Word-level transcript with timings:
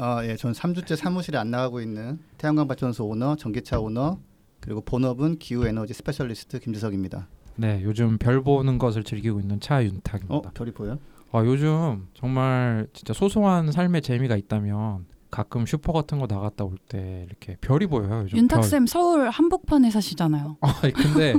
아, 0.00 0.24
예, 0.24 0.36
전 0.36 0.52
3주째 0.52 0.94
사무실에 0.96 1.38
안 1.38 1.50
나가고 1.50 1.80
있는 1.80 2.20
태양광 2.38 2.68
발전소 2.68 3.04
오너, 3.04 3.34
전기차 3.36 3.80
오너, 3.80 4.18
그리고 4.60 4.80
본업은 4.80 5.38
기후 5.38 5.66
에너지 5.66 5.92
specialist 5.92 6.60
김지석입니다. 6.60 7.26
네, 7.56 7.80
요즘 7.82 8.16
별 8.18 8.42
보는 8.42 8.78
것을 8.78 9.02
즐기고 9.02 9.40
있는 9.40 9.56
어, 9.56 9.60
차윤탁입니다. 9.60 10.50
별이 10.54 10.70
보여? 10.70 10.98
아, 11.32 11.44
요즘 11.44 12.06
정말 12.14 12.86
진짜 12.92 13.12
소소한 13.12 13.72
삶의 13.72 14.02
재미가 14.02 14.36
있다면 14.36 15.06
가끔 15.30 15.66
슈퍼 15.66 15.92
같은 15.92 16.18
거 16.20 16.26
나갔다 16.28 16.64
올 16.64 16.76
때 16.88 17.24
이렇게 17.28 17.56
별이 17.60 17.86
보여요. 17.88 18.20
요즘 18.22 18.30
별. 18.30 18.38
윤탁 18.38 18.64
쌤 18.64 18.86
서울 18.86 19.28
한복판에 19.30 19.90
사시잖아요. 19.90 20.58
아, 20.60 20.80
근데 20.94 21.34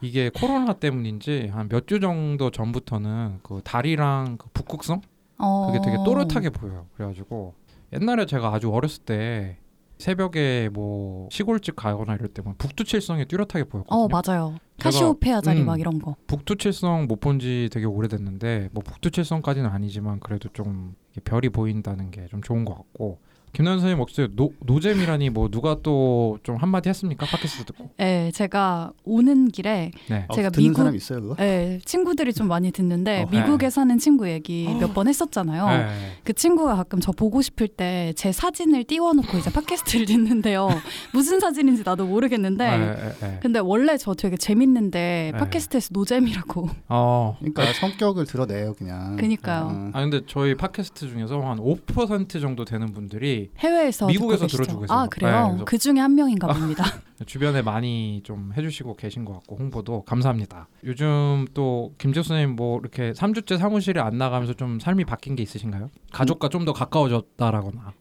이게 0.00 0.30
코로나 0.34 0.72
때문인지 0.72 1.48
한 1.52 1.68
몇 1.68 1.86
주 1.86 2.00
정도 2.00 2.50
전부터는 2.50 3.40
그 3.42 3.60
달이랑 3.62 4.38
그 4.38 4.48
북극성 4.54 5.02
어... 5.38 5.66
그게 5.70 5.80
되게 5.84 6.02
또렷하게 6.04 6.50
보여요. 6.50 6.86
그래가지고 6.96 7.54
옛날에 7.92 8.26
제가 8.26 8.52
아주 8.54 8.70
어렸을 8.72 9.02
때 9.04 9.58
새벽에 9.98 10.68
뭐 10.72 11.28
시골집 11.30 11.76
가거나 11.76 12.14
이럴 12.14 12.28
때만 12.28 12.56
북두칠성이 12.58 13.26
뚜렷하게 13.26 13.64
보였거든요. 13.64 13.96
어, 14.04 14.08
맞아요. 14.08 14.56
카시오페아 14.80 15.42
자리 15.42 15.60
음. 15.60 15.66
막 15.66 15.78
이런 15.78 16.00
거. 16.00 16.16
북두칠성 16.26 17.06
못 17.06 17.20
본 17.20 17.38
지 17.38 17.68
되게 17.72 17.86
오래됐는데 17.86 18.70
뭐 18.72 18.82
북두칠성까지는 18.82 19.70
아니지만 19.70 20.18
그래도 20.20 20.48
좀 20.52 20.96
별이 21.24 21.50
보인다는 21.50 22.10
게 22.10 22.26
좀 22.28 22.42
좋은 22.42 22.64
것 22.64 22.74
같고 22.74 23.20
김나연 23.52 23.80
선생님 23.80 23.98
혹시 24.00 24.26
노, 24.34 24.52
노잼이라니 24.60 25.28
뭐 25.30 25.48
누가 25.50 25.76
또 25.82 26.22
좀 26.42 26.56
한마디 26.56 26.88
했습니까? 26.88 27.26
팟캐스트 27.26 27.64
듣고 27.66 27.90
네, 27.98 28.30
제가 28.32 28.92
오는 29.04 29.48
길에 29.48 29.90
네. 30.08 30.24
어, 30.28 30.34
제가 30.34 30.48
듣는 30.50 30.68
미국- 30.70 30.78
사람 30.78 30.94
있어요, 30.96 31.20
그거? 31.20 31.34
네, 31.36 31.78
친구들이 31.84 32.32
좀 32.32 32.48
많이 32.48 32.72
듣는데 32.72 33.24
어, 33.24 33.28
미국에 33.30 33.66
네. 33.66 33.70
사는 33.70 33.96
친구 33.98 34.28
얘기 34.28 34.66
몇번 34.80 35.08
했었잖아요. 35.08 35.66
네. 35.68 35.88
그 36.24 36.32
친구가 36.32 36.74
가끔 36.76 37.00
저 37.00 37.12
보고 37.12 37.42
싶을 37.42 37.68
때 37.68 38.12
제 38.16 38.32
사진을 38.32 38.84
띄워놓고 38.84 39.38
이제 39.38 39.50
팟캐스트를 39.52 40.06
듣는데요. 40.06 40.68
무슨 41.12 41.38
사진인지 41.40 41.82
나도 41.84 42.06
모르겠는데 42.06 42.78
네, 42.78 42.86
네, 42.94 43.12
네. 43.20 43.38
근데 43.42 43.58
원래 43.58 43.96
저 43.98 44.14
되게 44.14 44.36
재밌는데 44.36 45.30
네. 45.34 45.38
팟캐스트에서 45.38 45.90
노잼이라고. 45.92 46.68
어. 46.88 47.36
그러니까 47.38 47.72
성격을 47.74 48.24
드러내요, 48.26 48.74
그냥. 48.74 49.16
그니까요. 49.16 49.64
어. 49.70 49.90
아 49.92 50.00
근데 50.00 50.20
저희 50.26 50.54
팟캐스트 50.56 51.08
중에서 51.08 51.40
한 51.40 51.58
5% 51.58 52.40
정도 52.40 52.64
되는 52.64 52.92
분들이 52.92 53.41
해외에서 53.58 54.06
미국에서? 54.06 54.46
들어주고 54.46 54.80
계세요. 54.82 54.96
아 54.98 55.02
네, 55.04 55.08
그래요? 55.10 55.46
그래서- 55.50 55.64
그 55.64 55.78
중에 55.78 55.98
한 56.00 56.14
명인가 56.14 56.46
봅니다. 56.52 56.84
주변에 57.26 57.62
많이 57.62 58.20
좀 58.24 58.52
해주시고 58.56 58.96
계신 58.96 59.24
것 59.24 59.32
같고 59.34 59.56
홍보도 59.56 60.02
감사합니다. 60.04 60.68
요즘 60.84 61.46
또 61.54 61.94
김재수 61.98 62.28
선생님 62.28 62.56
뭐 62.56 62.80
이렇게 62.80 63.12
3주째 63.12 63.58
사무실에 63.58 64.00
안 64.00 64.18
나가면서 64.18 64.54
좀 64.54 64.80
삶이 64.80 65.04
바뀐 65.04 65.36
게 65.36 65.42
있으신가요? 65.42 65.90
가족과 66.12 66.48
좀 66.48 66.64
더 66.64 66.72
가까워졌다라거나. 66.72 67.92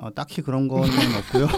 어, 0.00 0.14
딱히 0.14 0.42
그런 0.42 0.68
거는 0.68 0.88
없고요. 1.18 1.48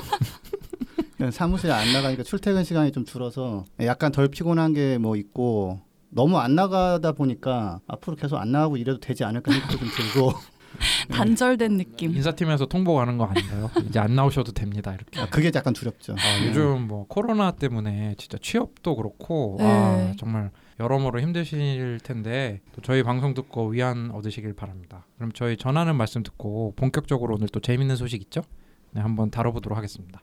그냥 1.17 1.31
사무실에 1.31 1.73
안 1.73 1.93
나가니까 1.93 2.23
출퇴근 2.23 2.65
시간이 2.65 2.93
좀 2.93 3.05
줄어서 3.05 3.65
약간 3.83 4.11
덜 4.13 4.29
피곤한 4.29 4.73
게 4.73 4.99
뭐 4.99 5.17
있고 5.17 5.81
너무 6.09 6.39
안 6.39 6.55
나가다 6.55 7.13
보니까 7.13 7.81
앞으로 7.87 8.17
계속 8.17 8.37
안 8.39 8.51
나가고 8.53 8.77
이래도 8.79 8.99
되지 8.99 9.25
않을까 9.25 9.53
생각도 9.53 9.79
좀 9.79 9.89
들고 9.89 10.33
단절된 11.11 11.77
느낌. 11.77 12.15
인사팀에서 12.15 12.67
통보 12.67 12.95
가는 12.95 13.19
거 13.19 13.25
아닌가요? 13.25 13.71
이제 13.89 13.99
안 13.99 14.15
나오셔도 14.15 14.53
됩니다 14.53 14.95
이렇게. 14.95 15.21
아, 15.21 15.27
그게 15.29 15.51
약간 15.55 15.73
두렵죠. 15.73 16.15
아, 16.15 16.47
요즘 16.47 16.87
뭐 16.87 17.07
코로나 17.09 17.51
때문에 17.53 18.15
진짜 18.19 18.39
취업도 18.41 18.97
그렇고 18.97 19.59
아, 19.61 19.65
네. 19.97 20.17
정말 20.19 20.51
여러모로 20.79 21.21
힘드실 21.21 22.01
텐데 22.03 22.61
또 22.75 22.81
저희 22.81 23.03
방송 23.03 23.35
듣고 23.35 23.69
위안 23.69 24.11
얻으시길 24.11 24.55
바랍니다. 24.55 25.07
그럼 25.17 25.33
저희 25.33 25.57
전하는 25.57 25.97
말씀 25.97 26.23
듣고 26.23 26.75
본격적으로 26.77 27.35
오늘 27.35 27.49
또 27.49 27.61
재밌는 27.61 27.97
소식 27.97 28.23
있죠? 28.23 28.43
네, 28.93 29.01
한번 29.01 29.31
다뤄보도록 29.31 29.77
하겠습니다. 29.77 30.23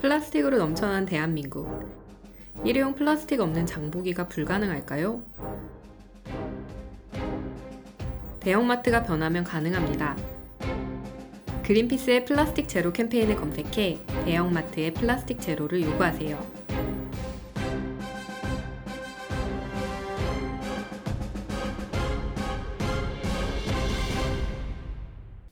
플라스틱으로 0.00 0.56
넘쳐난 0.58 1.04
대한민국. 1.04 1.68
일회용 2.64 2.94
플라스틱 2.94 3.40
없는 3.40 3.66
장보기가 3.66 4.28
불가능할까요? 4.28 5.22
대형마트가 8.40 9.02
변하면 9.02 9.44
가능합니다. 9.44 10.16
그린피스의 11.62 12.24
플라스틱 12.24 12.68
제로 12.68 12.92
캠페인을 12.92 13.36
검색해 13.36 13.98
대형마트의 14.24 14.94
플라스틱 14.94 15.40
제로를 15.40 15.82
요구하세요. 15.82 16.60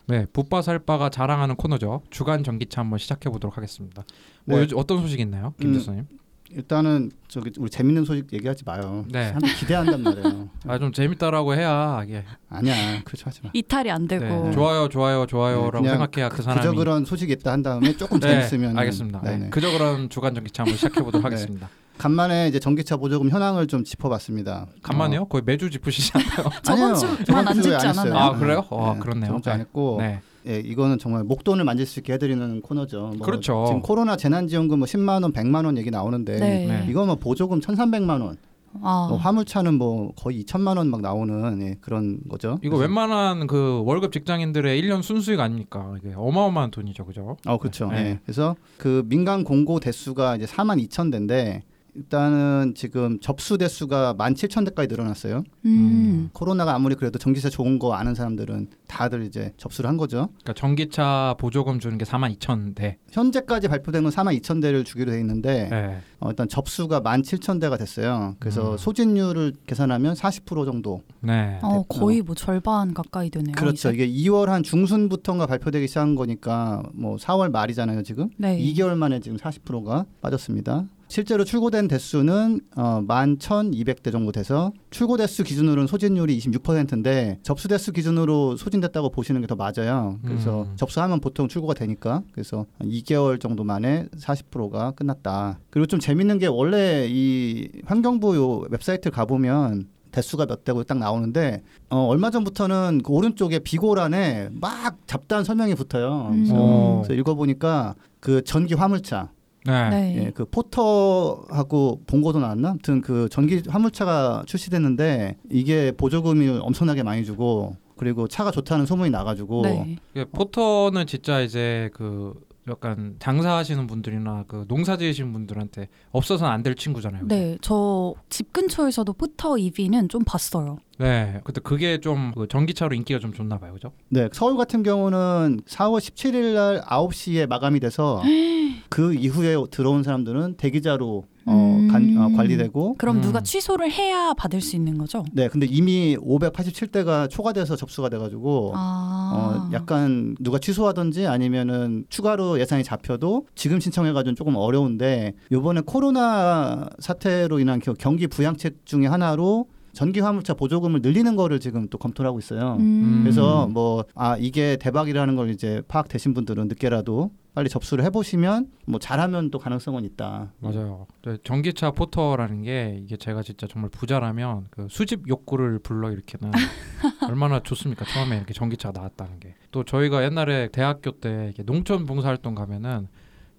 네, 0.06 0.25
붓바살바가 0.32 1.10
자랑하는 1.10 1.56
코너죠. 1.56 2.00
주간 2.09 2.43
전기차 2.43 2.81
한번 2.81 2.99
시작해 2.99 3.28
보도록 3.28 3.59
하겠습니다. 3.59 4.05
뭐 4.47 4.56
네. 4.56 4.62
요즘 4.62 4.78
어떤 4.78 5.03
소식 5.03 5.20
있나요, 5.20 5.53
김 5.60 5.69
음, 5.69 5.75
교수님? 5.75 6.06
일단은 6.50 7.10
저기 7.28 7.50
우리 7.59 7.69
재밌는 7.70 8.04
소식 8.04 8.32
얘기하지 8.32 8.64
마요. 8.64 9.04
네. 9.10 9.26
사람들 9.26 9.54
기대한단 9.56 10.03
말이에요. 10.03 10.48
아 10.66 10.78
좀 10.78 10.92
재밌다라고 10.92 11.54
해야 11.54 12.03
이게 12.04 12.25
아니야, 12.48 13.03
그렇죠 13.04 13.25
하지 13.26 13.41
마. 13.42 13.50
이탈이 13.53 13.91
안 13.91 14.09
되고. 14.09 14.25
네, 14.48 14.53
좋아요, 14.53 14.88
좋아요, 14.88 15.26
좋아요라고 15.26 15.81
네, 15.84 15.91
생각해야 15.91 16.28
그 16.31 16.41
사람이 16.42 16.60
그저 16.60 16.72
그런 16.75 17.04
소식이 17.04 17.32
있다 17.32 17.53
한 17.53 17.62
다음에 17.62 17.97
조금 17.97 18.19
네, 18.20 18.28
재밌으면 18.48 18.78
알겠습니다. 18.78 19.20
네, 19.22 19.31
네네. 19.32 19.50
그저 19.50 19.70
그런 19.72 20.08
주간 20.08 20.34
전기차 20.34 20.62
한번 20.62 20.76
시작해 20.76 21.03
보도록 21.03 21.20
네. 21.28 21.34
하겠습니다. 21.34 21.69
간만에 21.98 22.48
이제 22.48 22.60
전기차 22.60 22.97
보조금 22.97 23.28
현황을 23.28 23.66
좀 23.66 23.82
짚어봤습니다. 23.84 24.66
간만에요? 24.82 25.26
거의 25.26 25.42
매주 25.44 25.69
짚으시지 25.69 26.12
않나요? 26.14 26.50
저번 26.62 26.94
주만 27.25 27.48
안 27.48 27.56
했어요. 27.58 27.76
않았나요? 27.76 28.16
아 28.16 28.38
그래요? 28.38 28.64
어 28.70 28.94
네, 28.94 29.00
그렇네요. 29.00 29.26
저번 29.26 29.42
주에 29.42 29.53
안 29.53 29.60
했고 29.60 29.97
네. 30.00 30.20
예, 30.47 30.59
이거는 30.60 30.99
정말 30.99 31.25
목돈을 31.25 31.65
만질 31.65 31.87
수 31.87 32.00
있게 32.00 32.12
해드리는 32.15 32.62
코너죠. 32.62 33.12
뭐 33.16 33.26
그렇죠. 33.26 33.65
지금 33.66 33.82
코로나 33.82 34.16
재난지원금 34.16 34.78
뭐 34.78 34.87
10만 34.87 35.22
원, 35.22 35.32
100만 35.32 35.65
원 35.65 35.76
얘기 35.76 35.91
나오는데 35.91 36.38
네. 36.38 36.66
네. 36.66 36.87
이거 36.88 37.04
뭐 37.04 37.16
보조금 37.16 37.60
1,300만 37.60 38.22
원, 38.22 38.37
아, 38.82 39.06
뭐 39.09 39.19
화물차는 39.19 39.75
뭐 39.75 40.12
거의 40.15 40.43
2천만 40.44 40.76
원 40.76 40.88
막 40.91 41.00
나오는 41.00 41.60
예, 41.62 41.76
그런 41.81 42.21
거죠. 42.28 42.59
이거 42.62 42.76
그래서- 42.76 42.82
웬만한 42.88 43.47
그 43.47 43.82
월급 43.84 44.12
직장인들의 44.12 44.81
1년 44.82 45.03
순수익 45.03 45.41
아닙니까? 45.41 45.94
이게 45.99 46.15
어마어마한 46.16 46.70
돈이죠, 46.70 47.05
그죠? 47.05 47.37
어 47.47 47.59
그렇죠. 47.59 47.88
네. 47.88 47.97
예. 47.99 48.19
그래서 48.25 48.55
그 48.76 49.03
민간 49.06 49.43
공고 49.44 49.81
대수가 49.81 50.37
이제 50.37 50.47
4만 50.47 50.81
2천 50.88 51.10
대인데 51.10 51.62
일단은 51.98 52.75
지금 52.76 53.19
접수 53.20 53.59
대수가 53.59 54.14
1만 54.14 54.34
7천 54.34 54.64
대까지 54.66 54.88
늘어났어요. 54.88 55.42
음. 55.64 56.31
코로나가 56.32 56.75
아무리 56.75 56.94
그래도 56.94 57.19
전기차 57.19 57.50
좋은 57.50 57.81
거 57.81 57.94
아는 57.94 58.14
사람들은 58.14 58.69
다들 58.86 59.25
이제 59.25 59.53
접수를 59.56 59.88
한 59.91 59.97
거죠. 59.97 60.28
그러니까 60.42 60.53
전기차 60.54 61.34
보조금 61.38 61.81
주는 61.81 61.98
게 61.98 62.04
4만 62.04 62.37
2천 62.38 62.76
대. 62.76 62.98
현재까지 63.10 63.66
발표된 63.66 64.04
건 64.04 64.12
4만 64.12 64.41
2천 64.41 64.62
대를 64.62 64.84
주기로 64.84 65.10
돼 65.10 65.19
있는데 65.20 65.69
네. 65.69 65.98
어, 66.20 66.31
일단 66.31 66.48
접수가 66.48 67.00
1만 67.00 67.22
7천 67.22 67.60
대가 67.60 67.76
됐어요. 67.76 68.37
그래서 68.38 68.72
음. 68.72 68.78
소진율을 68.78 69.54
계산하면 69.66 70.14
40% 70.14 70.66
정도. 70.66 71.03
네. 71.20 71.58
어, 71.62 71.82
거의 71.88 72.22
뭐 72.22 72.37
절반 72.37 72.94
가까이 72.94 73.28
되네요. 73.31 73.55
그렇죠. 73.56 73.90
이제. 73.90 74.05
이게 74.05 74.31
2월 74.31 74.46
한 74.46 74.62
중순부터가 74.62 75.46
발표되기 75.46 75.88
시작한 75.88 76.14
거니까 76.14 76.84
뭐 76.93 77.17
4월 77.17 77.50
말이잖아요, 77.50 78.05
지금. 78.05 78.31
네. 78.37 78.56
2개월 78.58 78.94
만에 78.94 79.19
지금 79.19 79.37
40%가 79.37 80.06
빠졌습니다. 80.20 80.87
실제로 81.08 81.43
출고된 81.44 81.88
대수는 81.88 82.60
어, 82.76 83.02
11,200대 83.06 84.12
정도 84.12 84.31
돼서 84.31 84.72
출고 84.90 85.16
대수 85.16 85.43
기준으로는 85.43 85.87
소진율이 85.87 86.38
26%인데 86.38 87.38
접수 87.43 87.66
대수 87.69 87.93
기준으로 87.93 88.56
소진됐다고 88.56 89.10
보시는 89.10 89.40
게 89.40 89.46
더 89.49 89.56
맞아요. 89.56 90.19
그래서 90.22 90.64
음. 90.64 90.76
접수하면 90.76 91.20
보통 91.20 91.49
출고가 91.49 91.72
되니까 91.72 92.22
그래서 92.32 92.66
한 92.78 92.88
2개월 92.90 93.40
정도 93.40 93.64
만에 93.64 94.06
40%가 94.19 94.90
끝났다. 94.90 95.58
그리고 95.70 95.87
좀 95.87 95.99
재밌는 95.99 96.38
게 96.38 96.46
원래 96.46 97.06
이 97.08 97.70
환경부 97.87 98.37
요 98.37 98.58
웹사이트 98.70 99.10
가보면 99.10 99.87
대수가 100.10 100.44
몇 100.46 100.64
대고 100.64 100.84
딱 100.84 100.99
나오는데 100.99 101.62
어, 101.88 102.05
얼마 102.06 102.31
전부터는 102.31 103.00
그 103.02 103.12
오른쪽에 103.12 103.60
비고란에 103.60 104.50
막 104.52 104.99
잡다한 105.06 105.44
설명이 105.44 105.75
붙어요. 105.75 106.28
음. 106.32 106.37
그래서 106.37 106.55
어. 106.55 107.02
그래서 107.02 107.19
읽어보니까 107.19 107.94
그 108.20 108.43
전기 108.44 108.75
화물차 108.75 109.31
네. 109.69 109.91
네. 109.91 110.25
예, 110.26 110.31
그 110.31 110.44
포터하고 110.47 112.03
본고도 112.06 112.41
나왔나? 112.41 112.70
아무튼 112.70 113.00
그 113.03 113.29
전기 113.31 113.62
화물차가 113.69 114.44
출시됐는데 114.47 115.37
이게 115.50 115.93
보조금이 115.93 116.49
엄청나게 116.61 117.03
많이 117.03 117.25
주고 117.25 117.76
그리고 117.97 118.29
차가 118.29 118.50
좋다는 118.50 118.87
소문이 118.87 119.11
나가지고 119.11 119.62
네. 119.62 119.97
이게 120.15 120.25
포터는 120.25 121.06
진짜 121.06 121.41
이제 121.41 121.91
그 121.93 122.35
약간 122.70 123.17
장사하시는 123.19 123.87
분들이나 123.87 124.44
그 124.49 124.65
농사 124.69 124.97
지으시는 124.97 125.32
분들한테 125.32 125.88
없어서는 126.12 126.53
안 126.53 126.62
될 126.62 126.75
친구잖아요. 126.75 127.23
그죠? 127.23 127.35
네, 127.35 127.56
저 127.61 128.15
집 128.29 128.53
근처에서도 128.53 129.12
포터 129.15 129.56
EV는 129.59 130.09
좀 130.09 130.23
봤어요. 130.25 130.79
네. 130.99 131.41
근데 131.44 131.61
그게 131.61 131.99
좀 132.00 132.32
그 132.35 132.47
전기차로 132.49 132.94
인기가 132.94 133.19
좀 133.19 133.32
좋나 133.32 133.59
봐요. 133.59 133.73
그죠? 133.73 133.93
네, 134.09 134.29
서울 134.32 134.56
같은 134.56 134.82
경우는 134.82 135.61
4월 135.67 135.99
17일 136.00 136.55
날 136.55 136.81
9시에 136.82 137.47
마감이 137.49 137.81
돼서 137.81 138.23
그 138.91 139.15
이후에 139.15 139.56
들어온 139.70 140.03
사람들은 140.03 140.55
대기자로 140.56 141.25
어, 141.48 141.88
간- 141.90 142.16
어, 142.18 142.26
음. 142.28 142.36
관리되고 142.36 142.94
그럼 142.98 143.16
음. 143.16 143.20
누가 143.22 143.40
취소를 143.40 143.90
해야 143.90 144.32
받을 144.34 144.60
수 144.60 144.76
있는 144.76 144.98
거죠? 144.98 145.24
네, 145.32 145.48
근데 145.48 145.66
이미 145.66 146.16
587대가 146.18 147.28
초과돼서 147.30 147.76
접수가 147.76 148.08
돼가지고 148.10 148.72
아, 148.74 149.66
어, 149.68 149.70
약간 149.72 150.36
누가 150.40 150.58
취소하든지 150.58 151.26
아니면은 151.26 152.04
추가로 152.08 152.60
예산이 152.60 152.84
잡혀도 152.84 153.46
지금 153.54 153.80
신청해가지고 153.80 154.34
조금 154.34 154.56
어려운데 154.56 155.34
요번에 155.52 155.80
코로나 155.86 156.88
사태로 156.98 157.58
인한 157.60 157.80
겨- 157.80 157.94
경기 157.94 158.26
부양책 158.26 158.84
중에 158.84 159.06
하나로 159.06 159.66
전기 159.98 160.20
화물차 160.20 160.54
보조금을 160.54 161.00
늘리는 161.02 161.34
거를 161.34 161.58
지금 161.58 161.88
또 161.88 161.98
검토를 161.98 162.28
하고 162.28 162.38
있어요. 162.38 162.76
음. 162.78 163.22
그래서 163.24 163.66
뭐 163.66 164.04
아 164.14 164.36
이게 164.38 164.76
대박이라는 164.76 165.34
걸 165.34 165.50
이제 165.50 165.82
파악되신 165.88 166.34
분들은 166.34 166.68
늦게라도 166.68 167.32
빨리 167.52 167.68
접수를 167.68 168.04
해보시면 168.04 168.68
뭐 168.86 169.00
잘하면 169.00 169.50
또 169.50 169.58
가능성은 169.58 170.04
있다. 170.04 170.52
맞아요. 170.60 171.08
네, 171.24 171.36
전기차 171.42 171.90
포터라는 171.90 172.62
게 172.62 173.00
이게 173.02 173.16
제가 173.16 173.42
진짜 173.42 173.66
정말 173.66 173.90
부자라면 173.90 174.66
그 174.70 174.86
수집 174.88 175.26
욕구를 175.28 175.80
불러 175.80 176.12
일으키는 176.12 176.52
얼마나 177.28 177.58
좋습니까? 177.60 178.04
처음에 178.04 178.36
이렇게 178.36 178.54
전기차가 178.54 178.96
나왔다는 178.96 179.40
게. 179.40 179.56
또 179.72 179.82
저희가 179.82 180.22
옛날에 180.22 180.68
대학교 180.70 181.10
때 181.10 181.46
이렇게 181.46 181.64
농촌 181.64 182.06
봉사활동 182.06 182.54
가면은 182.54 183.08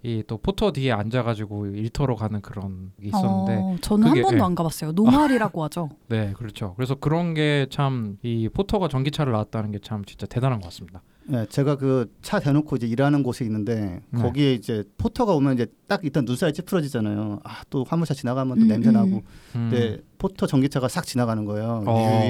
이 0.04 0.24
또 0.28 0.38
포터 0.38 0.72
뒤에 0.72 0.92
앉아가지고 0.94 1.68
일터로 1.68 2.16
가는 2.16 2.42
그런 2.42 2.92
게 3.02 3.08
있었는데 3.10 3.56
어, 3.62 3.76
저는 3.82 4.08
그게- 4.10 4.22
한 4.22 4.30
번도 4.30 4.38
예. 4.38 4.46
안 4.46 4.56
가봤어요. 4.56 4.92
normal이라고 4.94 5.64
하죠. 5.66 5.90
네 6.08 6.32
그렇죠. 6.38 6.74
그래서 6.78 6.96
그런 6.96 7.34
게 7.34 7.68
참 7.70 8.18
이 8.24 8.48
포터가 8.48 8.88
전기차를 8.88 9.34
나왔다는 9.34 9.72
게 9.72 9.80
참 9.80 10.06
진짜 10.06 10.26
대단한 10.26 10.60
것 10.62 10.66
같습니다. 10.66 11.02
네, 11.26 11.46
제가 11.48 11.76
그 11.76 12.08
차 12.22 12.40
대놓고 12.40 12.78
이제 12.78 12.88
일하는 12.88 13.24
곳에 13.24 13.44
있는데 13.46 14.02
네. 14.10 14.22
거기에 14.22 14.54
이제 14.54 14.84
포터가 14.98 15.34
오면 15.34 15.56
이제 15.56 15.68
딱 15.88 16.00
일단 16.04 16.24
눈살이 16.26 16.54
찌푸러지잖아요. 16.54 17.40
아 17.44 17.62
또 17.70 17.84
화물차 17.88 18.14
지나가면 18.14 18.58
또 18.58 18.64
음, 18.64 18.68
냄새 18.68 18.90
음. 18.90 18.94
나고. 18.94 19.08
음. 19.56 19.70
근데 19.70 19.98
포터 20.18 20.48
전기차가 20.48 20.88
싹 20.88 21.06
지나가는 21.06 21.44
거예요. 21.46 21.84
어. 21.86 22.24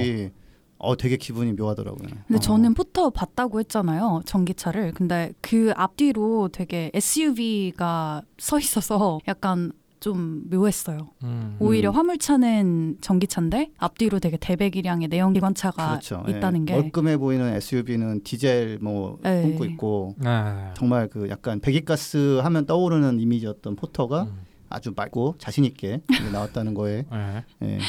이어 0.84 0.96
되게 0.96 1.18
기분이 1.18 1.54
묘하더라고요. 1.54 2.08
근데 2.28 2.36
어. 2.36 2.40
저는 2.40 2.74
포터 2.74 3.10
봤다고 3.10 3.60
했잖아요. 3.60 4.22
전기차를. 4.26 4.94
근데 4.94 5.34
그 5.42 5.74
앞뒤로 5.76 6.50
되게 6.52 6.92
SUV가 6.94 8.24
서 8.38 8.60
있어서 8.60 9.20
약간 9.28 9.72
좀 10.00 10.44
묘했어요. 10.50 11.10
음. 11.24 11.58
오히려 11.60 11.90
음. 11.90 11.96
화물차는 11.96 12.98
전기차인데 13.02 13.72
앞뒤로 13.78 14.20
되게 14.20 14.38
대배기량의 14.38 15.10
내연기관차가 15.10 15.90
그렇죠. 15.90 16.24
예. 16.30 16.38
있다는 16.38 16.64
게 16.64 16.74
얼끔해 16.74 17.18
보이는 17.18 17.54
SUV는 17.56 18.24
디젤 18.24 18.80
뭐 18.81 19.20
네. 19.22 19.42
뿜고 19.44 19.66
있고 19.66 20.16
네. 20.18 20.30
정말 20.76 21.10
그 21.10 21.28
약간 21.30 21.60
배기가스 21.60 22.40
하면 22.42 22.66
떠오르는 22.66 23.20
이미지였던 23.20 23.76
포터가 23.76 24.24
음. 24.24 24.49
아주 24.69 24.94
맑고 24.95 25.36
자신 25.38 25.66
있게 25.66 26.01
나왔다는 26.31 26.74
거에 26.74 27.06
네. 27.12 27.44
예. 27.63 27.80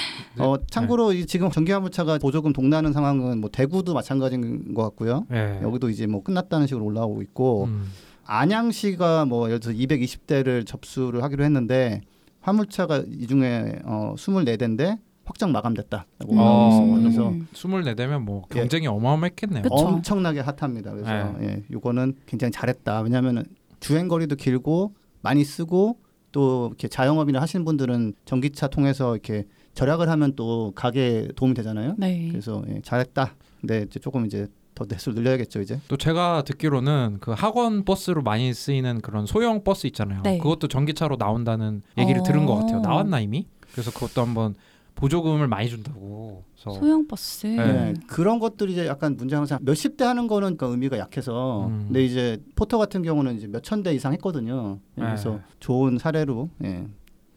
어, 0.43 0.57
참고로 0.71 1.13
이 1.13 1.27
지금 1.27 1.51
전기화물차가 1.51 2.19
보조금 2.19 2.53
동나는 2.53 2.93
상황은 2.93 3.41
뭐 3.41 3.51
대구도 3.51 3.95
마찬가지인 3.95 4.75
것 4.75 4.83
같고요. 4.83 5.27
네. 5.29 5.61
여기도 5.63 5.91
이제 5.91 6.07
뭐 6.07 6.23
끝났다는 6.23 6.67
식으로 6.67 6.85
올라오고 6.85 7.23
있고 7.23 7.65
음. 7.65 7.91
안양시가 8.25 9.27
뭐 9.27 9.49
예를 9.49 9.61
들어서 9.61 9.79
220대를 9.79 10.67
접수를 10.67 11.23
하기로 11.23 11.45
했는데 11.45 12.01
화물차가 12.41 13.05
이 13.07 13.27
중에 13.27 13.81
어 13.85 14.15
24대인데 14.17 14.99
확정 15.25 15.53
마감됐다라고 15.53 16.33
음. 16.33 16.39
어, 16.39 16.97
그래서 16.99 17.29
음. 17.29 17.47
24대면 17.53 18.21
뭐 18.21 18.45
예. 18.55 18.61
경쟁이 18.61 18.87
어마어마했겠네요. 18.87 19.63
그쵸. 19.63 19.75
엄청나게 19.75 20.41
핫합니다. 20.41 20.93
그래서 20.93 21.11
네. 21.39 21.47
예, 21.47 21.65
요거는 21.71 22.15
굉장히 22.27 22.51
잘했다. 22.53 23.01
왜냐하면 23.03 23.45
주행 23.81 24.09
거리도 24.09 24.37
길고 24.37 24.95
많이 25.23 25.45
쓰고 25.45 25.99
또 26.33 26.69
이렇게 26.69 26.89
자영업이나 26.89 27.41
하시는 27.41 27.65
분들은 27.65 28.15
전기차 28.25 28.69
통해서 28.69 29.15
이렇게 29.15 29.47
절약을 29.75 30.09
하면 30.09 30.35
또 30.37 30.73
가게에 30.75 31.29
도움이 31.37 31.55
되잖아요. 31.55 31.95
네. 31.99 32.29
그래서 32.31 32.63
예, 32.69 32.81
잘했다. 32.83 33.35
근데 33.61 33.83
이제 33.83 34.01
조금 34.01 34.27
이제 34.27 34.47
더 34.75 34.85
대수를 34.85 35.17
늘려야겠죠 35.17 35.61
이제. 35.61 35.81
또 35.89 35.97
제가 35.97 36.43
듣기로는 36.47 37.19
그 37.21 37.33
학원 37.33 37.85
버스로 37.85 38.23
많이 38.23 38.53
쓰이는 38.55 39.01
그런 39.01 39.27
소형 39.27 39.63
버스 39.63 39.87
있잖아요. 39.89 40.23
네. 40.23 40.39
그것도 40.39 40.69
전기차로 40.69 41.17
나온다는 41.17 41.83
얘기를 41.99 42.21
어. 42.21 42.23
들은 42.25 42.47
것 42.47 42.57
같아요. 42.57 42.81
나왔나 42.81 43.21
이미? 43.21 43.47
그래서 43.73 43.91
그것도 43.91 44.23
한번 44.23 44.55
보조금을 44.95 45.49
많이 45.49 45.69
준다고. 45.69 46.45
그래서 46.55 46.79
소형 46.79 47.07
버스. 47.09 47.47
네. 47.47 47.57
네, 47.57 47.95
그런 48.07 48.39
것들이 48.39 48.73
이제 48.73 48.87
약간 48.87 49.17
문제 49.17 49.35
항상 49.37 49.59
몇십 49.63 49.97
대 49.97 50.05
하는 50.05 50.27
거는 50.27 50.57
그 50.57 50.67
의미가 50.71 50.99
약해서 50.99 51.67
음. 51.67 51.85
근데 51.87 52.05
이제 52.05 52.39
포터 52.57 52.77
같은 52.79 53.03
경우는 53.03 53.37
이제 53.37 53.47
몇 53.47 53.63
천 53.63 53.83
대 53.83 53.95
이상 53.95 54.13
했거든요. 54.15 54.79
예, 54.99 55.01
네. 55.01 55.07
그래서 55.07 55.41
좋은 55.61 55.99
사례로 55.99 56.51
예. 56.65 56.87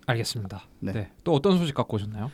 알겠습니다. 0.05 0.63
네. 0.79 0.91
네. 0.91 1.11
또 1.23 1.33
어떤 1.33 1.57
소식 1.57 1.73
갖고 1.73 1.95
오셨나요? 1.95 2.29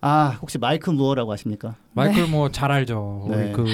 아 0.00 0.38
혹시 0.40 0.58
마이크 0.58 0.90
무어라고 0.90 1.32
아십니까? 1.32 1.76
마이클 1.92 2.26
뭐잘 2.26 2.70
알죠. 2.70 3.26
네. 3.30 3.36
우리 3.36 3.52
그 3.52 3.64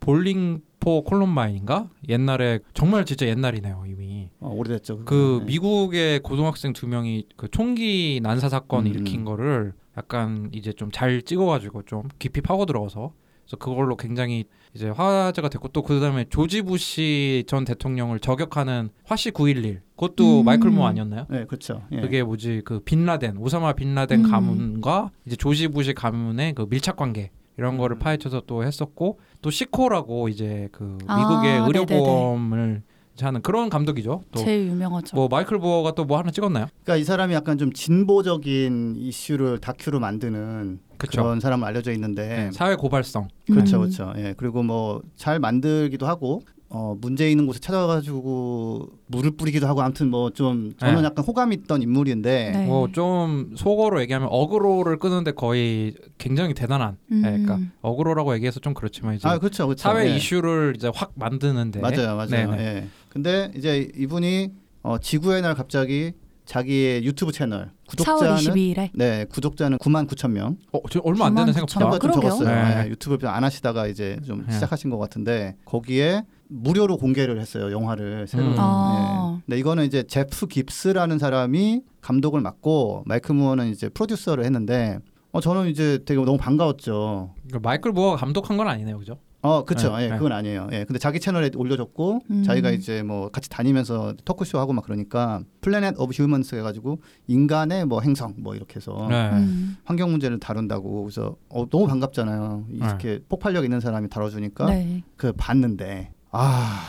볼링포 0.00 1.02
콜럼바인인가? 1.04 1.88
옛날에 2.08 2.60
정말 2.74 3.04
진짜 3.04 3.26
옛날이네요 3.26 3.84
이미. 3.88 4.28
어, 4.40 4.48
오래됐죠. 4.48 5.04
그 5.04 5.38
네. 5.40 5.46
미국의 5.46 6.20
고등학생 6.20 6.72
두 6.72 6.86
명이 6.86 7.26
그 7.36 7.48
총기 7.50 8.20
난사 8.22 8.48
사건 8.48 8.86
음, 8.86 8.90
일으킨 8.90 9.20
음. 9.20 9.24
거를 9.24 9.72
약간 9.98 10.48
이제 10.52 10.72
좀 10.72 10.90
잘 10.92 11.20
찍어가지고 11.22 11.82
좀 11.82 12.04
깊이 12.18 12.40
파고 12.40 12.64
들어가서 12.64 13.12
그래서 13.44 13.56
그걸로 13.56 13.96
굉장히 13.96 14.44
이제 14.74 14.88
화제가 14.90 15.48
됐고 15.48 15.68
또 15.68 15.82
그다음에 15.82 16.26
조지 16.28 16.62
부시 16.62 17.44
전 17.46 17.64
대통령을 17.64 18.20
저격하는 18.20 18.90
화씨 19.04 19.30
911 19.32 19.80
그것도 19.96 20.40
음. 20.40 20.44
마이클 20.44 20.70
모 20.70 20.86
아니었나요? 20.86 21.26
네, 21.30 21.44
그렇죠. 21.46 21.82
예. 21.92 22.00
그게 22.00 22.22
뭐지 22.22 22.62
그 22.64 22.80
빈라덴 22.80 23.36
오사마 23.38 23.72
빈라덴 23.72 24.24
음. 24.24 24.30
가문과 24.30 25.10
이제 25.26 25.36
조지 25.36 25.68
부시 25.68 25.94
가문의 25.94 26.54
그 26.54 26.66
밀착 26.68 26.96
관계 26.96 27.30
이런 27.56 27.76
거를 27.76 27.96
음. 27.96 27.98
파헤쳐서 27.98 28.42
또 28.46 28.64
했었고 28.64 29.18
또 29.42 29.50
시코라고 29.50 30.28
이제 30.28 30.68
그 30.72 30.98
아, 31.06 31.16
미국의 31.18 31.52
네네네. 31.52 31.66
의료보험을 31.66 32.82
하는 33.24 33.42
그런 33.42 33.68
감독이죠. 33.70 34.22
또 34.32 34.40
제일 34.40 34.66
유명하죠. 34.68 35.16
뭐 35.16 35.28
마이클 35.28 35.58
부어가 35.58 35.92
또 35.92 36.04
뭐 36.04 36.18
하나 36.18 36.30
찍었나요? 36.30 36.66
그러니까 36.84 36.96
이 36.96 37.04
사람이 37.04 37.34
약간 37.34 37.58
좀 37.58 37.72
진보적인 37.72 38.96
이슈를 38.96 39.58
다큐로 39.58 40.00
만드는 40.00 40.80
그쵸. 40.96 41.22
그런 41.22 41.40
사람으로 41.40 41.66
알려져 41.66 41.92
있는데 41.92 42.50
사회 42.52 42.74
고발성. 42.76 43.28
그렇죠, 43.46 43.76
음. 43.76 43.80
그렇죠. 43.82 44.12
예, 44.16 44.34
그리고 44.36 44.62
뭐 44.62 45.02
잘 45.16 45.38
만들기도 45.38 46.06
하고 46.06 46.42
어, 46.70 46.94
문제 47.00 47.30
있는 47.30 47.46
곳에 47.46 47.60
찾아가지고 47.60 48.88
물을 49.06 49.30
뿌리기도 49.30 49.66
하고 49.66 49.80
아무튼 49.80 50.10
뭐 50.10 50.28
좀 50.30 50.72
저는 50.78 50.96
네. 50.96 51.04
약간 51.04 51.24
호감 51.24 51.52
있던 51.54 51.82
인물인데 51.82 52.50
네. 52.54 52.66
뭐좀 52.66 53.54
속어로 53.56 54.00
얘기하면 54.02 54.28
어그로를 54.30 54.98
끄는데 54.98 55.32
거의 55.32 55.94
굉장히 56.18 56.52
대단한. 56.54 56.96
음. 57.10 57.22
예, 57.24 57.30
그러니까 57.42 57.58
어그로라고 57.80 58.34
얘기해서 58.34 58.60
좀 58.60 58.74
그렇지만 58.74 59.14
이제 59.14 59.26
아 59.26 59.38
그렇죠, 59.38 59.66
그렇죠. 59.66 59.80
사회 59.82 60.10
예. 60.10 60.16
이슈를 60.16 60.74
이제 60.76 60.90
확 60.94 61.12
만드는데. 61.14 61.80
맞아요, 61.80 62.16
맞아요. 62.16 62.28
네네. 62.28 62.58
예. 62.58 62.88
근데 63.18 63.50
이제 63.56 63.90
이분이 63.96 64.52
어, 64.82 64.98
지구의 64.98 65.42
날 65.42 65.56
갑자기 65.56 66.12
자기의 66.44 67.04
유튜브 67.04 67.32
채널 67.32 67.72
4월 67.88 67.88
구독자는 67.88 68.36
22일에 68.36 68.90
네 68.94 69.24
구독자는 69.28 69.78
9만 69.78 70.06
9천 70.08 70.30
명. 70.30 70.56
어, 70.72 70.78
저 70.88 71.00
얼마 71.00 71.26
안 71.26 71.34
되는 71.34 71.52
9만 71.52 71.68
생각보다. 71.68 71.98
좀. 71.98 72.22
적었어요. 72.22 72.48
네. 72.48 72.84
네, 72.84 72.90
유튜브를 72.90 73.28
안 73.28 73.42
하시다가 73.42 73.88
이제 73.88 74.20
좀 74.24 74.44
네. 74.46 74.52
시작하신 74.52 74.88
것 74.88 74.98
같은데 74.98 75.56
거기에 75.64 76.22
무료로 76.46 76.96
공개를 76.96 77.40
했어요 77.40 77.72
영화를 77.72 78.28
새로. 78.28 78.44
음. 78.44 78.54
아. 78.56 79.32
네. 79.38 79.42
근데 79.46 79.58
이거는 79.58 79.84
이제 79.84 80.04
제프 80.04 80.46
깁스라는 80.46 81.18
사람이 81.18 81.82
감독을 82.00 82.40
맡고 82.40 83.02
마이크 83.04 83.32
무어는 83.32 83.68
이제 83.70 83.88
프로듀서를 83.88 84.44
했는데 84.44 85.00
어 85.32 85.40
저는 85.40 85.68
이제 85.68 85.98
되게 86.06 86.24
너무 86.24 86.38
반가웠죠. 86.38 87.34
그러니까 87.48 87.68
마이클 87.68 87.92
무어가 87.92 88.16
감독한 88.16 88.56
건 88.56 88.68
아니네요, 88.68 88.96
그죠? 88.96 89.18
어, 89.40 89.64
그쵸. 89.64 89.96
네, 89.96 90.04
예, 90.04 90.08
네. 90.10 90.16
그건 90.16 90.32
아니에요. 90.32 90.68
예, 90.72 90.84
근데 90.84 90.98
자기 90.98 91.20
채널에 91.20 91.50
올려줬고, 91.54 92.22
음. 92.30 92.42
자기가 92.42 92.70
이제 92.70 93.02
뭐 93.02 93.30
같이 93.30 93.48
다니면서 93.48 94.14
토크쇼 94.24 94.58
하고 94.58 94.72
막 94.72 94.84
그러니까, 94.84 95.42
Planet 95.60 95.94
of 95.98 96.12
Humans 96.12 96.56
해 96.56 96.62
가지고, 96.62 97.00
인간의 97.28 97.86
뭐 97.86 98.00
행성 98.00 98.34
뭐 98.38 98.56
이렇게 98.56 98.76
해서, 98.76 99.06
네. 99.08 99.30
음. 99.30 99.76
환경 99.84 100.10
문제를 100.10 100.40
다룬다고. 100.40 101.04
그래서, 101.04 101.36
어, 101.48 101.68
너무 101.68 101.86
반갑잖아요. 101.86 102.66
이렇게 102.70 103.20
폭발력 103.28 103.64
있는 103.64 103.80
사람이 103.80 104.08
다뤄 104.08 104.28
주니까, 104.30 104.66
네. 104.66 105.04
그 105.16 105.32
봤는데, 105.32 106.10
아, 106.32 106.82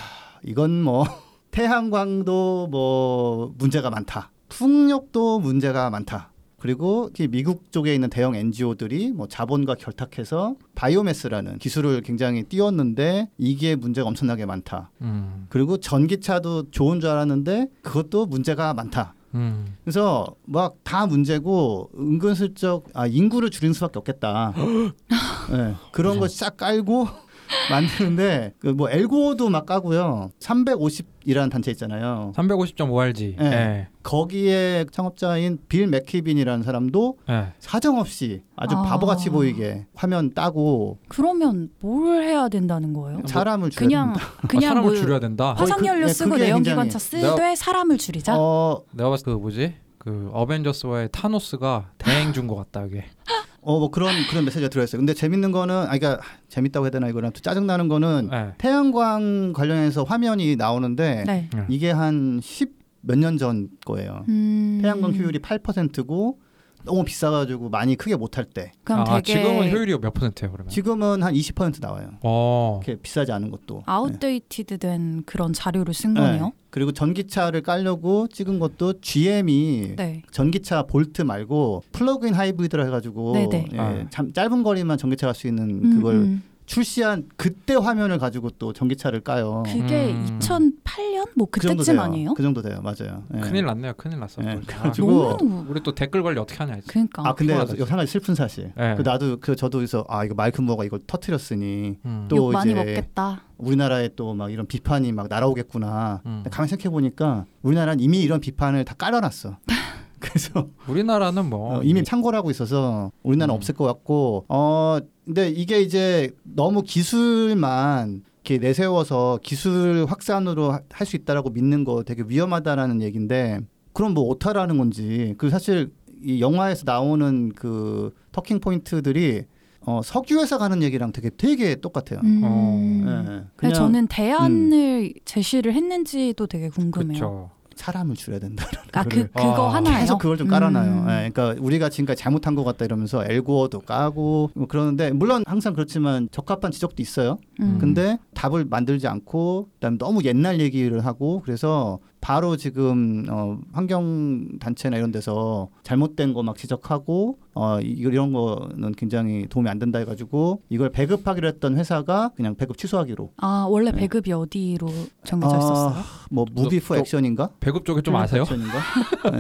이건 0.44 0.82
뭐, 0.82 1.04
태양광도 1.52 2.68
뭐 2.72 3.54
문제가 3.58 3.90
많다. 3.90 4.32
풍력도 4.50 5.40
문제가 5.40 5.90
많다. 5.90 6.32
그리고 6.60 7.10
특히 7.14 7.28
미국 7.28 7.72
쪽에 7.72 7.94
있는 7.94 8.10
대형 8.10 8.36
NGO들이 8.36 9.12
뭐 9.12 9.28
자본과 9.28 9.76
결탁해서 9.76 10.56
바이오매스라는 10.76 11.58
기술을 11.60 12.02
굉장히 12.02 12.44
띄웠는데 12.44 13.30
이게 13.38 13.76
문제가 13.76 14.08
엄청나게 14.08 14.46
많다. 14.46 14.92
음. 15.02 15.46
그리고 15.50 15.78
전기차도 15.78 16.72
좋은 16.72 17.00
줄 17.00 17.10
알았는데 17.10 17.68
그것도 17.82 18.26
문제가 18.26 18.74
많다. 18.74 19.14
음. 19.36 19.76
그래서 19.84 20.26
막 20.46 20.76
다 20.84 21.06
문제고 21.06 21.90
은근슬쩍 21.98 22.88
아 22.94 23.06
인구를 23.08 23.52
줄이는 23.52 23.74
수밖에 23.74 24.00
없겠다. 24.00 24.54
네, 25.52 25.76
그런 25.92 26.20
거 26.20 26.28
싹 26.28 26.58
깔고 26.58 27.08
만드는데 27.70 28.54
그 28.60 28.68
뭐 28.74 28.90
엘고도 28.90 29.50
막 29.50 29.66
까고요. 29.66 30.32
350 30.40 31.06
이라는 31.30 31.50
단체 31.50 31.70
있잖아요. 31.72 32.34
350.5RG. 32.36 33.38
네. 33.38 33.46
예. 33.46 33.88
거기에 34.02 34.86
창업자인 34.92 35.60
빌 35.70 35.86
맥키빈이라는 35.88 36.64
사람도 36.64 37.18
예. 37.30 37.54
사정없이 37.60 38.42
아주 38.56 38.76
아. 38.76 38.82
바보같이 38.84 39.30
보이게 39.30 39.86
화면 39.94 40.34
따고 40.34 40.98
그러면 41.08 41.70
뭘 41.80 42.24
해야 42.24 42.50
된다는 42.50 42.94
거예요? 42.94 43.22
사람을 43.28 43.70
줄여야 43.70 43.88
그냥 43.88 44.14
된다. 44.14 44.28
아, 44.42 44.48
그냥 44.48 44.70
사람을 44.70 44.90
뭐 44.90 44.96
줄여야 45.00 45.20
된다. 45.20 45.54
거의 45.54 45.68
그- 45.68 45.74
화석연료 45.74 46.04
예, 46.04 46.08
쓰고 46.14 46.38
내연기관차 46.38 46.98
쓰되 47.00 47.56
사람을 47.56 47.98
줄이자. 47.98 48.36
어, 48.38 48.82
내가 48.92 49.10
봤을 49.12 49.26
때 49.26 49.32
그 49.32 49.38
뭐지? 49.38 49.76
그 50.00 50.30
어벤져스와의 50.34 51.10
타노스가 51.12 51.92
대행 51.98 52.34
준 52.34 52.48
것 52.48 52.56
같다 52.56 52.86
이게. 52.86 53.06
어, 53.62 53.80
뭐 53.80 53.92
그런 53.92 54.14
그런 54.30 54.46
메시지가 54.46 54.70
들어있어요. 54.70 55.00
근데 55.00 55.14
재밌는 55.14 55.52
거는, 55.52 55.76
아, 55.76 55.86
그러니까 55.98 56.20
재밌다고 56.48 56.86
해야 56.86 56.92
되나 56.92 57.08
이거랑 57.10 57.32
또 57.34 57.42
짜증 57.42 57.68
나는 57.68 57.88
거는 57.88 58.30
예. 58.32 58.54
태양광 58.58 59.54
관련해서 59.54 60.04
화면이 60.04 60.56
나오는데 60.56 61.24
네. 61.28 61.50
예. 61.56 61.66
이게 61.70 61.92
한 61.92 62.40
10 62.42 62.78
몇 63.02 63.18
년 63.18 63.38
전 63.38 63.70
거예요. 63.86 64.26
음. 64.28 64.80
태양광 64.82 65.14
효율이 65.14 65.40
8%고 65.40 66.40
너무 66.84 67.04
비싸가지고 67.04 67.70
많이 67.70 67.96
크게 67.96 68.16
못할 68.16 68.46
때 68.46 68.72
그럼 68.84 69.02
아, 69.02 69.22
되게 69.22 69.34
지금은 69.40 69.72
효율이 69.72 69.98
몇 70.00 70.14
퍼센트예요 70.14 70.52
그러면? 70.52 70.70
지금은 70.72 71.24
한 71.24 71.34
20% 71.34 71.82
나와요. 71.82 72.12
어. 72.22 72.80
이렇게 72.84 73.02
비싸지 73.02 73.32
않은 73.32 73.52
것도. 73.52 73.78
네. 73.78 73.84
outdated된 73.86 75.24
그런 75.26 75.54
자료를 75.54 75.94
쓴 75.94 76.14
네. 76.14 76.22
거네요. 76.22 76.52
그리고 76.70 76.92
전기차를 76.92 77.62
깔려고 77.64 78.28
찍은 78.28 78.60
것도 78.60 79.02
GM이 79.02 79.96
네. 79.96 80.22
전기차 80.32 80.84
볼트 80.84 81.24
말고 81.24 81.84
플러그인 81.92 82.34
하이브리드라 82.34 82.86
해가지고 82.86 83.34
네네. 83.34 83.66
예, 83.74 83.78
아. 83.80 84.06
참 84.10 84.32
짧은 84.34 84.64
거리만 84.64 84.98
전기차 84.98 85.28
갈 85.28 85.34
수 85.36 85.48
있는 85.48 85.70
음, 85.70 85.96
그걸 85.96 86.16
음. 86.16 86.44
출시한 86.70 87.28
그때 87.36 87.74
화면을 87.74 88.20
가지고 88.20 88.52
또 88.52 88.74
전기차를 88.74 89.22
까요. 89.22 89.64
그게 89.66 90.12
음. 90.14 90.38
2008년 90.40 91.30
뭐그 91.36 91.60
그때쯤 91.62 91.96
돼요. 91.96 92.02
아니에요? 92.04 92.34
그 92.36 92.44
정도 92.44 92.62
돼요. 92.62 92.80
맞아요. 92.84 93.24
예. 93.36 93.40
큰일 93.40 93.66
났네요. 93.66 93.94
큰일 93.94 94.20
났어. 94.20 94.44
예, 94.44 94.50
아, 94.52 94.60
그래가지고 94.64 95.38
너무 95.40 95.66
우리 95.68 95.82
또 95.82 95.96
댓글 95.96 96.22
관리 96.22 96.40
어떻게 96.40 96.60
하냐 96.60 96.76
했지. 96.76 96.88
그러니까 96.88 97.28
아 97.28 97.34
근데 97.34 97.56
여기 97.56 97.82
한 97.82 97.98
가지 97.98 98.12
슬픈 98.12 98.36
사실. 98.36 98.72
예. 98.80 98.94
그 98.96 99.02
나도 99.02 99.40
그 99.40 99.56
저도 99.56 99.80
그래서 99.80 100.06
아 100.08 100.24
이거 100.24 100.36
마이크 100.36 100.62
무어가 100.62 100.86
이걸 100.86 101.00
터트렸으니 101.08 101.98
음. 102.06 102.28
또 102.30 102.54
이제 102.54 102.74
먹겠다. 102.76 103.42
우리나라에 103.58 104.10
또 104.16 104.36
막 104.36 104.52
이런 104.54 104.68
비판이 104.68 105.12
막 105.12 105.28
날아오겠구나. 105.28 106.22
음. 106.28 106.44
가만히 106.52 106.70
생각해 106.70 106.92
보니까 106.92 107.46
우리나라는 107.64 108.00
이미 108.00 108.22
이런 108.22 108.40
비판을 108.40 108.86
다 108.86 108.94
깔아놨어. 108.96 109.58
그래서 110.22 110.68
우리나라는 110.88 111.50
뭐 111.50 111.78
어, 111.80 111.84
이미 111.84 112.04
창궐하고 112.04 112.52
있어서 112.52 113.12
우리나라는 113.24 113.54
음. 113.54 113.58
없을 113.58 113.74
것 113.76 113.86
같고 113.86 114.46
어 114.50 115.00
근데 115.26 115.50
이게 115.50 115.82
이제 115.82 116.32
너무 116.44 116.82
기술만 116.84 118.24
이렇게 118.44 118.58
내세워서 118.58 119.40
기술 119.44 120.06
확산으로 120.08 120.80
할 120.90 121.08
수 121.08 121.16
있다라고 121.16 121.50
믿는 121.52 121.84
거 121.84 122.04
되게 122.04 122.24
위험하다라는 122.26 123.02
얘기인데 123.02 123.60
그럼 123.94 124.14
뭐 124.14 124.30
어떡하라는 124.30 124.78
건지 124.78 125.36
그 125.38 125.50
사실 125.50 125.92
이 126.24 126.42
영화에서 126.42 126.84
나오는 126.86 127.50
그 127.56 128.14
터킹 128.32 128.60
포인트들이 128.60 129.44
어, 129.82 130.02
석유 130.04 130.40
회사 130.40 130.58
가는 130.58 130.84
얘기랑 130.84 131.14
되게 131.14 131.30
되게 131.30 131.76
똑같아요. 131.76 132.20
음. 132.24 132.42
어. 132.44 132.76
예, 133.02 133.26
근데 133.26 133.46
그냥 133.56 133.74
저는 133.74 134.08
대안을 134.08 135.14
제시를 135.26 135.74
했는지도 135.74 136.48
되게 136.48 136.70
궁금해요. 136.70 137.08
그렇죠. 137.08 137.50
사람을 137.80 138.16
줄여야 138.16 138.40
된다. 138.40 138.66
아, 138.92 139.04
그 139.04 139.28
그거 139.28 139.70
아, 139.70 139.76
하나예요. 139.76 140.00
계속 140.02 140.18
그걸 140.20 140.38
좀 140.38 140.48
깔아놔요. 140.48 140.92
음. 140.92 141.10
예, 141.10 141.30
그러니까 141.32 141.56
우리가 141.62 141.90
지금까지 141.90 142.22
잘못한 142.22 142.54
것 142.54 142.64
같다 142.66 142.84
이러면서 142.84 143.24
엘고어도 143.26 143.80
까고 143.82 144.52
뭐 144.54 144.68
그러는데 144.68 145.12
물론 145.12 145.44
항상 145.48 145.74
그렇지만 145.74 146.28
적합한 146.32 146.72
지적도 146.72 147.02
있어요. 147.02 147.38
음. 147.62 147.78
근데 147.80 148.18
답을 148.34 148.66
만들지 148.66 149.08
않고 149.08 149.70
그다음 149.76 149.94
에 149.94 149.98
너무 149.98 150.24
옛날 150.26 150.60
얘기를 150.60 151.06
하고 151.06 151.42
그래서 151.42 152.00
바로 152.22 152.58
지금 152.58 153.26
어, 153.30 153.58
환경 153.72 154.58
단체나 154.60 154.98
이런 154.98 155.12
데서 155.12 155.70
잘못된 155.84 156.34
거 156.34 156.40
막 156.44 156.58
지적하고 156.58 157.38
어 157.54 157.80
이- 157.82 157.86
이런 157.88 158.32
거는 158.34 158.94
굉장히 158.94 159.46
도움이 159.50 159.70
안 159.70 159.80
된다 159.80 160.00
해가지고 160.00 160.62
이걸 160.70 160.90
배급하기로 160.92 161.48
했던 161.48 161.78
회사가 161.78 162.32
그냥 162.36 162.56
배급 162.56 162.78
취소하기로 162.78 163.32
아 163.38 163.66
원래 163.70 163.92
네. 163.92 164.00
배급이 164.00 164.32
어디로 164.32 164.88
정해져 165.24 165.54
아, 165.56 165.58
있었어요? 165.58 166.04
뭐 166.30 166.46
movie 166.54 166.80
for 166.80 166.94
또- 166.94 167.00
action인가? 167.00 167.50
배급 167.60 167.86
쪽에 167.86 168.02
좀 168.02 168.16
아세요? 168.16 168.42
action인가? 168.44 168.80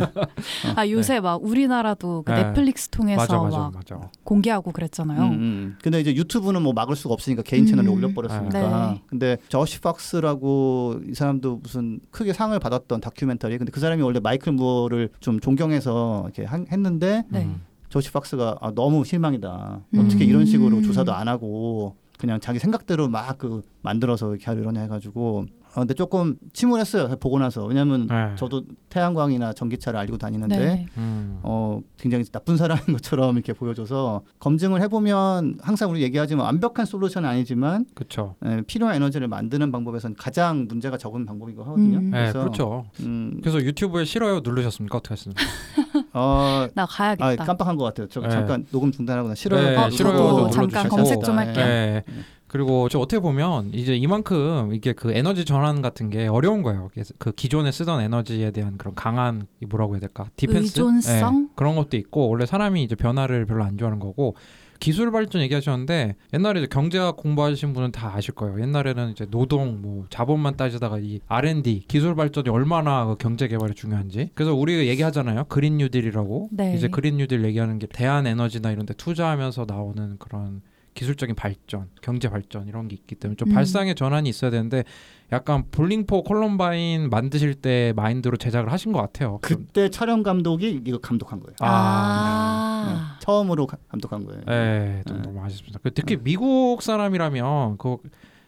아 0.75 0.87
요새 0.89 1.19
막 1.19 1.41
우리나라도 1.43 2.23
그 2.25 2.31
네. 2.31 2.43
넷플릭스 2.43 2.89
통해서 2.89 3.21
맞아 3.21 3.37
맞아 3.41 3.57
막 3.57 3.73
맞아. 3.75 3.99
공개하고 4.23 4.71
그랬잖아요. 4.71 5.21
음, 5.23 5.31
음. 5.33 5.77
근데 5.81 5.99
이제 6.01 6.13
유튜브는 6.15 6.61
뭐 6.61 6.73
막을 6.73 6.95
수가 6.95 7.13
없으니까 7.13 7.43
개인 7.43 7.65
채널에 7.65 7.87
음. 7.87 7.93
올려버렸으니까. 7.93 8.91
네. 8.93 9.01
근데 9.07 9.37
조시 9.49 9.79
폭스라고 9.81 10.99
이 11.09 11.13
사람도 11.13 11.57
무슨 11.63 11.99
크게 12.11 12.33
상을 12.33 12.57
받았던 12.59 13.01
다큐멘터리. 13.01 13.57
근데 13.57 13.71
그 13.71 13.79
사람이 13.79 14.01
원래 14.01 14.19
마이클 14.19 14.51
무어를 14.53 15.09
좀 15.19 15.39
존경해서 15.39 16.23
이렇게 16.25 16.43
한- 16.45 16.67
했는데 16.71 17.23
네. 17.29 17.43
음. 17.45 17.61
조시 17.89 18.11
폭스가 18.11 18.57
아, 18.61 18.71
너무 18.75 19.03
실망이다. 19.03 19.81
음. 19.95 19.99
어떻게 19.99 20.23
이런 20.25 20.45
식으로 20.45 20.81
조사도 20.81 21.11
안 21.13 21.27
하고 21.27 21.95
그냥 22.19 22.39
자기 22.39 22.59
생각대로 22.59 23.07
막 23.07 23.37
그 23.37 23.61
만들어서 23.81 24.29
이렇게 24.31 24.45
하려냐 24.45 24.81
해가지고. 24.81 25.45
어, 25.75 25.81
근데 25.81 25.93
조금 25.93 26.35
침울했어요. 26.53 27.15
보고 27.17 27.37
나서. 27.39 27.63
왜냐면 27.65 28.07
네. 28.07 28.31
저도 28.35 28.63
태양광이나 28.89 29.53
전기차를 29.53 29.99
알고 29.99 30.17
다니는데 30.17 30.57
네. 30.57 30.85
음. 30.97 31.39
어, 31.43 31.79
굉장히 31.97 32.23
나쁜 32.25 32.57
사람인 32.57 32.85
것처럼 32.93 33.35
이렇게 33.35 33.53
보여줘서 33.53 34.23
검증을 34.39 34.81
해보면 34.81 35.59
항상 35.61 35.91
우리 35.91 36.01
얘기하지만 36.01 36.45
완벽한 36.45 36.85
솔루션은 36.85 37.29
아니지만 37.29 37.85
그렇죠. 37.93 38.35
에, 38.43 38.61
필요한 38.61 38.95
에너지를 38.95 39.27
만드는 39.27 39.71
방법에선 39.71 40.15
가장 40.17 40.65
문제가 40.67 40.97
적은 40.97 41.25
방법이고 41.25 41.63
하거든요. 41.63 41.99
음. 41.99 42.11
네, 42.11 42.19
그래서 42.19 42.39
그렇죠. 42.39 42.85
음, 43.01 43.39
그래서 43.41 43.59
유튜브에 43.59 44.05
싫어요 44.05 44.39
누르셨습니까? 44.43 44.97
어떻게 44.97 45.13
했습니까? 45.13 45.43
어, 46.13 46.67
나 46.73 46.85
가야겠다. 46.87 47.43
아, 47.43 47.45
깜빡한 47.45 47.75
것 47.77 47.83
같아요. 47.85 48.07
저 48.07 48.21
네. 48.21 48.29
잠깐 48.29 48.65
녹음 48.71 48.91
중단하고 48.91 49.27
나 49.29 49.35
싫어요. 49.35 49.61
네, 49.61 49.75
어, 49.75 49.87
눌러주시고. 49.89 50.49
잠깐 50.49 50.89
검색 50.89 51.23
좀 51.23 51.37
아, 51.37 51.41
할게요. 51.41 52.01
네. 52.49 52.51
그리고 52.51 52.89
저 52.89 52.99
어떻게 52.99 53.19
보면 53.19 53.71
이제 53.73 53.95
이만큼 53.95 54.73
이게 54.73 54.93
그 54.93 55.11
에너지 55.11 55.45
전환 55.45 55.81
같은 55.81 56.09
게 56.09 56.27
어려운 56.27 56.63
거예요. 56.63 56.89
그 57.17 57.31
기존에 57.31 57.71
쓰던 57.71 58.01
에너지에 58.01 58.51
대한 58.51 58.77
그런 58.77 58.95
강한 58.95 59.47
이 59.61 59.65
뭐라고 59.65 59.93
해야 59.93 59.99
될까? 59.99 60.29
defense 60.35 60.79
의존성? 60.79 61.41
네, 61.41 61.47
그런 61.55 61.75
것도 61.75 61.95
있고 61.97 62.27
원래 62.27 62.45
사람이 62.45 62.83
이제 62.83 62.95
변화를 62.95 63.45
별로 63.45 63.63
안 63.63 63.77
좋아하는 63.77 63.99
거고 63.99 64.35
기술 64.79 65.11
발전 65.11 65.41
얘기하셨는데 65.41 66.15
옛날에 66.33 66.61
이제 66.61 66.67
경제학 66.71 67.17
공부하신 67.17 67.73
분은 67.73 67.91
다 67.91 68.13
아실 68.15 68.33
거예요. 68.33 68.61
옛날에는 68.61 69.11
이제 69.11 69.25
노동 69.29 69.81
뭐 69.81 70.05
자본만 70.09 70.55
따지다가 70.55 70.99
이 70.99 71.19
R&D 71.27 71.83
기술 71.87 72.15
발전이 72.15 72.49
얼마나 72.49 73.05
그 73.05 73.17
경제 73.17 73.47
개발이 73.47 73.75
중요한지. 73.75 74.31
그래서 74.33 74.55
우리가 74.55 74.85
얘기하잖아요. 74.85 75.45
그린 75.49 75.77
뉴딜이라고. 75.77 76.49
네. 76.51 76.75
이제 76.75 76.87
그린 76.87 77.17
뉴딜 77.17 77.43
얘기하는 77.43 77.77
게 77.77 77.87
대안 77.87 78.25
에너지나 78.25 78.71
이런 78.71 78.85
데 78.85 78.93
투자하면서 78.93 79.65
나오는 79.67 80.15
그런 80.17 80.61
기술적인 80.99 81.33
발전, 81.35 81.87
경제 82.01 82.27
발전 82.29 82.67
이런 82.67 82.89
게 82.89 82.95
있기 82.95 83.15
때문에 83.15 83.37
좀 83.37 83.49
음. 83.49 83.53
발상의 83.53 83.95
전환이 83.95 84.27
있어야 84.27 84.51
되는데 84.51 84.83
약간 85.31 85.63
볼링포 85.71 86.23
콜럼바인 86.23 87.09
만드실 87.09 87.55
때 87.55 87.93
마인드로 87.95 88.35
제작을 88.35 88.69
하신 88.73 88.91
것 88.91 88.99
같아요. 88.99 89.39
좀- 89.41 89.59
그때 89.65 89.89
촬영 89.89 90.23
감독이 90.23 90.81
이거 90.85 90.97
감독한 90.97 91.39
거예요. 91.39 91.55
아. 91.61 93.15
네, 93.17 93.19
처음으로 93.25 93.65
가- 93.65 93.77
감독한 93.87 94.25
거예요. 94.25 94.41
네, 94.45 95.01
좀 95.07 95.17
네. 95.17 95.21
너무 95.23 95.41
아쉽습니다. 95.45 95.79
그 95.81 95.93
특히 95.93 96.17
미국 96.17 96.81
사람이라면 96.81 97.77
그 97.77 97.95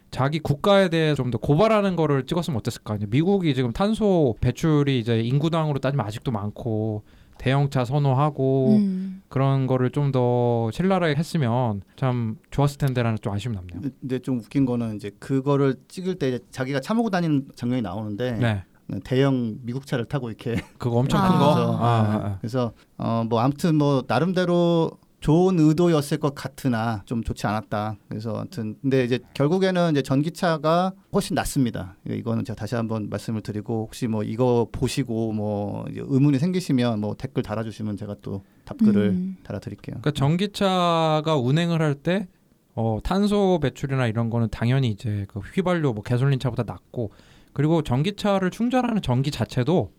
자기 0.09 0.39
국가에 0.39 0.89
대해 0.89 1.15
좀 1.15 1.31
더 1.31 1.37
고발하는 1.37 1.95
거를 1.95 2.25
찍었으면 2.25 2.57
어땠을까? 2.59 2.97
미국이 3.07 3.55
지금 3.55 3.71
탄소 3.71 4.35
배출이 4.41 4.99
이제 4.99 5.21
인구당으로 5.21 5.79
따지면 5.79 6.05
아직도 6.05 6.31
많고 6.31 7.03
대형차 7.41 7.85
선호하고 7.85 8.75
음. 8.77 9.23
그런 9.27 9.65
거를 9.65 9.89
좀 9.89 10.11
더 10.11 10.69
신랄하게 10.71 11.15
했으면 11.15 11.81
참 11.95 12.35
좋았을 12.51 12.77
텐데라는 12.77 13.17
좀 13.21 13.33
아쉬움이 13.33 13.55
남네요. 13.55 13.91
근데 14.01 14.19
좀 14.19 14.39
웃긴 14.39 14.65
거는 14.65 14.95
이제 14.97 15.09
그거를 15.19 15.75
찍을 15.87 16.15
때 16.15 16.37
자기가 16.51 16.81
차 16.81 16.93
몰고 16.93 17.09
다니는 17.09 17.47
장면이 17.55 17.81
나오는데 17.81 18.33
네, 18.33 18.63
대형 19.05 19.55
미국 19.63 19.85
차를 19.87 20.03
타고 20.05 20.27
이렇게 20.27 20.55
그거 20.77 20.97
엄청 20.97 21.21
아. 21.21 21.29
큰 21.29 21.37
거. 21.39 21.53
그래서, 21.55 21.77
아, 21.77 21.85
아, 21.85 22.27
아. 22.27 22.37
그래서 22.41 22.73
어 22.97 23.23
뭐 23.29 23.39
아무튼 23.39 23.75
뭐 23.75 24.03
나름대로 24.05 24.91
좋은 25.21 25.59
의도였을 25.59 26.17
것 26.17 26.35
같으나 26.35 27.03
좀 27.05 27.23
좋지 27.23 27.45
않았다. 27.47 27.95
그래서 28.09 28.35
아무튼 28.35 28.75
근데 28.81 29.05
이제 29.05 29.19
결국에는 29.35 29.91
이제 29.91 30.01
전기차가 30.01 30.93
훨씬 31.13 31.35
낫습니다. 31.35 31.95
예, 32.09 32.15
이거는 32.15 32.43
제가 32.43 32.55
다시 32.55 32.75
한번 32.75 33.07
말씀을 33.09 33.41
드리고 33.41 33.83
혹시 33.85 34.07
뭐 34.07 34.23
이거 34.23 34.67
보시고 34.71 35.31
뭐 35.31 35.85
의문이 35.95 36.39
생기시면 36.39 36.99
뭐 36.99 37.15
댓글 37.15 37.43
달아주시면 37.43 37.97
제가 37.97 38.15
또 38.21 38.43
답글을 38.65 39.01
음. 39.09 39.37
달아드릴게요. 39.43 39.97
그러니까 40.01 40.11
전기차가 40.11 41.37
운행을 41.37 41.81
할 41.81 41.95
때 42.01 42.27
어, 42.73 42.99
탄소 43.03 43.59
배출이나 43.61 44.07
이런 44.07 44.29
거는 44.29 44.47
당연히 44.49 44.89
이제 44.89 45.25
그 45.27 45.39
휘발유 45.39 45.93
뭐 45.93 46.01
가솔린 46.01 46.39
차보다 46.39 46.63
낮고 46.63 47.11
그리고 47.53 47.83
전기차를 47.83 48.49
충전하는 48.49 49.01
전기 49.01 49.29
자체도 49.29 49.91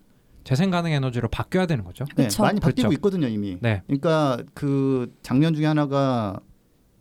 재생 0.44 0.70
가능 0.70 0.92
에너지로 0.92 1.28
바뀌어야 1.28 1.66
되는 1.66 1.84
거죠. 1.84 2.04
네, 2.16 2.24
그쵸. 2.24 2.42
많이 2.42 2.60
바뀌고 2.60 2.88
그쵸. 2.88 2.96
있거든요 2.98 3.28
이미. 3.28 3.58
네. 3.60 3.82
그러니까 3.86 4.38
그 4.54 5.14
작년 5.22 5.54
중에 5.54 5.66
하나가 5.66 6.40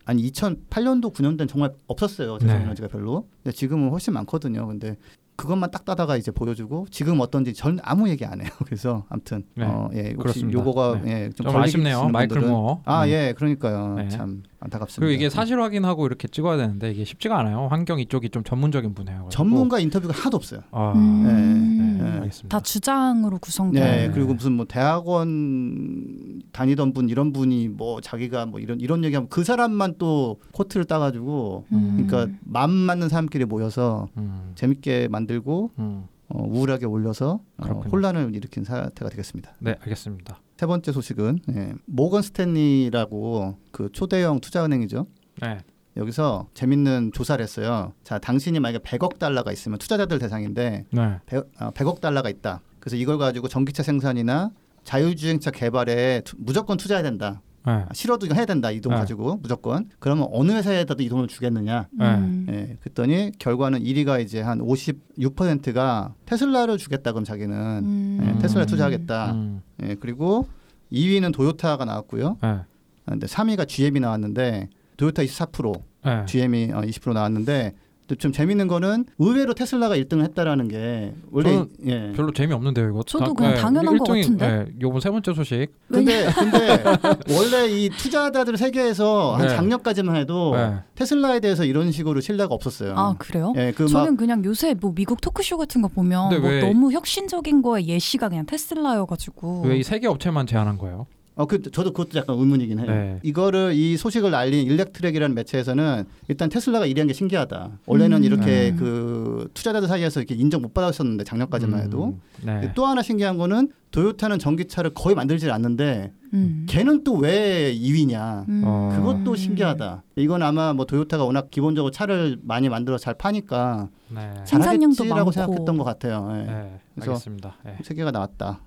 아니 0.05 0.29
2008년도 0.31 1.13
9년도엔 1.13 1.48
정말 1.48 1.74
없었어요 1.88 2.38
재생 2.39 2.57
네. 2.60 2.63
에너지가 2.63 2.88
별로. 2.88 3.27
근데 3.43 3.55
지금은 3.55 3.89
훨씬 3.89 4.13
많거든요. 4.13 4.67
근데 4.67 4.98
그것만 5.41 5.71
딱 5.71 5.86
따다가 5.86 6.17
이제 6.17 6.29
보여주고 6.31 6.86
지금 6.91 7.19
어떤지 7.19 7.53
전 7.53 7.79
아무 7.81 8.10
얘기 8.10 8.25
안 8.25 8.41
해요. 8.41 8.50
그래서 8.65 9.05
아무튼 9.10 9.43
네, 9.55 9.65
어, 9.65 9.89
예, 9.93 10.01
혹시 10.01 10.17
그렇습니다. 10.17 10.60
요거가 10.60 11.01
네. 11.03 11.12
예, 11.12 11.29
좀, 11.31 11.48
좀 11.48 11.57
아쉽네요. 11.57 12.10
마이클 12.10 12.41
무어. 12.41 12.81
아, 12.86 13.05
네. 13.05 13.12
예, 13.12 13.33
그러니까요. 13.33 13.95
네. 13.95 14.07
참 14.10 14.43
안타깝습니다. 14.60 15.00
그리고 15.00 15.15
이게 15.15 15.29
사실 15.29 15.60
확인하고 15.60 16.05
이렇게 16.05 16.27
찍어야 16.27 16.57
되는데 16.57 16.91
이게 16.91 17.03
쉽지가 17.03 17.39
않아요. 17.39 17.67
환경 17.71 18.00
이쪽이 18.00 18.29
좀 18.29 18.43
전문적인 18.43 18.93
분야예요. 18.93 19.29
전문가 19.31 19.79
인터뷰가 19.79 20.13
하나도 20.13 20.38
없어요. 20.38 20.62
아, 20.71 20.93
음. 20.95 21.98
네, 21.98 22.03
네. 22.03 22.12
알겠습니다. 22.19 22.57
다 22.57 22.62
주장으로 22.62 23.39
구성된. 23.39 23.83
네, 23.83 24.07
네. 24.07 24.13
그리고 24.13 24.36
무슨 24.36 24.53
뭐 24.53 24.65
대학원 24.65 26.41
다니던 26.51 26.93
분 26.93 27.10
이런 27.10 27.33
분이 27.33 27.69
뭐 27.69 28.01
자기가 28.01 28.45
뭐 28.45 28.60
이런 28.60 28.79
이런 28.79 29.03
얘기하면 29.03 29.29
그 29.29 29.43
사람만 29.43 29.95
또 29.98 30.39
코트를 30.51 30.86
따가지고 30.86 31.65
음. 31.71 32.05
그러니까 32.07 32.31
맘 32.43 32.69
맞는 32.69 33.10
사람끼리 33.10 33.45
모여서 33.45 34.07
음, 34.17 34.51
재밌게 34.55 35.07
만들 35.10 35.30
고 35.39 35.71
음. 35.79 36.05
어, 36.27 36.43
우울하게 36.47 36.85
올려서 36.85 37.41
어. 37.57 37.81
혼란을 37.91 38.33
일으킨 38.35 38.63
사태가 38.63 39.09
되겠습니다. 39.09 39.51
네, 39.59 39.75
알겠습니다. 39.81 40.39
세 40.57 40.65
번째 40.65 40.91
소식은 40.91 41.39
예, 41.55 41.73
모건 41.85 42.21
스탠리라고 42.21 43.57
그 43.71 43.89
초대형 43.91 44.39
투자은행이죠. 44.39 45.07
네. 45.41 45.57
여기서 45.97 46.47
재밌는 46.53 47.11
조사를 47.13 47.41
했어요. 47.43 47.91
자, 48.03 48.17
당신이 48.19 48.59
만약에 48.61 48.81
100억 48.83 49.19
달러가 49.19 49.51
있으면 49.51 49.77
투자자들 49.77 50.19
대상인데 50.19 50.85
네. 50.89 51.19
100, 51.25 51.50
어, 51.59 51.71
100억 51.71 52.00
달러가 52.00 52.29
있다. 52.29 52.61
그래서 52.79 52.95
이걸 52.95 53.17
가지고 53.17 53.47
전기차 53.50 53.83
생산이나 53.83 54.51
자율주행차 54.85 55.51
개발에 55.51 56.21
투- 56.23 56.38
무조건 56.39 56.77
투자해야 56.77 57.03
된다. 57.03 57.41
네. 57.65 57.72
아, 57.74 57.88
싫어도 57.93 58.27
해야 58.34 58.46
된다. 58.46 58.72
이 58.71 58.77
돈 58.77 58.93
네. 58.94 59.00
가지고 59.00 59.38
무조건. 59.41 59.89
그러면 60.00 60.27
어느 60.32 60.51
회사에다도 60.51 61.03
이 61.03 61.10
돈을 61.10 61.27
주겠느냐? 61.27 61.88
음. 62.00 62.48
예, 62.50 62.77
그랬더니 62.82 63.32
결과는 63.38 63.84
1위가 63.84 64.22
이제 64.22 64.41
한 64.41 64.60
56%가 64.60 66.13
테슬라를 66.25 66.77
주겠다. 66.77 67.12
그럼 67.12 67.24
자기는 67.24 67.56
음. 67.56 68.20
예, 68.36 68.41
테슬라 68.41 68.65
투자하겠다. 68.65 69.32
음. 69.34 69.62
예, 69.84 69.96
그리고 70.00 70.48
2위는 70.91 71.34
도요타가 71.34 71.86
나왔고요. 71.86 72.38
네. 72.41 72.48
아, 72.48 72.65
근데 73.06 73.27
3위가 73.27 73.68
GM이 73.68 74.00
나왔는데 74.00 74.70
도요타 74.98 75.24
24%, 75.24 75.82
네. 76.06 76.25
GM이 76.25 76.72
어, 76.74 76.82
20% 76.82 77.13
나왔는데 77.13 77.74
또 77.74 77.80
좀 78.15 78.32
재밌는 78.32 78.68
거는 78.68 79.06
의외로 79.20 79.53
테슬라가 79.53 79.96
1등을 79.98 80.24
했다라는 80.24 80.68
게 80.68 81.13
원래 81.32 81.50
저는 81.51 81.68
예. 81.86 82.12
별로 82.15 82.32
재미없는데요, 82.32 82.89
이거. 82.89 83.03
저도 83.03 83.34
그냥 83.34 83.56
당연한 83.56 83.98
것 83.98 84.06
같은데? 84.08 84.48
네, 84.48 84.65
요번 84.82 85.01
세 85.01 85.10
번째 85.10 85.34
소식. 85.34 85.68
근데 85.88 86.25
근데 86.34 86.84
원래 87.38 87.68
이 87.70 87.89
투자자들 87.89 88.58
세계에서 88.58 89.36
한 89.36 89.48
네. 89.48 89.56
작년까지만 89.56 90.15
해도 90.15 90.56
네. 90.56 90.75
테슬라에 90.96 91.39
대해서 91.39 91.65
이런 91.65 91.91
식으로 91.91 92.22
신뢰가 92.22 92.53
없었어요. 92.53 92.94
아 92.98 93.15
그래요? 93.18 93.53
예, 93.58 93.72
그막 93.75 93.89
저는 93.91 94.18
그냥 94.18 94.44
요새 94.46 94.74
뭐 94.74 94.94
미국 94.94 95.22
토크쇼 95.22 95.58
같은 95.58 95.82
거 95.82 95.88
보면 95.88 96.39
뭐 96.41 96.50
왜- 96.50 96.62
너무 96.62 96.91
혁신적인 96.91 97.62
거에 97.62 97.86
예시가 97.86 98.30
그냥 98.30 98.46
테슬라여가지고 98.46 99.63
왜 99.65 99.82
이 99.82 99.84
세계 99.84 100.08
업체만 100.08 100.46
제안한 100.46 100.77
거예요? 100.77 101.08
어, 101.35 101.45
그 101.45 101.61
저도 101.71 101.93
그것도 101.93 102.19
약간 102.19 102.38
의문이긴 102.38 102.79
해요. 102.79 102.88
네. 102.88 103.19
이거를 103.23 103.73
이 103.73 103.95
소식을 103.97 104.35
알린 104.35 104.67
일렉트랙이라는 104.67 105.33
매체에서는 105.33 106.03
일단 106.27 106.50
테슬라가 106.50 106.85
1위한 106.88 107.07
게 107.07 107.13
신기하다. 107.13 107.79
원래는 107.85 108.17
음. 108.17 108.23
이렇게 108.23 108.45
네. 108.45 108.75
그 108.77 109.49
투자자들 109.53 109.88
사이에서 109.88 110.19
이렇게 110.19 110.36
인정 110.36 110.62
못 110.62 110.73
받았었는데 110.73 111.23
작년까지만 111.23 111.82
해도 111.84 112.06
음, 112.06 112.21
네. 112.45 112.71
또 112.75 112.86
하나 112.86 113.01
신기한 113.01 113.38
거는 113.38 113.71
도요타는 113.91 114.39
전기차를 114.39 114.93
거의 114.93 115.15
만들질 115.15 115.51
않는데 115.51 116.12
음. 116.34 116.65
걔는 116.69 117.03
또 117.03 117.13
왜 117.15 117.73
2위냐? 117.75 118.47
음. 118.49 118.62
어. 118.65 118.93
그것도 118.95 119.36
신기하다. 119.36 120.03
이건 120.17 120.43
아마 120.43 120.73
뭐 120.73 120.86
도요타가 120.86 121.23
워낙 121.25 121.49
기본적으로 121.49 121.91
차를 121.91 122.39
많이 122.43 122.67
만들어 122.69 122.97
잘 122.97 123.13
파니까 123.13 123.89
네. 124.10 124.32
생산량도 124.45 124.95
잘하겠지라고 124.95 125.15
많고. 125.15 125.32
생각했던 125.32 125.77
것 125.77 125.84
같아요. 125.86 126.29
예. 126.34 126.38
네. 126.51 126.79
그래서- 126.95 127.12
알겠습니다. 127.12 127.56
네. 127.65 127.77
세 127.84 127.93
개가 127.93 128.12
나왔다. 128.12 128.60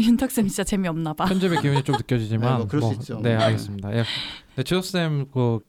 윤탁 0.06 0.30
쌤 0.30 0.46
진짜 0.46 0.64
재미없나 0.64 1.12
봐. 1.14 1.24
편집의 1.26 1.60
기운이 1.60 1.82
좀 1.82 1.96
느껴지지만 1.96 2.52
네, 2.52 2.56
뭐 2.58 2.66
그럴 2.66 2.82
수 2.82 2.92
있죠. 2.94 3.20
네, 3.20 3.34
알겠습니다. 3.34 3.94
예. 3.96 4.04
네, 4.56 4.62
지석 4.62 4.84
쌤 4.84 5.26
그 5.32 5.60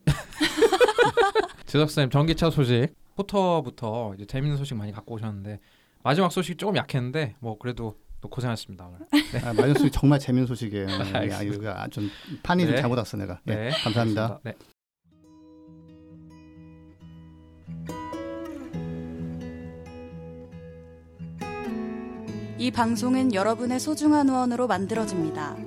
지석 1.65 1.89
쌤 1.89 2.09
전기차 2.09 2.49
소식 2.49 2.89
포터부터 3.15 4.13
이제 4.15 4.25
재밌는 4.25 4.57
소식 4.57 4.75
많이 4.75 4.91
갖고 4.91 5.15
오셨는데 5.15 5.59
마지막 6.03 6.31
소식 6.31 6.57
조금 6.57 6.75
약했는데 6.75 7.35
뭐 7.39 7.57
그래도 7.57 7.97
또 8.21 8.29
고생하셨습니다 8.29 8.85
오늘. 8.87 8.99
아, 9.43 9.53
마지막 9.53 9.77
소식 9.77 9.91
정말 9.91 10.19
재밌는 10.19 10.47
소식이에요. 10.47 10.87
아, 11.13 11.17
알겠습니다. 11.19 11.43
이거 11.43 11.69
아, 11.71 11.87
좀 11.87 12.09
판이 12.43 12.65
좀 12.65 12.75
네. 12.75 12.81
잘못 12.81 12.97
왔어 12.97 13.17
내가. 13.17 13.39
네. 13.45 13.55
네, 13.55 13.69
감사합니다. 13.69 14.39
네. 14.43 14.53
이 22.61 22.69
방송은 22.69 23.33
여러분의 23.33 23.79
소중한 23.79 24.29
후원으로 24.29 24.67
만들어집니다. 24.67 25.57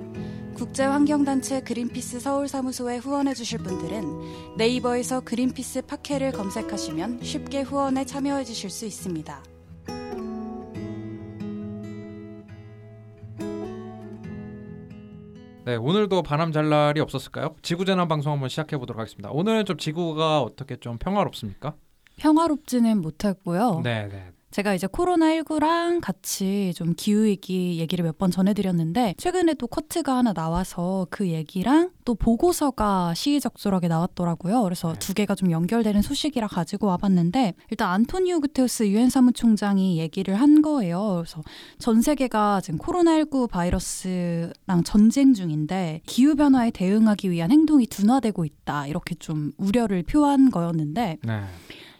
국제환경단체 0.53 1.59
그린피스 1.59 2.21
서울사무소에 2.21 2.99
후원해주실 2.99 3.59
분들은 3.59 4.55
네이버에서 4.55 5.19
그린피스 5.19 5.87
팟캐를 5.87 6.31
검색하시면 6.31 7.21
쉽게 7.21 7.63
후원에 7.63 8.05
참여해주실 8.05 8.69
수 8.69 8.85
있습니다. 8.85 9.43
네, 15.65 15.75
오늘도 15.75 16.23
바람 16.23 16.53
잘 16.53 16.69
날이 16.69 17.01
없었을까요? 17.01 17.57
지구재난 17.61 18.07
방송 18.07 18.31
한번 18.31 18.47
시작해 18.47 18.77
보도록 18.77 19.01
하겠습니다. 19.01 19.31
오늘은 19.31 19.65
좀 19.65 19.75
지구가 19.75 20.41
어떻게 20.41 20.77
좀 20.77 20.97
평화롭습니까? 20.97 21.75
평화롭지는 22.15 23.01
못했고요. 23.01 23.81
네, 23.83 24.07
네. 24.07 24.31
제가 24.55 24.73
이제 24.73 24.87
코로나19랑 24.87 25.99
같이 25.99 26.71
좀 26.77 26.93
기후위기 26.95 27.77
얘기를 27.77 28.05
몇 28.05 28.15
번 28.17 28.31
전해드렸는데 28.31 29.15
최근에 29.17 29.55
또 29.55 29.67
커트가 29.67 30.15
하나 30.15 30.31
나와서 30.31 31.05
그 31.09 31.27
얘기랑 31.27 31.89
또 32.05 32.15
보고서가 32.15 33.13
시의적절하게 33.13 33.89
나왔더라고요. 33.89 34.63
그래서 34.63 34.93
네. 34.93 34.99
두 34.99 35.13
개가 35.13 35.35
좀 35.35 35.51
연결되는 35.51 36.01
소식이라 36.01 36.47
가지고 36.47 36.87
와봤는데 36.87 37.55
일단 37.69 37.89
안토니오 37.89 38.39
구테우스 38.39 38.87
유엔 38.87 39.09
사무총장이 39.09 39.97
얘기를 39.97 40.35
한 40.35 40.61
거예요. 40.61 41.15
그래서 41.17 41.41
전 41.77 42.01
세계가 42.01 42.61
지금 42.61 42.79
코로나19 42.79 43.49
바이러스랑 43.49 44.85
전쟁 44.85 45.33
중인데 45.33 45.99
기후 46.05 46.35
변화에 46.37 46.71
대응하기 46.71 47.29
위한 47.29 47.51
행동이 47.51 47.87
둔화되고 47.87 48.45
있다 48.45 48.87
이렇게 48.87 49.15
좀 49.15 49.51
우려를 49.57 50.03
표한 50.03 50.49
거였는데 50.49 51.17
네. 51.21 51.41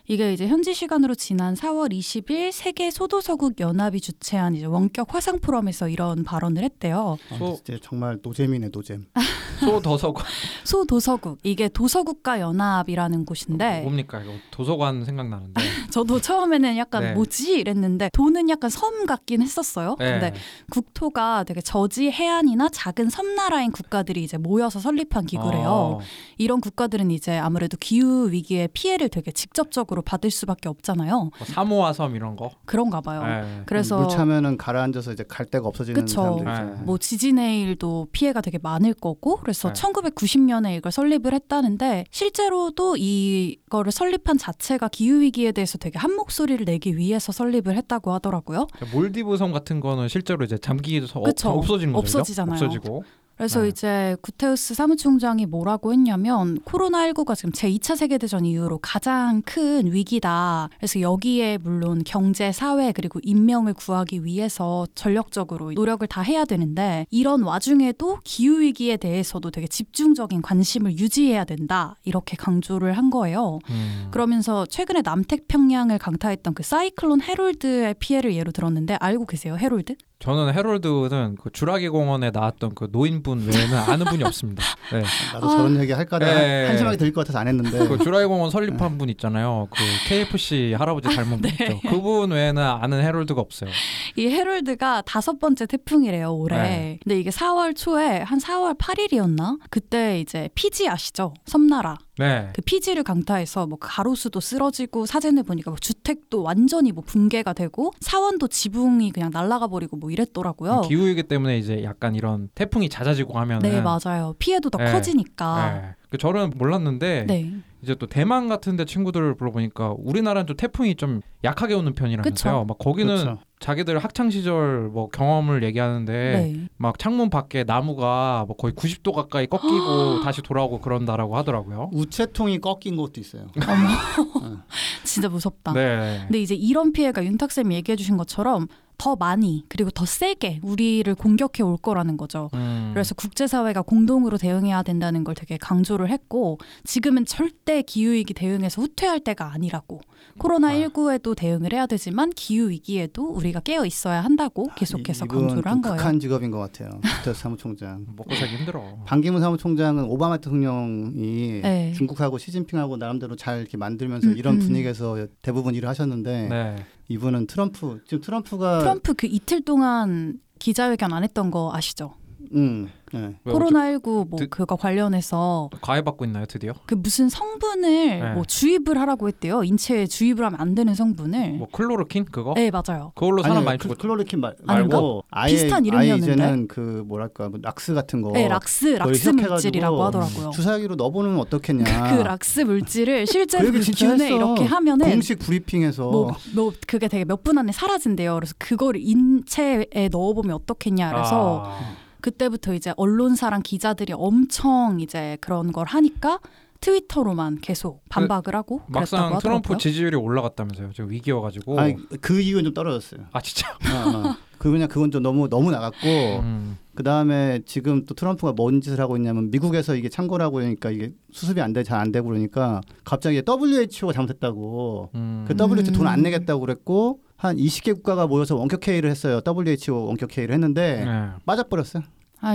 이게 0.08 0.34
이제 0.34 0.48
현지 0.48 0.74
시간으로 0.76 1.16
지난 1.16 1.56
4월 1.56 1.92
20일 1.92 2.52
세계 2.52 2.92
소도서국 2.92 3.60
연합이 3.60 4.00
주최한 4.00 4.54
이제 4.56 4.66
원격 4.66 5.14
화상 5.16 5.40
포럼에서 5.40 5.90
이런 5.90 6.24
발언을 6.24 6.64
했대요. 6.64 7.18
아, 7.32 7.38
소- 7.40 7.60
진짜 7.66 7.80
정말 7.84 8.20
노잼이네 8.22 8.70
노잼. 8.72 9.08
소도서관 9.62 10.26
소도서국 10.64 11.40
이게 11.44 11.70
도서국가 11.70 12.40
연합이라는 12.40 13.26
곳인데 13.26 13.82
뭡니까 13.82 14.22
이거 14.22 14.34
도서관 14.52 15.06
생각나는데. 15.06 15.62
저도 15.96 16.20
처음에는 16.20 16.76
약간 16.76 17.04
네. 17.04 17.14
뭐지 17.14 17.58
이랬는데 17.58 18.10
도는 18.12 18.50
약간 18.50 18.70
섬 18.70 19.06
같긴 19.06 19.42
했었어요. 19.42 19.96
네. 19.98 20.12
근데 20.12 20.34
국토가 20.70 21.46
되게 21.46 21.62
저지 21.62 22.12
해안이나 22.12 22.68
작은 22.68 23.10
섬나라인 23.10 23.72
국가들이 23.72 24.22
이제 24.22 24.38
모여서 24.38 24.82
설립한 24.82 25.26
기구래요. 25.26 25.70
어, 25.70 26.00
이런 26.38 26.60
국가들은 26.60 27.12
이제 27.12 27.38
아무래도 27.38 27.78
기후 27.80 28.30
위기의 28.30 28.68
피해를 28.74 29.08
되게 29.08 29.32
직접적으로 29.32 30.02
받을 30.02 30.32
수밖에 30.32 30.68
없잖아요. 30.68 31.18
뭐 31.18 31.32
사모아 31.46 31.94
섬 31.94 32.14
이런 32.18 32.36
거. 32.36 32.52
그런가 32.66 33.00
봐요. 33.00 33.24
네. 33.24 33.62
그래서 33.66 33.98
물 33.98 34.10
차면은 34.10 34.58
가라앉아서 34.58 35.14
이제 35.14 35.24
갈 35.26 35.46
데가 35.46 35.70
없어지는 35.70 36.02
그쵸. 36.02 36.22
사람들이죠. 36.22 36.76
네. 36.76 36.84
뭐 36.84 36.98
지진의 36.98 37.62
일도 37.62 38.10
피해가 38.12 38.42
되게 38.42 38.58
많을 38.62 38.94
거고 38.94 39.38
그래서 39.38 39.72
네. 39.72 39.82
1990년에 39.82 40.76
이걸 40.76 40.92
설립을 40.92 41.34
했다는데 41.34 42.04
실제로도 42.12 42.98
이거를 42.98 43.94
설립한 43.94 44.38
자체가 44.38 44.90
기후 44.90 45.22
위기에 45.22 45.54
대해서 45.54 45.78
되게 45.86 46.00
한 46.00 46.16
목소리를 46.16 46.66
내기 46.66 46.98
위해서 46.98 47.32
설립을 47.32 47.76
했다고 47.78 48.12
하더라고요. 48.14 48.66
몰디브 48.92 49.38
섬 49.38 49.52
같은 49.52 49.80
거는 49.80 50.08
실제로 50.08 50.44
이제 50.44 50.58
잠기도 50.58 51.06
서- 51.06 51.22
그쵸. 51.22 51.50
없어지는 51.52 51.94
거죠. 51.94 52.00
없어지잖아요. 52.00 52.54
없어지고. 52.56 53.04
그래서 53.38 53.62
네. 53.62 53.70
이제 53.70 54.16
구테우스 54.22 54.74
사무총장이 54.74 55.46
뭐라고 55.46 55.92
했냐면 55.92 56.58
코로나19가 56.62 57.36
지금 57.36 57.52
제2차 57.52 57.96
세계대전 57.96 58.46
이후로 58.46 58.80
가장 58.82 59.42
큰 59.42 59.92
위기다. 59.92 60.70
그래서 60.78 61.02
여기에 61.02 61.58
물론 61.58 62.04
경제, 62.06 62.52
사회 62.52 62.92
그리고 62.92 63.20
인명을 63.24 63.74
구하기 63.74 64.24
위해서 64.24 64.88
전력적으로 64.96 65.74
노력을 65.74 66.06
다 66.08 66.22
해야 66.22 66.46
되는데 66.46 67.06
이런 67.10 67.44
와중에도 67.44 68.20
기후 68.24 68.62
위기에 68.62 68.98
대해서도 68.98 69.52
되게 69.52 69.68
집중적인 69.68 70.42
관심을 70.42 70.98
유지해야 70.98 71.44
된다. 71.44 71.96
이렇게 72.04 72.38
강조를 72.38 72.94
한 72.94 73.10
거예요. 73.10 73.60
음. 73.70 74.08
그러면서 74.12 74.66
최근에 74.66 75.02
남태평양을 75.04 76.00
강타했던 76.00 76.54
그 76.54 76.64
사이클론 76.64 77.22
헤롤드의 77.22 77.96
피해를 78.00 78.34
예로 78.34 78.52
들었는데 78.52 78.96
알고 78.96 79.26
계세요? 79.26 79.58
헤롤드? 79.58 79.96
저는 80.26 80.54
해롤드는 80.54 81.38
그 81.40 81.52
주라기 81.52 81.88
공원에 81.90 82.32
나왔던 82.32 82.74
그 82.74 82.88
노인분 82.92 83.48
외에는 83.48 83.78
아는 83.78 84.06
분이 84.08 84.24
없습니다. 84.24 84.64
네. 84.92 85.04
나도 85.34 85.50
저런 85.50 85.80
얘기 85.80 85.92
할까 85.92 86.18
봐 86.18 86.26
네. 86.26 86.66
한심하게 86.66 86.98
들릴 86.98 87.14
것 87.14 87.22
같아서 87.22 87.40
안 87.40 87.48
했는데 87.48 87.88
그 87.88 88.00
주라기 88.00 88.26
공원 88.26 88.50
설립한 88.50 88.98
분 88.98 89.10
있잖아요. 89.10 89.68
그 89.70 89.78
KFC 90.08 90.76
할아버지 90.78 91.16
닮은 91.16 91.42
분 91.42 91.52
있죠. 91.52 91.80
그분 91.88 92.32
외에는 92.32 92.62
아는 92.62 93.04
해롤드가 93.04 93.40
없어요. 93.40 93.70
이 94.16 94.28
헤럴드가 94.28 95.04
다섯 95.04 95.40
번째 95.40 95.68
태풍이래요 95.68 96.34
올해. 96.34 96.58
네. 96.58 97.00
근데 97.04 97.20
이게 97.20 97.30
4월 97.30 97.76
초에 97.76 98.22
한 98.22 98.40
4월 98.40 98.78
8일이었나? 98.80 99.60
그때 99.70 100.20
이제 100.20 100.50
피지 100.56 100.90
아시죠? 100.90 101.36
섬나라. 101.46 101.98
네. 102.18 102.50
그 102.54 102.62
피지를 102.62 103.04
강타해서 103.04 103.68
뭐 103.68 103.78
가로수도 103.80 104.40
쓰러지고 104.40 105.06
사진을 105.06 105.44
보니까 105.44 105.72
뭐 105.72 105.78
주택도 105.78 106.44
완전히 106.44 106.92
뭐 106.92 107.04
붕괴가 107.06 107.54
되고 107.54 107.92
사원도 108.00 108.48
지붕이 108.48 109.12
그냥 109.12 109.32
날아가 109.34 109.68
버리고 109.68 109.98
뭐 109.98 110.12
이랬더라고요. 110.12 110.82
기후 110.82 111.08
위기 111.08 111.24
때문에 111.24 111.58
이제 111.58 111.84
약간 111.84 112.16
이런 112.16 112.50
태풍이 112.56 112.90
잦아지고 112.90 113.38
하면은 113.40 113.70
네 113.70 113.82
맞아요. 113.82 114.36
피해도 114.40 114.70
더 114.70 114.78
네. 114.78 114.92
커지니까. 114.92 115.72
네. 115.74 115.96
그 116.10 116.18
저는 116.18 116.54
몰랐는데 116.56 117.26
네. 117.28 117.52
이제 117.82 117.96
또 117.96 118.08
대만 118.08 118.48
같은데 118.48 118.86
친구들을 118.86 119.36
불러보니까 119.36 119.94
우리나라는 119.98 120.48
좀 120.48 120.56
태풍이 120.58 120.96
좀 120.96 121.22
약하게 121.44 121.74
오는 121.74 121.94
편이라면서요. 121.94 122.34
그쵸. 122.34 122.66
막 122.66 122.78
거기는 122.78 123.16
그렇죠. 123.16 123.40
자기들 123.60 123.98
학창 124.00 124.30
시절 124.30 124.90
뭐 124.90 125.10
경험을 125.10 125.64
얘기하는데 125.64 126.12
네. 126.14 126.68
막 126.78 127.00
창문 127.00 127.30
밖에 127.30 127.64
나무가 127.64 128.44
뭐 128.48 128.56
거의 128.56 128.74
90도 128.74 129.14
가까이 129.14 129.48
꺾이고 129.48 130.22
다시 130.24 130.42
돌아오고 130.42 130.82
그런다라고 130.82 131.38
하더라고요. 131.38 131.90
우체통이 131.94 132.60
꺾인 132.60 132.96
것도 132.98 133.20
있어요. 133.22 133.48
진짜 135.04 135.30
무섭다. 135.30 135.74
네. 135.74 136.20
근데 136.24 136.42
이제 136.42 136.54
이런 136.54 136.92
피해가 136.92 137.24
윤탁 137.24 137.52
쌤이 137.52 137.76
얘기해 137.76 137.96
주신 137.96 138.18
것처럼 138.18 138.68
더 138.98 139.16
많이 139.16 139.64
그리고 139.70 139.90
더 139.92 140.06
세게 140.06 140.60
우리를 140.64 141.14
공격해 141.16 141.64
올 141.64 141.78
거라는 141.78 142.18
거죠. 142.18 142.50
음. 142.54 142.92
그래서 142.94 143.16
국제사회가 143.16 143.82
공동으로 143.82 144.38
대응해야 144.38 144.84
된다는 144.84 145.24
걸 145.24 145.36
되게 145.36 145.58
강조를 145.58 146.10
했고 146.10 146.58
지금은 146.84 147.26
절대 147.26 147.82
기후위기 147.82 148.34
대응에서 148.34 148.82
후퇴할 148.82 149.20
때가 149.20 149.52
아니라고 149.52 150.02
코로나19에도 150.40 151.36
대응을 151.36 151.74
해야 151.74 151.86
되지만 151.86 152.30
기후위기에도 152.32 153.30
우리가 153.30 153.62
깨어 153.62 153.86
있어야 153.86 154.22
한다고 154.22 154.70
계속해서 154.76 155.26
이분 155.26 155.48
강조를 155.48 155.66
한좀 155.66 155.82
거예요. 155.82 155.98
극한 155.98 156.20
직업인 156.20 156.52
것 156.52 156.60
같아요. 156.60 156.90
구테스 157.20 157.42
사무총장. 157.42 158.06
먹고 158.16 158.34
살기 158.36 158.58
힘들어. 158.58 158.84
반기문 159.06 159.42
사무총장은 159.42 160.06
오바마 160.06 160.38
대통령이 160.38 161.62
네. 161.62 161.94
중국하고 161.96 162.38
시진핑하고 162.38 162.98
나름대로 162.98 163.36
잘 163.36 163.60
이렇게 163.60 163.78
만들면서 163.78 164.30
음, 164.30 164.38
이런 164.38 164.56
음. 164.56 164.60
분위기에서 164.60 165.28
대부분 165.42 165.76
일을 165.76 165.88
하셨는데 165.90 166.48
네. 166.50 166.76
이분은 167.08 167.48
트럼프 167.48 168.02
지금 168.06 168.22
트럼프가 168.22 168.80
트럼프 168.80 169.14
그 169.14 169.28
이틀 169.28 169.62
동안 169.62 170.40
기자회견 170.60 171.14
안 171.14 171.24
했던 171.24 171.52
거 171.52 171.72
아시죠? 171.74 172.16
음, 172.54 172.90
네. 173.16 173.36
왜 173.46 173.54
코로나19 173.54 174.28
뭐 174.30 174.38
드- 174.40 174.48
그거 174.50 174.76
관련해서 174.76 175.70
어째- 175.72 175.80
과외 175.82 176.02
받고 176.02 176.26
있나요 176.26 176.46
드디어? 176.46 176.74
그 176.86 176.96
무슨 176.96 177.30
성분을 177.30 178.20
네. 178.20 178.34
뭐 178.34 178.44
주입을 178.46 178.98
하라고 179.00 179.28
했대요. 179.28 179.64
인체에 179.64 180.06
주입을 180.08 180.44
하면 180.46 180.60
안 180.60 180.76
되는 180.76 180.94
성분을. 180.94 181.54
뭐 181.54 181.68
클로로퀸 181.72 182.26
그거? 182.26 182.54
네 182.56 182.72
맞아요. 182.72 183.12
그걸로 183.16 183.42
사람 183.42 183.58
아니 183.58 183.66
많이 183.66 183.78
클- 183.78 183.84
죽었죠. 183.90 184.02
클로로퀸 184.02 184.42
말? 184.42 184.56
말고 184.64 185.24
아예 185.32 185.54
비슷한 185.54 185.86
이름이었는데? 185.86 186.34
이제는 186.34 186.68
그 186.68 187.04
뭐랄까 187.08 187.50
뭐 187.50 187.60
락스 187.62 187.94
같은 187.94 188.22
거 188.22 188.32
네 188.32 188.48
락스 188.48 188.94
그걸 188.98 189.12
락스 189.14 189.30
물질이라고 189.30 190.04
하더라고요. 190.04 190.50
주사기로 190.52 190.96
넣어보면 190.96 191.40
어떻겠냐. 191.40 191.84
그 192.18 192.22
락스 192.22 192.62
물질을 192.62 193.26
실제로 193.28 193.66
그그 193.72 193.82
진짜 193.82 194.08
균에 194.08 194.26
했어. 194.26 194.36
이렇게 194.36 194.64
하면은 194.66 195.10
공식 195.10 195.40
브리핑에서 195.40 196.10
뭐, 196.10 196.36
뭐 196.54 196.74
그게 196.88 197.08
되게 197.08 197.24
몇 197.24 197.46
분 197.46 197.60
안에 197.60 197.72
사라진대요. 197.72 198.34
그래서 198.36 198.56
그거를 198.58 199.00
인체에 199.04 200.10
넣어보면 200.12 200.56
어떻겠냐. 200.56 201.12
그래서 201.12 201.64
아, 201.68 201.80
그때부터 202.30 202.74
이제 202.74 202.92
언론사랑 202.98 203.62
기자들이 203.62 204.14
엄청 204.16 205.00
이제 205.00 205.38
그런 205.42 205.72
걸 205.72 205.86
하니까 205.86 206.40
트위터로만 206.82 207.60
계속 207.62 208.02
반박을 208.10 208.56
하고 208.56 208.78
그랬다고 208.80 209.00
막상 209.00 209.20
하더라고요. 209.26 209.40
트럼프 209.40 209.78
지지율이 209.78 210.16
올라갔다면서요. 210.18 210.92
지금 210.94 211.12
위기여가지고. 211.12 211.80
아니 211.80 211.96
그 212.22 212.42
이후는 212.42 212.64
좀 212.66 212.74
떨어졌어요. 212.74 213.28
아 213.32 213.42
진짜. 213.42 213.70
어, 213.70 214.10
어. 214.30 214.36
그 214.58 214.72
그냥 214.72 214.88
그건 214.88 215.12
좀 215.12 215.22
너무 215.22 215.48
너무 215.50 215.70
나갔고 215.70 216.08
음. 216.40 216.78
그 216.96 217.04
다음에 217.04 217.62
지금 217.66 218.06
또 218.06 218.16
트럼프가 218.16 218.54
뭔 218.54 218.82
짓을 218.82 219.00
하고 219.00 219.18
있냐면 219.18 219.52
미국에서 219.52 219.96
이게 219.96 220.10
창고라고 220.10 220.56
그러니까 220.56 220.90
이게 220.90 221.12
수습이 221.32 221.62
안 221.62 221.74
돼 221.74 221.84
잘 221.84 222.00
안 222.00 222.12
되고 222.12 222.28
그러니까 222.28 222.82
갑자기 223.04 223.44
WHO가 223.48 224.14
잘못했다고 224.14 225.10
음. 225.14 225.46
그 225.48 225.54
WHO 225.56 225.92
돈안 225.92 226.20
음. 226.20 226.24
내겠다고 226.24 226.60
그랬고 226.62 227.20
한 227.38 227.58
20개 227.58 227.94
국가가 227.94 228.26
모여서 228.28 228.56
원격 228.56 228.88
회의를 228.88 229.10
했어요. 229.12 229.42
WHO 229.46 230.06
원격 230.08 230.36
회의를 230.38 230.54
했는데 230.56 231.04
네. 231.06 231.30
빠져버렸어요. 231.46 232.04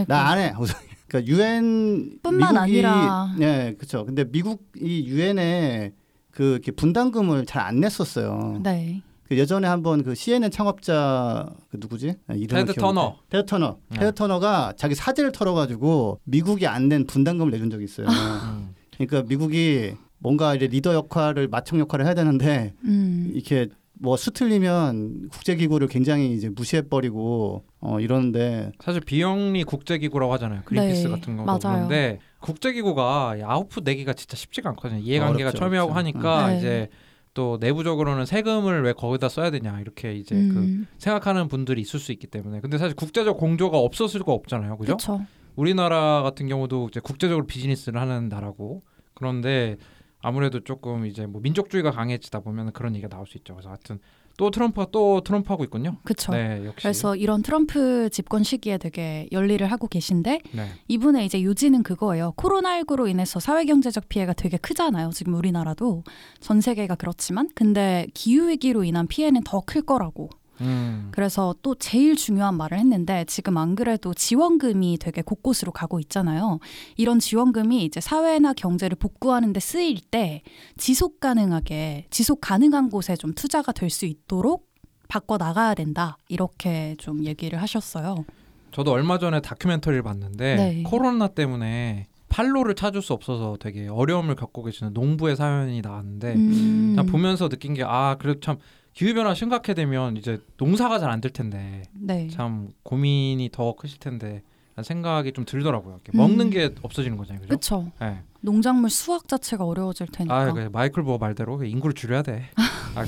나 0.06 0.28
안 0.30 0.38
해. 0.38 0.52
우선. 0.58 0.76
그러니까 1.08 1.32
유엔 1.32 2.18
뿐만 2.22 2.56
아니라- 2.56 3.34
네, 3.38 3.74
그렇죠. 3.76 4.04
근데 4.04 4.24
미국이 4.24 5.06
유엔에 5.08 5.92
그 6.30 6.52
이렇게 6.52 6.70
분담금을 6.72 7.46
잘 7.46 7.62
안 7.62 7.80
냈었어요. 7.80 8.60
네. 8.62 9.02
그 9.28 9.36
예전에 9.36 9.66
한번 9.68 10.02
그 10.04 10.14
CNN 10.14 10.50
창업자 10.50 11.48
그 11.70 11.78
누구지? 11.80 12.14
아, 12.28 12.34
테드. 12.34 12.74
터너. 12.74 13.16
테드 13.28 13.46
터너. 13.46 13.78
네. 13.90 13.98
테드 13.98 14.14
터너가 14.14 14.72
자기 14.76 14.94
사재를 14.94 15.32
털어가지고 15.32 16.20
미국이 16.24 16.66
안 16.66 16.88
낸 16.88 17.06
분담금을 17.06 17.50
내준 17.52 17.70
적이 17.70 17.84
있어요. 17.84 18.06
음. 18.08 18.74
그러니까 18.96 19.22
미국이 19.28 19.94
뭔가 20.18 20.54
이제 20.54 20.66
리더 20.66 20.94
역할을 20.94 21.48
맏형 21.48 21.78
역할을 21.80 22.04
해야 22.06 22.14
되는데 22.14 22.74
음. 22.84 23.30
이렇게 23.34 23.68
뭐 24.02 24.16
수틀리면 24.16 25.28
국제기구를 25.28 25.86
굉장히 25.86 26.32
이제 26.32 26.48
무시해버리고 26.48 27.64
어 27.80 28.00
이러는데 28.00 28.72
사실 28.80 29.02
비영리 29.02 29.64
국제기구라고 29.64 30.32
하잖아요. 30.34 30.62
그린피스 30.64 31.06
네, 31.06 31.10
같은 31.10 31.36
거 31.36 31.44
맞아요. 31.44 31.58
그런데 31.62 32.18
국제기구가 32.40 33.36
이 33.38 33.42
아웃풋 33.42 33.84
내기가 33.84 34.14
진짜 34.14 34.36
쉽지가 34.36 34.70
않거든요. 34.70 35.00
이해관계가 35.00 35.50
어렵죠, 35.50 35.58
첨예하고 35.58 35.92
어렵죠. 35.92 35.98
하니까 35.98 36.48
네. 36.48 36.58
이제 36.58 36.88
또 37.34 37.58
내부적으로는 37.60 38.24
세금을 38.24 38.82
왜 38.82 38.94
거기다 38.94 39.28
써야 39.28 39.50
되냐 39.50 39.78
이렇게 39.80 40.14
이제 40.14 40.34
그 40.34 40.58
음. 40.58 40.86
생각하는 40.96 41.48
분들이 41.48 41.82
있을 41.82 42.00
수 42.00 42.10
있기 42.12 42.26
때문에 42.26 42.60
근데 42.60 42.78
사실 42.78 42.96
국제적 42.96 43.36
공조가 43.36 43.76
없었을 43.78 44.20
수가 44.20 44.32
없잖아요. 44.32 44.78
그죠? 44.78 44.96
그렇죠. 44.96 45.26
우리나라 45.56 46.22
같은 46.22 46.48
경우도 46.48 46.88
이제 46.90 47.00
국제적으로 47.00 47.46
비즈니스를 47.46 48.00
하는 48.00 48.30
나라고 48.30 48.80
그런데 49.12 49.76
아무래도 50.22 50.60
조금 50.60 51.06
이제 51.06 51.26
뭐 51.26 51.40
민족주의가 51.40 51.90
강해지다 51.90 52.40
보면 52.40 52.72
그런 52.72 52.94
얘기가 52.94 53.08
나올 53.08 53.26
수 53.26 53.36
있죠. 53.38 53.54
그래서 53.54 53.70
하여튼 53.70 53.98
또 54.36 54.50
트럼프가 54.50 54.86
또 54.90 55.20
트럼프 55.22 55.52
하고 55.52 55.64
있군요. 55.64 55.96
그렇죠. 56.02 56.32
네, 56.32 56.64
역시. 56.64 56.82
그래서 56.82 57.14
이런 57.16 57.42
트럼프 57.42 58.08
집권 58.10 58.42
시기에 58.42 58.78
되게 58.78 59.28
열일을 59.32 59.70
하고 59.70 59.86
계신데 59.86 60.40
네. 60.52 60.66
이분의 60.88 61.26
이제 61.26 61.42
요지는 61.42 61.82
그거예요. 61.82 62.32
코로나19로 62.36 63.08
인해서 63.08 63.38
사회 63.40 63.64
경제적 63.66 64.08
피해가 64.08 64.32
되게 64.32 64.56
크잖아요. 64.56 65.10
지금 65.10 65.34
우리나라도 65.34 66.04
전 66.40 66.60
세계가 66.62 66.94
그렇지만 66.94 67.50
근데 67.54 68.06
기후 68.14 68.48
위기로 68.48 68.84
인한 68.84 69.06
피해는 69.08 69.42
더 69.44 69.60
클 69.60 69.82
거라고. 69.82 70.30
음. 70.60 71.08
그래서 71.12 71.54
또 71.62 71.74
제일 71.74 72.16
중요한 72.16 72.56
말을 72.56 72.78
했는데 72.78 73.24
지금 73.26 73.56
안 73.56 73.74
그래도 73.74 74.14
지원금이 74.14 74.98
되게 75.00 75.22
곳곳으로 75.22 75.72
가고 75.72 76.00
있잖아요. 76.00 76.58
이런 76.96 77.18
지원금이 77.18 77.84
이제 77.84 78.00
사회나 78.00 78.52
경제를 78.52 78.96
복구하는 78.96 79.52
데 79.52 79.60
쓰일 79.60 80.00
때 80.10 80.42
지속 80.76 81.20
가능하게 81.20 82.06
지속 82.10 82.40
가능한 82.40 82.90
곳에 82.90 83.16
좀 83.16 83.32
투자가 83.34 83.72
될 83.72 83.90
수 83.90 84.06
있도록 84.06 84.68
바꿔 85.08 85.36
나가야 85.36 85.74
된다. 85.74 86.16
이렇게 86.28 86.94
좀 86.98 87.24
얘기를 87.24 87.60
하셨어요. 87.60 88.24
저도 88.70 88.92
얼마 88.92 89.18
전에 89.18 89.40
다큐멘터리를 89.40 90.02
봤는데 90.04 90.56
네. 90.56 90.82
코로나 90.84 91.26
때문에 91.26 92.06
판로를 92.28 92.76
찾을 92.76 93.02
수 93.02 93.12
없어서 93.12 93.56
되게 93.58 93.88
어려움을 93.88 94.36
겪고 94.36 94.62
계시는 94.62 94.92
농부의 94.92 95.34
사연이 95.34 95.80
나왔는데 95.80 96.34
음. 96.34 96.92
난 96.94 97.06
보면서 97.06 97.48
느낀 97.48 97.74
게 97.74 97.82
아 97.82 98.16
그래도 98.20 98.38
참 98.38 98.58
기후 98.92 99.14
변화 99.14 99.34
심각해 99.34 99.74
되면 99.74 100.16
이제 100.16 100.40
농사가 100.56 100.98
잘 100.98 101.10
안 101.10 101.20
될 101.20 101.32
텐데 101.32 101.82
네. 101.92 102.28
참 102.28 102.70
고민이 102.82 103.50
더 103.52 103.74
크실 103.76 103.98
텐데 103.98 104.42
생각이 104.82 105.32
좀 105.32 105.44
들더라고요. 105.44 106.00
음. 106.14 106.16
먹는 106.16 106.50
게 106.50 106.74
없어지는 106.82 107.16
거잖아요? 107.18 107.44
그렇죠. 107.46 107.90
네. 108.00 108.22
농작물 108.40 108.88
수확 108.90 109.28
자체가 109.28 109.64
어려워질 109.64 110.06
테니까. 110.08 110.34
아, 110.34 110.52
그 110.52 110.68
마이클 110.72 111.02
보어 111.02 111.18
말대로 111.18 111.62
인구를 111.62 111.94
줄여야 111.94 112.22
돼. 112.22 112.48
아, 112.96 113.04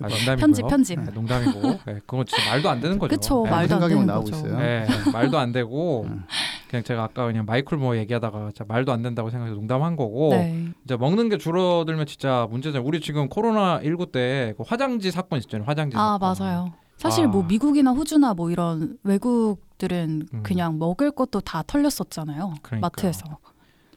아, 0.00 0.08
농담이고요. 0.08 0.36
편집 0.36 0.68
편집. 0.68 1.00
네, 1.00 1.10
농담이고. 1.12 1.60
네, 1.86 2.00
그건 2.06 2.26
진짜 2.26 2.50
말도 2.50 2.68
안 2.70 2.80
되는 2.80 2.98
거죠. 2.98 3.14
그쵸 3.16 3.42
네. 3.44 3.50
말도 3.50 3.74
안 3.74 3.80
생각이 3.80 3.94
되는 3.94 4.06
나오고 4.06 4.24
거죠. 4.26 4.36
있어요. 4.36 4.58
네, 4.58 4.86
말도 5.12 5.38
안 5.38 5.52
되고 5.52 6.02
음. 6.04 6.24
그냥 6.68 6.82
제가 6.84 7.04
아까 7.04 7.26
그냥 7.26 7.44
마이클 7.46 7.78
뭐 7.78 7.96
얘기하다가 7.96 8.50
진짜 8.54 8.64
말도 8.68 8.92
안 8.92 9.02
된다고 9.02 9.30
생각해서 9.30 9.56
농담한 9.56 9.96
거고 9.96 10.30
네. 10.30 10.68
이제 10.84 10.96
먹는 10.96 11.28
게 11.28 11.38
줄어들면 11.38 12.06
진짜 12.06 12.46
문제잖아요. 12.50 12.86
우리 12.86 13.00
지금 13.00 13.28
코로나 13.28 13.80
19 13.82 14.06
때 14.12 14.54
그 14.56 14.64
화장지 14.66 15.10
사건 15.10 15.38
있었잖아요. 15.38 15.66
화장지 15.66 15.96
아 15.96 16.18
사건. 16.20 16.34
맞아요. 16.46 16.72
사실 16.98 17.24
아. 17.24 17.28
뭐 17.28 17.42
미국이나 17.44 17.90
호주나 17.92 18.34
뭐 18.34 18.50
이런 18.50 18.96
외국들은 19.04 20.28
음. 20.32 20.42
그냥 20.42 20.78
먹을 20.78 21.10
것도 21.10 21.40
다 21.40 21.62
털렸었잖아요. 21.66 22.54
그러니까요. 22.62 22.80
마트에서. 22.80 23.24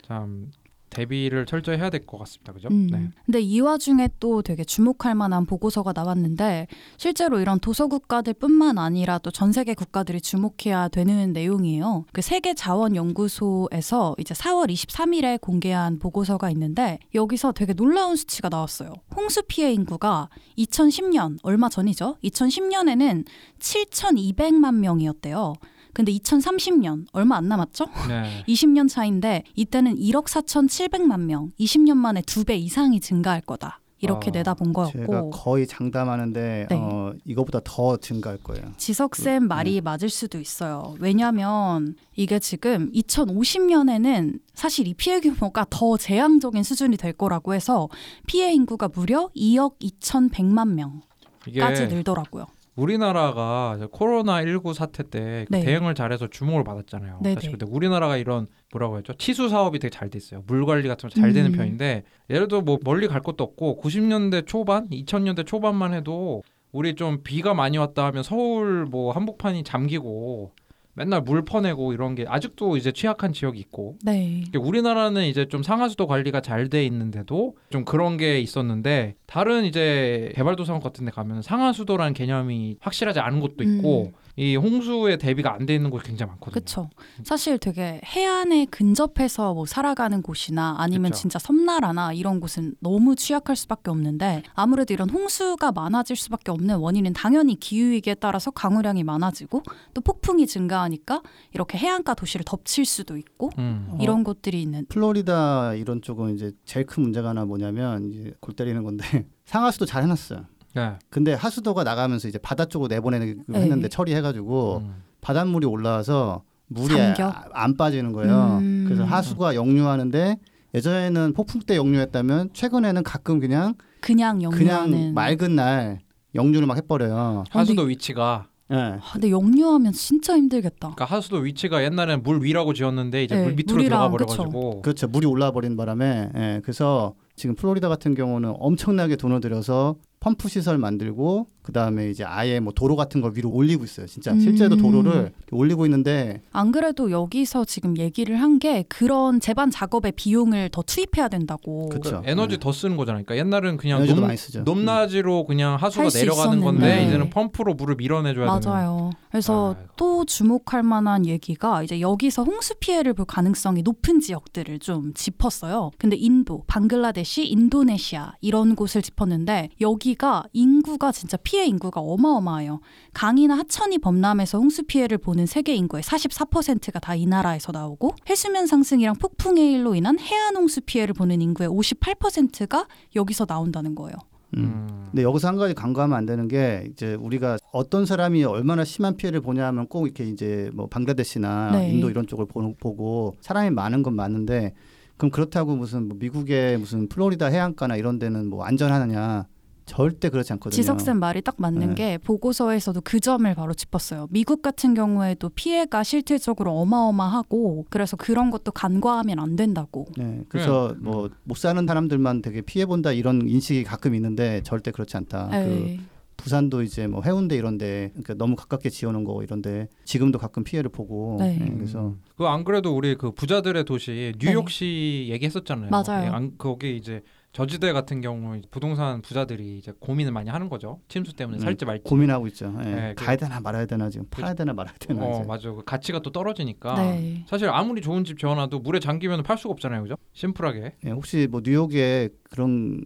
참 0.05 0.51
대비를 0.89 1.45
철저히 1.45 1.77
해야 1.77 1.89
될 1.89 2.05
것 2.05 2.17
같습니다. 2.19 2.53
그죠? 2.53 2.67
음. 2.69 2.87
네. 2.91 3.09
근데 3.25 3.39
이 3.41 3.59
와중에 3.59 4.09
또 4.19 4.41
되게 4.41 4.63
주목할 4.63 5.15
만한 5.15 5.45
보고서가 5.45 5.93
나왔는데 5.93 6.67
실제로 6.97 7.39
이런 7.39 7.59
도서 7.59 7.87
국가들뿐만 7.87 8.77
아니라 8.77 9.17
또 9.19 9.31
전 9.31 9.51
세계 9.51 9.73
국가들이 9.73 10.21
주목해야 10.21 10.87
되는 10.89 11.31
내용이에요. 11.33 12.05
그 12.11 12.21
세계 12.21 12.53
자원 12.53 12.95
연구소에서 12.95 14.15
이제 14.19 14.33
4월 14.33 14.69
23일에 14.71 15.39
공개한 15.39 15.99
보고서가 15.99 16.49
있는데 16.51 16.99
여기서 17.15 17.51
되게 17.53 17.73
놀라운 17.73 18.15
수치가 18.15 18.49
나왔어요. 18.49 18.93
홍수 19.15 19.43
피해 19.47 19.71
인구가 19.73 20.29
2010년 20.57 21.37
얼마 21.43 21.69
전이죠. 21.69 22.17
2010년에는 22.23 23.25
7,200만 23.59 24.75
명이었대요. 24.75 25.53
근데 25.99 26.13
2030년 26.13 27.07
얼마 27.11 27.35
안 27.35 27.49
남았죠? 27.49 27.87
네. 28.07 28.41
20년 28.47 28.87
차인데 28.87 29.43
이때는 29.55 29.97
1억 29.97 30.27
4,700만 30.27 31.19
명, 31.25 31.51
20년 31.59 31.97
만에 31.97 32.21
두 32.21 32.45
배 32.45 32.55
이상이 32.55 33.01
증가할 33.01 33.41
거다. 33.41 33.81
이렇게 33.99 34.29
아, 34.29 34.31
내다본 34.31 34.73
제가 34.93 35.05
거였고 35.05 35.29
거의 35.31 35.67
장담하는데 35.67 36.67
네. 36.69 36.75
어, 36.77 37.11
이거보다 37.25 37.59
더 37.65 37.97
증가할 37.97 38.39
거예요. 38.41 38.71
지석 38.77 39.17
쌤 39.17 39.49
말이 39.49 39.81
맞을 39.81 40.07
수도 40.07 40.39
있어요. 40.39 40.95
왜냐하면 40.99 41.95
이게 42.15 42.39
지금 42.39 42.89
2050년에는 42.93 44.39
사실 44.53 44.87
이 44.87 44.93
피해 44.93 45.19
규모가 45.19 45.65
더 45.69 45.97
재앙적인 45.97 46.63
수준이 46.63 46.95
될 46.95 47.11
거라고 47.11 47.53
해서 47.53 47.89
피해 48.25 48.53
인구가 48.53 48.87
무려 48.87 49.29
2억 49.35 49.73
2,100만 49.81 50.75
명까지 50.75 51.87
늘더라고요. 51.87 52.45
우리나라가 52.79 53.77
코로나 53.91 54.41
19 54.41 54.73
사태 54.73 55.03
때그 55.03 55.47
네. 55.49 55.61
대응을 55.61 55.95
잘해서 55.95 56.27
주목을 56.27 56.63
받았잖아요. 56.63 57.19
네네. 57.21 57.35
사실 57.35 57.51
근데 57.51 57.65
우리나라가 57.69 58.17
이런 58.17 58.47
뭐라고 58.71 58.97
했죠? 58.97 59.13
치수 59.13 59.49
사업이 59.49 59.79
되게 59.79 59.89
잘 59.91 60.09
돼 60.09 60.17
있어요. 60.17 60.43
물 60.47 60.65
관리 60.65 60.87
같은 60.87 61.09
거 61.09 61.19
잘 61.19 61.33
되는 61.33 61.51
음. 61.53 61.57
편인데 61.57 62.03
예를 62.29 62.47
들어 62.47 62.61
뭐 62.61 62.77
멀리 62.83 63.07
갈 63.07 63.21
것도 63.21 63.43
없고 63.43 63.81
90년대 63.83 64.45
초반, 64.47 64.87
2000년대 64.89 65.45
초반만 65.45 65.93
해도 65.93 66.43
우리 66.71 66.95
좀 66.95 67.21
비가 67.23 67.53
많이 67.53 67.77
왔다 67.77 68.05
하면 68.05 68.23
서울 68.23 68.85
뭐 68.85 69.11
한복판이 69.11 69.63
잠기고 69.63 70.51
맨날 70.99 71.21
물 71.21 71.45
퍼내고 71.45 71.93
이런 71.93 72.13
게 72.13 72.25
아직도 72.27 72.75
이제 72.75 72.91
취약한 72.91 73.31
지역이 73.31 73.57
있고 73.57 73.95
네. 74.03 74.43
우리나라는 74.53 75.23
이제 75.23 75.47
좀 75.47 75.63
상하수도 75.63 76.07
관리가 76.07 76.41
잘 76.41 76.69
돼 76.69 76.85
있는데도 76.85 77.55
좀 77.69 77.85
그런 77.85 78.17
게 78.17 78.39
있었는데 78.41 79.15
다른 79.25 79.63
이제 79.63 80.31
개발도상국 80.35 80.83
같은 80.83 81.05
데 81.05 81.11
가면 81.11 81.41
상하수도라는 81.41 82.13
개념이 82.13 82.77
확실하지 82.81 83.21
않은 83.21 83.39
곳도 83.39 83.63
있고 83.63 84.11
이 84.39 84.55
홍수에 84.55 85.17
대비가 85.17 85.53
안 85.53 85.65
돼 85.65 85.75
있는 85.75 85.89
곳이 85.89 86.05
굉장히 86.05 86.29
많거든요. 86.29 86.53
그렇죠. 86.53 86.89
사실 87.23 87.57
되게 87.57 87.99
해안에 88.05 88.65
근접해서 88.71 89.53
뭐 89.53 89.65
살아가는 89.65 90.21
곳이나 90.21 90.75
아니면 90.79 91.11
그쵸. 91.11 91.21
진짜 91.21 91.39
섬나라나 91.39 92.13
이런 92.13 92.39
곳은 92.39 92.75
너무 92.79 93.17
취약할 93.17 93.57
수밖에 93.57 93.91
없는데 93.91 94.43
아무래도 94.53 94.93
이런 94.93 95.09
홍수가 95.09 95.73
많아질 95.73 96.15
수밖에 96.15 96.51
없는 96.51 96.77
원인은 96.77 97.11
당연히 97.11 97.59
기후 97.59 97.89
위기에 97.89 98.15
따라서 98.15 98.49
강우량이 98.51 99.03
많아지고 99.03 99.61
또 99.93 99.99
폭풍이 100.01 100.47
증가하니까 100.47 101.21
이렇게 101.53 101.77
해안가 101.77 102.13
도시를 102.13 102.45
덮칠 102.45 102.85
수도 102.85 103.17
있고 103.17 103.49
음. 103.57 103.97
이런 103.99 104.23
곳들이 104.23 104.61
있는 104.61 104.85
플로리다 104.87 105.73
이런 105.73 106.01
쪽은 106.01 106.35
이제 106.35 106.53
제일 106.63 106.85
큰 106.85 107.03
문제가 107.03 107.29
하나 107.29 107.43
뭐냐면 107.43 108.09
이제 108.09 108.33
골 108.39 108.55
때리는 108.55 108.81
건데 108.83 109.03
상하수도 109.45 109.85
잘 109.85 110.03
해놨어요. 110.03 110.45
네. 110.75 110.93
근데 111.09 111.33
하수도가 111.33 111.83
나가면서 111.83 112.27
이제 112.27 112.37
바다 112.37 112.65
쪽으로 112.65 112.87
내보내는 112.89 113.43
네. 113.47 113.59
했는데 113.61 113.87
처리해가지고 113.87 114.77
음. 114.83 115.03
바닷물이 115.21 115.65
올라와서 115.65 116.43
물이 116.67 116.95
잠겨? 116.95 117.27
아- 117.27 117.45
안 117.53 117.75
빠지는 117.75 118.13
거예요. 118.13 118.59
음. 118.61 118.85
그래서 118.87 119.03
하수가 119.03 119.55
역류하는데 119.55 120.37
예전에는 120.75 121.33
폭풍 121.33 121.61
때 121.61 121.75
역류했다면 121.75 122.51
최근에는 122.53 123.03
가끔 123.03 123.39
그냥 123.39 123.73
그냥 124.01 124.41
영유하는 124.43 124.91
그냥 124.91 125.13
맑은 125.13 125.55
날 125.55 125.99
역류를 126.35 126.67
막 126.67 126.77
해버려요. 126.77 127.43
하수도 127.49 127.83
위치가 127.83 128.47
예. 128.71 128.75
아, 128.75 128.99
근데 129.13 129.31
영유하면 129.31 129.93
진짜 129.93 130.37
힘들겠다. 130.37 130.93
그러니까 130.93 131.05
하수도 131.05 131.37
위치가 131.37 131.83
옛날에는 131.83 132.21
물 132.21 132.43
위라고 132.43 132.73
지었는데 132.75 133.23
이제 133.23 133.35
네, 133.35 133.43
물 133.43 133.53
밑으로 133.55 133.77
물이랑, 133.77 133.89
들어가 133.89 134.09
버려가지고 134.11 134.81
그렇죠. 134.83 135.07
물이 135.07 135.25
올라와 135.25 135.51
버리는 135.51 135.75
바람에 135.75 136.29
예. 136.35 136.59
그래서 136.61 137.15
지금 137.35 137.55
플로리다 137.55 137.89
같은 137.89 138.13
경우는 138.13 138.53
엄청나게 138.59 139.15
돈을 139.15 139.41
들여서 139.41 139.95
펌프 140.19 140.49
시설 140.49 140.77
만들고 140.77 141.47
그 141.69 141.73
다음에 141.73 142.09
이제 142.09 142.23
아예 142.23 142.59
뭐 142.59 142.73
도로 142.73 142.95
같은 142.95 143.21
걸 143.21 143.33
위로 143.35 143.51
올리고 143.51 143.83
있어요. 143.83 144.07
진짜 144.07 144.31
음. 144.31 144.39
실제로 144.39 144.75
도로를 144.75 145.31
올리고 145.51 145.85
있는데 145.85 146.41
안 146.51 146.71
그래도 146.71 147.11
여기서 147.11 147.65
지금 147.65 147.97
얘기를 147.97 148.41
한 148.41 148.59
게 148.59 148.83
그런 148.89 149.39
제반 149.39 149.69
작업에 149.71 150.11
비용을 150.11 150.69
더 150.69 150.81
투입해야 150.81 151.27
된다고. 151.29 151.87
그쵸. 151.89 152.21
에너지 152.25 152.55
네. 152.55 152.59
더 152.59 152.71
쓰는 152.73 152.97
거잖아요. 152.97 153.23
그러니까 153.23 153.45
옛날은 153.45 153.77
그냥 153.77 154.05
높, 154.05 154.19
많이 154.19 154.35
쓰죠. 154.35 154.63
높낮이로 154.63 155.45
그냥 155.45 155.75
하수가 155.75 156.09
내려가는 156.13 156.59
건데 156.59 156.87
있었는데. 156.87 157.07
이제는 157.07 157.29
펌프로 157.29 157.75
물을 157.75 157.95
밀어내줘야 157.95 158.59
되는 158.59 158.69
맞아요. 158.71 159.11
그래서 159.29 159.75
아이고. 159.77 159.89
또 159.95 160.25
주목할 160.25 160.81
만한 160.83 161.25
얘기가 161.27 161.83
이제 161.83 162.01
여기서 162.01 162.43
홍수 162.43 162.73
피해를 162.79 163.13
볼 163.13 163.25
가능성이 163.25 163.83
높은 163.83 164.19
지역들을 164.19 164.79
좀 164.79 165.13
짚었어요. 165.13 165.91
근데 165.99 166.15
인도, 166.17 166.63
방글라데시, 166.67 167.47
인도네시아 167.47 168.33
이런 168.41 168.75
곳을 168.75 169.01
짚었는데 169.03 169.69
여기가 169.79 170.45
인구가 170.53 171.11
진짜 171.11 171.37
피해 171.37 171.58
인구가 171.65 172.01
어마어마해요. 172.01 172.79
강이나 173.13 173.57
하천이 173.57 173.99
범람해서 173.99 174.57
홍수 174.57 174.83
피해를 174.83 175.17
보는 175.19 175.45
세계 175.45 175.75
인구의 175.75 176.01
44%가 176.03 176.99
다 176.99 177.19
이 177.19 177.25
나라에서 177.25 177.73
나오고 177.73 178.15
해수면 178.29 178.65
상승이랑 178.65 179.15
폭풍의 179.15 179.73
일로 179.73 179.93
인한 179.93 180.17
해안 180.19 180.55
홍수 180.55 180.79
피해를 180.81 181.13
보는 181.13 181.41
인구의 181.41 181.69
58%가 181.69 182.87
여기서 183.15 183.45
나온다는 183.45 183.93
거예요. 183.95 184.15
음. 184.55 184.63
음. 184.63 185.07
근데 185.11 185.23
여기서 185.23 185.47
한 185.49 185.57
가지 185.57 185.73
간과하면 185.73 186.17
안 186.17 186.25
되는 186.25 186.47
게 186.47 186.87
이제 186.91 187.15
우리가 187.15 187.57
어떤 187.73 188.05
사람이 188.05 188.43
얼마나 188.45 188.83
심한 188.85 189.17
피해를 189.17 189.41
보냐면 189.41 189.87
꼭 189.87 190.05
이렇게 190.05 190.23
이제 190.25 190.71
뭐 190.73 190.87
방글라데시나 190.87 191.71
네. 191.73 191.89
인도 191.91 192.09
이런 192.09 192.25
쪽을 192.25 192.45
보, 192.45 192.73
보고 192.75 193.35
사람이 193.41 193.71
많은 193.71 194.01
건 194.01 194.15
맞는데 194.15 194.73
그럼 195.17 195.31
그렇다고 195.31 195.75
무슨 195.75 196.07
뭐 196.07 196.17
미국의 196.19 196.77
무슨 196.77 197.09
플로리다 197.09 197.47
해안가나 197.47 197.97
이런 197.97 198.17
데는 198.17 198.47
뭐 198.47 198.63
안전하느냐 198.63 199.45
절대 199.89 200.29
그렇지 200.29 200.53
않거든요. 200.53 200.75
지석쌤 200.75 201.17
말이 201.19 201.41
딱 201.41 201.55
맞는 201.57 201.89
네. 201.89 201.95
게 201.95 202.17
보고서에서도 202.19 203.01
그 203.03 203.19
점을 203.19 203.53
바로 203.55 203.73
짚었어요. 203.73 204.27
미국 204.29 204.61
같은 204.61 204.93
경우에도 204.93 205.49
피해가 205.49 206.03
실질적으로 206.03 206.71
어마어마하고 206.79 207.85
그래서 207.89 208.15
그런 208.15 208.51
것도 208.51 208.71
간과하면 208.71 209.39
안 209.39 209.55
된다고. 209.55 210.05
네, 210.17 210.41
그래서 210.47 210.91
음. 210.91 211.03
뭐못 211.03 211.57
사는 211.57 211.85
사람들만 211.85 212.41
되게 212.41 212.61
피해 212.61 212.85
본다 212.85 213.11
이런 213.11 213.47
인식이 213.49 213.83
가끔 213.83 214.15
있는데 214.15 214.61
절대 214.63 214.91
그렇지 214.91 215.17
않다. 215.17 215.49
그 215.49 215.55
에이, 215.55 215.99
부산도 216.37 216.83
이제 216.83 217.05
뭐 217.05 217.21
해운대 217.21 217.57
이런데 217.57 218.11
그러니까 218.11 218.33
너무 218.35 218.55
가깝게 218.55 218.89
지어놓은 218.89 219.25
거 219.25 219.43
이런데 219.43 219.89
지금도 220.05 220.39
가끔 220.39 220.63
피해를 220.63 220.89
보고 220.89 221.35
네. 221.39 221.57
네, 221.59 221.69
그래서 221.75 222.15
그 222.37 222.45
안 222.45 222.63
그래도 222.63 222.95
우리 222.95 223.15
그 223.15 223.31
부자들의 223.31 223.83
도시 223.83 224.33
뉴욕시 224.39 225.27
얘기했었잖아요. 225.31 225.89
맞아요. 225.89 226.23
예, 226.25 226.27
안, 226.29 226.53
거기 226.57 226.95
이제 226.95 227.21
저지대 227.51 227.93
같은 227.93 228.21
경우 228.21 228.61
부동산 228.69 229.21
부자들이 229.21 229.77
이제 229.79 229.91
고민을 229.99 230.31
많이 230.31 230.49
하는 230.49 230.69
거죠. 230.69 230.99
침수 231.07 231.33
때문에 231.35 231.57
음, 231.57 231.59
살지 231.59 231.85
말지. 231.85 232.03
고민하고 232.03 232.47
있죠. 232.47 232.73
예. 232.85 232.89
네, 232.89 233.13
가야 233.15 233.35
되나 233.35 233.59
말아야 233.59 233.85
되나 233.85 234.09
지금 234.09 234.27
팔아야 234.29 234.53
되나 234.53 234.73
말아야 234.73 234.93
되나 234.99 235.25
어 235.25 235.39
이제. 235.39 235.47
맞아. 235.47 235.71
그 235.71 235.83
가치가 235.83 236.19
또 236.19 236.31
떨어지니까. 236.31 236.95
네. 236.95 237.43
사실 237.47 237.67
아무리 237.69 238.01
좋은 238.01 238.23
집 238.23 238.37
지어놔도 238.37 238.79
물에 238.79 238.99
잠기면 238.99 239.43
팔 239.43 239.57
수가 239.57 239.71
없잖아요, 239.71 240.03
그죠? 240.03 240.15
심플하게. 240.33 240.95
예, 241.05 241.09
혹시 241.09 241.47
뭐 241.49 241.61
뉴욕에 241.63 242.29
그런 242.49 242.99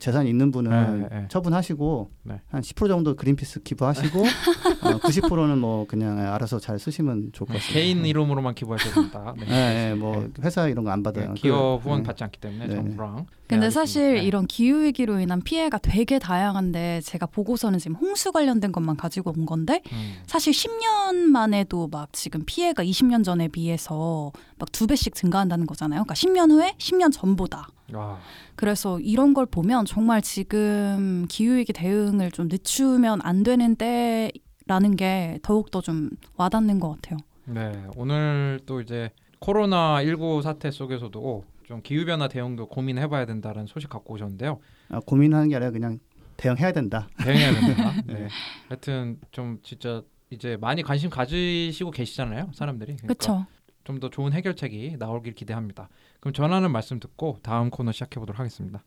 재산이 0.00 0.28
있는 0.28 0.50
분은 0.50 1.00
네, 1.02 1.08
네. 1.10 1.28
처분하시고 1.28 2.10
네. 2.24 2.40
한10% 2.52 2.88
정도 2.88 3.14
그린피스 3.14 3.62
기부하시고 3.62 4.20
어, 4.82 4.98
90%는 4.98 5.58
뭐 5.58 5.86
그냥 5.86 6.18
알아서 6.18 6.58
잘 6.58 6.78
쓰시면 6.78 7.30
좋을 7.32 7.46
것 7.46 7.54
같습니다. 7.54 7.72
개인 7.74 8.04
이름으로만 8.04 8.54
기부하셔야 8.54 8.94
된다. 8.94 9.34
네. 9.38 9.46
예, 9.48 9.90
예, 9.90 9.94
뭐 9.94 10.16
네. 10.22 10.28
회사 10.42 10.66
이런 10.66 10.84
거 10.84 10.96
안 10.96 11.02
받아요. 11.02 11.28
네, 11.28 11.34
기업 11.34 11.82
그, 11.82 11.84
후원 11.88 12.00
예. 12.00 12.02
받지 12.04 12.24
않기 12.24 12.40
때문에 12.40 12.68
네. 12.68 12.74
정부랑. 12.74 13.26
근데 13.48 13.66
네, 13.66 13.70
사실. 13.70 14.14
네. 14.14 14.24
이런 14.24 14.46
기후 14.46 14.82
위기로 14.82 15.20
인한 15.20 15.40
피해가 15.42 15.78
되게 15.78 16.18
다양한데 16.18 17.00
제가 17.02 17.26
보고서는 17.26 17.78
지금 17.78 17.96
홍수 17.96 18.32
관련된 18.32 18.72
것만 18.72 18.96
가지고 18.96 19.32
온 19.36 19.44
건데 19.46 19.82
음. 19.92 20.14
사실 20.26 20.52
10년만 20.52 21.52
해도 21.54 21.88
막 21.88 22.12
지금 22.12 22.42
피해가 22.46 22.82
20년 22.82 23.22
전에 23.24 23.48
비해서 23.48 24.32
막 24.58 24.72
두 24.72 24.86
배씩 24.86 25.14
증가한다는 25.14 25.66
거잖아요. 25.66 26.04
그러니까 26.04 26.14
10년 26.14 26.50
후에 26.50 26.74
10년 26.78 27.12
전보다. 27.12 27.68
아, 27.92 28.18
그래서 28.56 28.98
이런 29.00 29.32
걸 29.34 29.46
보면 29.46 29.84
정말 29.84 30.22
지금 30.22 31.26
기후위기 31.28 31.72
대응을 31.72 32.30
좀 32.30 32.48
늦추면 32.48 33.20
안 33.22 33.42
되는 33.42 33.76
때라는 33.76 34.96
게 34.96 35.38
더욱더 35.42 35.80
좀 35.80 36.10
와닿는 36.36 36.80
것 36.80 36.90
같아요. 36.96 37.18
네. 37.44 37.72
오늘 37.96 38.60
또 38.66 38.80
이제 38.80 39.10
코로나 39.38 40.02
19 40.02 40.42
사태 40.42 40.70
속에서도 40.70 41.44
좀 41.64 41.80
기후 41.82 42.04
변화 42.04 42.28
대응도 42.28 42.66
고민해 42.68 43.08
봐야 43.08 43.26
된다는 43.26 43.66
소식 43.66 43.88
갖고 43.90 44.14
오셨는데요. 44.14 44.58
아, 44.90 45.00
고민하는 45.00 45.48
게 45.48 45.56
아니라 45.56 45.70
그냥 45.70 45.98
대응해야 46.36 46.72
된다. 46.72 47.08
대응해야 47.18 47.52
된다. 47.60 47.92
네. 48.06 48.28
하여튼 48.68 49.18
좀 49.30 49.58
진짜 49.62 50.02
이제 50.30 50.56
많이 50.60 50.82
관심 50.82 51.08
가지시고 51.08 51.90
계시잖아요, 51.92 52.50
사람들이. 52.52 52.96
그러니까 52.96 53.14
그렇죠. 53.14 53.46
좀 53.86 54.00
더 54.00 54.10
좋은 54.10 54.32
해결책이 54.32 54.96
나오길 54.98 55.34
기대합니다. 55.34 55.88
그럼 56.20 56.34
전하는 56.34 56.70
말씀 56.70 57.00
듣고 57.00 57.38
다음 57.42 57.70
코너 57.70 57.92
시작해 57.92 58.20
보도록 58.20 58.38
하겠습니다. 58.40 58.82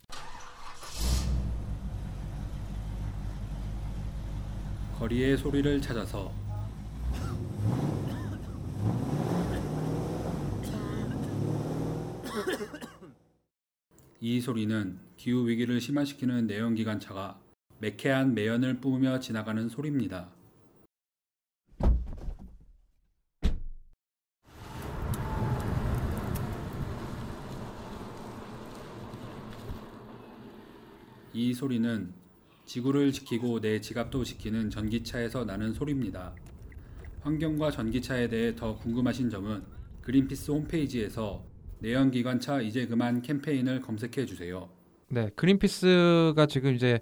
거리의 5.00 5.38
소리를 5.38 5.82
찾아서 5.82 6.32
이 14.22 14.42
소리는 14.42 15.00
기후 15.16 15.48
위기를 15.48 15.80
심화시키는 15.80 16.48
내연기관차가 16.48 17.40
매캐한 17.80 18.34
매연을 18.34 18.82
뿜으며 18.82 19.20
지나가는 19.20 19.70
소리입니다. 19.70 20.28
이 31.40 31.54
소리는 31.54 32.12
지구를 32.66 33.14
지키고 33.14 33.62
내 33.62 33.80
지갑도 33.80 34.26
지키는 34.26 34.70
전기차에서 34.70 35.46
나는 35.46 35.74
소리입니다. 35.74 36.34
환경과 37.22 37.72
전기차에 37.72 38.28
대해 38.28 38.54
더 38.58 38.76
궁금하신 38.76 39.30
점은 39.30 39.64
그린피스 40.02 40.52
홈페이지에서 40.52 41.42
내연기관차 41.80 42.60
이제 42.60 42.86
그만 42.88 43.22
캠페인을 43.22 43.80
검색해 43.80 44.26
주세요. 44.26 44.68
네, 45.08 45.30
그린피스가 45.38 46.46
지금 46.48 46.76
이제 46.76 47.00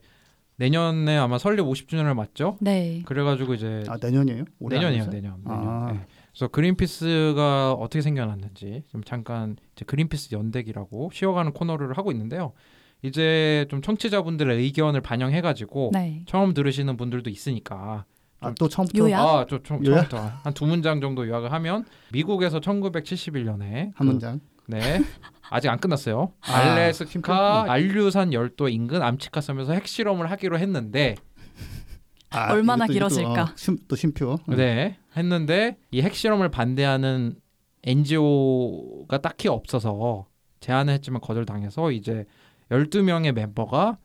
내년에 0.58 1.18
아마 1.18 1.40
설립 1.40 1.64
50주년을 1.64 2.14
맞죠? 2.14 2.58
네. 2.62 3.02
그래가지고 3.06 3.56
이제 3.56 3.84
아 3.88 3.98
내년이에요? 4.00 4.46
올해 4.60 4.78
내년이에요, 4.78 5.04
아니었어요? 5.04 5.22
내년. 5.22 5.42
아. 5.46 5.88
내년. 5.88 5.98
네. 5.98 6.06
그래서 6.32 6.48
그린피스가 6.50 7.74
어떻게 7.74 8.02
생겨났는지 8.02 8.84
좀 8.92 9.04
잠깐 9.04 9.56
이제 9.76 9.84
그린피스 9.84 10.36
연대기라고 10.36 11.10
쉬어가는 11.12 11.54
코너를 11.54 11.98
하고 11.98 12.12
있는데요. 12.12 12.54
이제 13.04 13.66
좀 13.70 13.82
청취자분들의 13.82 14.58
의견을 14.58 15.02
반영해 15.02 15.42
가지고 15.42 15.92
네. 15.94 16.24
처음 16.28 16.54
들으시는 16.54 16.98
분들도 16.98 17.30
있으니까 17.30 18.06
아, 18.40 18.54
또 18.60 18.68
처음부터 18.70 19.00
요약? 19.06 19.20
아, 19.22 19.46
저? 19.50 19.62
처음부터 19.64 20.18
한 20.44 20.54
두 20.54 20.66
문장 20.66 21.02
정도 21.02 21.28
요약을 21.28 21.52
하면 21.52 21.86
미국에서 22.12 22.60
1971년에 22.60 23.92
한 23.96 24.08
문장. 24.08 24.40
네. 24.68 25.02
아직 25.50 25.70
안 25.70 25.80
끝났어요. 25.80 26.34
아, 26.42 26.56
알래스카. 26.56 27.72
알류산 27.72 28.34
열도 28.34 28.68
인근 28.68 29.02
암치카 29.02 29.42
섬에서 29.42 29.74
핵실험을 29.74 30.30
하기로 30.32 30.60
했는데 30.60 31.16
아, 32.30 32.52
얼마나 32.52 32.86
이것도- 32.86 32.92
길어질까? 32.94 33.42
어, 33.44 33.48
심, 33.56 33.78
또 33.88 33.96
심표. 33.96 34.38
음. 34.50 34.56
네. 34.58 34.98
했는데 35.16 35.78
이 35.92 36.02
핵실험을 36.02 36.50
반대하는 36.50 37.36
NGO가 37.84 39.20
딱히 39.20 39.48
없어서 39.48 40.28
제안을 40.60 40.94
했지만 40.96 41.22
거절당해서 41.22 41.92
이제 41.92 42.26
12명의 42.72 43.32
멤버가 43.32 43.98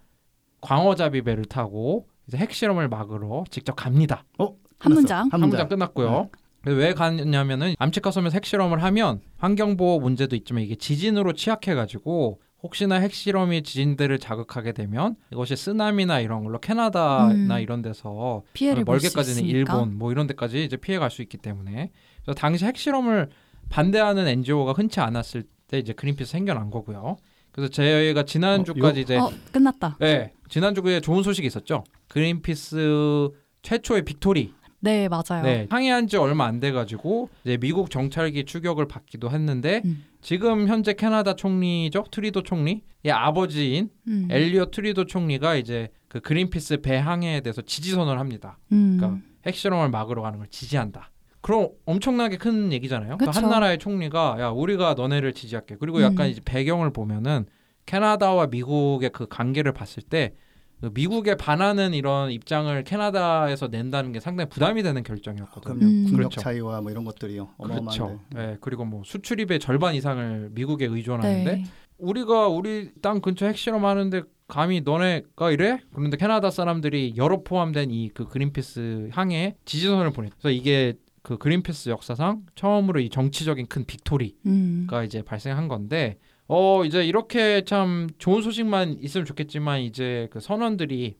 광어잡이 0.60 1.22
배를 1.22 1.44
타고 1.44 2.06
이제 2.28 2.36
핵실험을 2.36 2.88
막으러 2.88 3.44
직접 3.50 3.74
갑니다. 3.74 4.24
어, 4.38 4.46
한 4.46 4.54
끝났어. 4.78 4.94
문장. 5.00 5.18
한한 5.18 5.40
문장. 5.40 5.48
문장 5.50 5.68
끝났고요. 5.68 6.30
그래서 6.62 6.78
왜 6.78 6.94
가냐면은 6.94 7.74
암치카 7.78 8.12
섬에서 8.12 8.34
핵실험을 8.34 8.82
하면 8.84 9.20
환경보호 9.38 9.98
문제도 10.00 10.34
있지만 10.36 10.62
이게 10.62 10.76
지진으로 10.76 11.32
취약해가지고 11.32 12.40
혹시나 12.62 12.94
핵실험이 13.00 13.64
지진들을 13.64 14.20
자극하게 14.20 14.70
되면 14.70 15.16
이것이 15.32 15.56
쓰나미나 15.56 16.20
이런 16.20 16.44
걸로 16.44 16.60
캐나다나 16.60 17.56
음. 17.56 17.60
이런 17.60 17.82
데서 17.82 18.42
멀게까지는. 18.84 19.48
일본 19.50 19.98
뭐 19.98 20.12
이런 20.12 20.28
데까지 20.28 20.64
이제 20.64 20.76
피해 20.76 20.98
갈 20.98 21.10
수 21.10 21.22
있기 21.22 21.38
때문에 21.38 21.90
그래서 22.22 22.36
당시 22.38 22.64
핵실험을 22.64 23.30
반대하는 23.68 24.28
NGO가 24.28 24.72
흔치 24.74 25.00
않았을 25.00 25.42
때 25.66 25.78
이제 25.80 25.92
그린피스 25.92 26.30
생겨난 26.30 26.70
거고요. 26.70 27.16
그래서 27.52 27.70
저희가 27.70 28.24
지난주까지 28.24 29.02
이제 29.02 29.16
어, 29.18 29.30
끝났다. 29.52 29.96
네 30.00 30.32
지난주에 30.48 31.00
좋은 31.00 31.22
소식이 31.22 31.46
있었죠. 31.46 31.84
그린피스 32.08 33.28
최초의 33.62 34.04
victory 34.04 34.52
네, 34.80 35.08
맞아요. 35.08 35.44
네, 35.44 35.68
항해한 35.70 36.08
지 36.08 36.16
얼마 36.16 36.46
안 36.46 36.58
돼 36.58 36.72
가지고 36.72 37.28
이제 37.44 37.56
미국 37.56 37.88
정찰기 37.88 38.44
추격을 38.46 38.88
받기도 38.88 39.30
했는데 39.30 39.80
음. 39.84 40.04
지금 40.20 40.66
현재 40.66 40.92
캐나다 40.94 41.36
총리죠 41.36 42.06
트뤼도 42.10 42.42
총리의 42.42 42.82
아버지인 43.12 43.90
음. 44.08 44.26
엘리엇 44.28 44.72
트뤼도 44.72 45.04
총리가 45.06 45.54
이제 45.54 45.88
그 46.08 46.18
그린피스 46.20 46.78
배 46.80 46.96
항해에 46.96 47.42
대해서 47.42 47.62
지지 47.62 47.92
선언을 47.92 48.18
합니다. 48.18 48.58
음. 48.72 48.96
그러니까 48.98 49.20
핵실험을 49.46 49.88
막으러 49.90 50.20
가는 50.22 50.38
걸 50.38 50.48
지지한다. 50.48 51.11
그럼 51.42 51.68
엄청나게 51.84 52.38
큰 52.38 52.72
얘기잖아요. 52.72 53.18
그러니까 53.18 53.40
한. 53.42 53.50
나라의 53.50 53.78
총리가 53.78 54.36
야 54.40 54.48
우리가 54.48 54.94
너네를 54.94 55.32
지지할게. 55.34 55.76
그리고 55.78 56.00
약간 56.02 56.26
음. 56.26 56.30
이제 56.30 56.40
배경을 56.44 56.92
보면은 56.92 57.46
캐나다와 57.84 58.46
미국의 58.46 59.10
그 59.10 59.26
관계를 59.28 59.72
봤을 59.72 60.02
때그 60.04 60.90
미국에 60.94 61.34
반하는 61.34 61.94
이런 61.94 62.30
입장을 62.30 62.82
캐나다에서 62.84 63.66
낸다는 63.68 64.12
게 64.12 64.20
상당히 64.20 64.48
부담이 64.50 64.84
되는 64.84 65.02
결정이었거든요. 65.02 65.74
그럼요. 65.78 65.84
음. 65.92 66.04
국력 66.04 66.16
그렇죠. 66.18 66.40
차이와 66.40 66.80
뭐 66.80 66.90
이런 66.92 67.04
것들이요. 67.04 67.48
그렇죠. 67.58 68.04
어마어마한데. 68.04 68.18
네, 68.34 68.56
그리고 68.60 68.84
뭐 68.84 69.02
수출입의 69.04 69.58
절반 69.58 69.96
이상을 69.96 70.50
미국에 70.52 70.86
의존하는데 70.86 71.52
네. 71.56 71.64
우리가 71.98 72.46
우리 72.48 72.90
땅 73.02 73.20
근처 73.20 73.46
핵실험 73.46 73.84
하는데 73.84 74.22
감히 74.46 74.80
너네가 74.82 75.50
이래? 75.50 75.78
그런데 75.94 76.16
캐나다 76.16 76.50
사람들이 76.50 77.14
여러 77.16 77.42
포함된 77.42 77.90
이 77.90 78.10
그 78.14 78.26
그린피스 78.28 79.08
항해에 79.12 79.56
지지선을 79.64 80.12
보내. 80.12 80.28
그래서 80.30 80.50
이게 80.50 80.94
그 81.22 81.38
그린피스 81.38 81.88
역사상 81.90 82.42
처음으로 82.54 83.00
이 83.00 83.08
정치적인 83.08 83.66
큰 83.66 83.84
빅토리가 83.84 84.36
음. 84.46 84.86
이제 85.04 85.22
발생한 85.22 85.68
건데 85.68 86.18
어 86.48 86.84
이제 86.84 87.04
이렇게 87.04 87.62
참 87.64 88.08
좋은 88.18 88.42
소식만 88.42 88.98
있으면 89.00 89.24
좋겠지만 89.24 89.80
이제 89.80 90.28
그 90.32 90.40
선원들이 90.40 91.16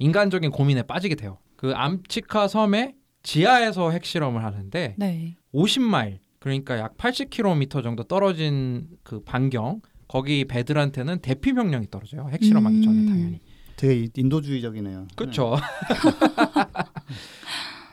인간적인 0.00 0.50
고민에 0.50 0.82
빠지게 0.82 1.14
돼요. 1.14 1.38
그 1.56 1.72
암치카 1.72 2.48
섬의 2.48 2.94
지하에서 3.22 3.90
핵실험을 3.92 4.42
하는데 4.44 4.94
네. 4.98 5.36
50마일 5.54 6.18
그러니까 6.40 6.78
약 6.78 6.96
80km 6.98 7.82
정도 7.82 8.02
떨어진 8.02 8.88
그 9.02 9.20
반경 9.22 9.80
거기 10.08 10.44
배들한테는 10.44 11.20
대피 11.20 11.52
명령이 11.52 11.86
떨어져요. 11.90 12.28
핵실험하기 12.30 12.82
전에 12.82 12.98
음. 12.98 13.06
당연히. 13.06 13.40
되게 13.76 14.00
이- 14.04 14.10
인도주의적이네요. 14.14 15.06
그렇죠. 15.16 15.56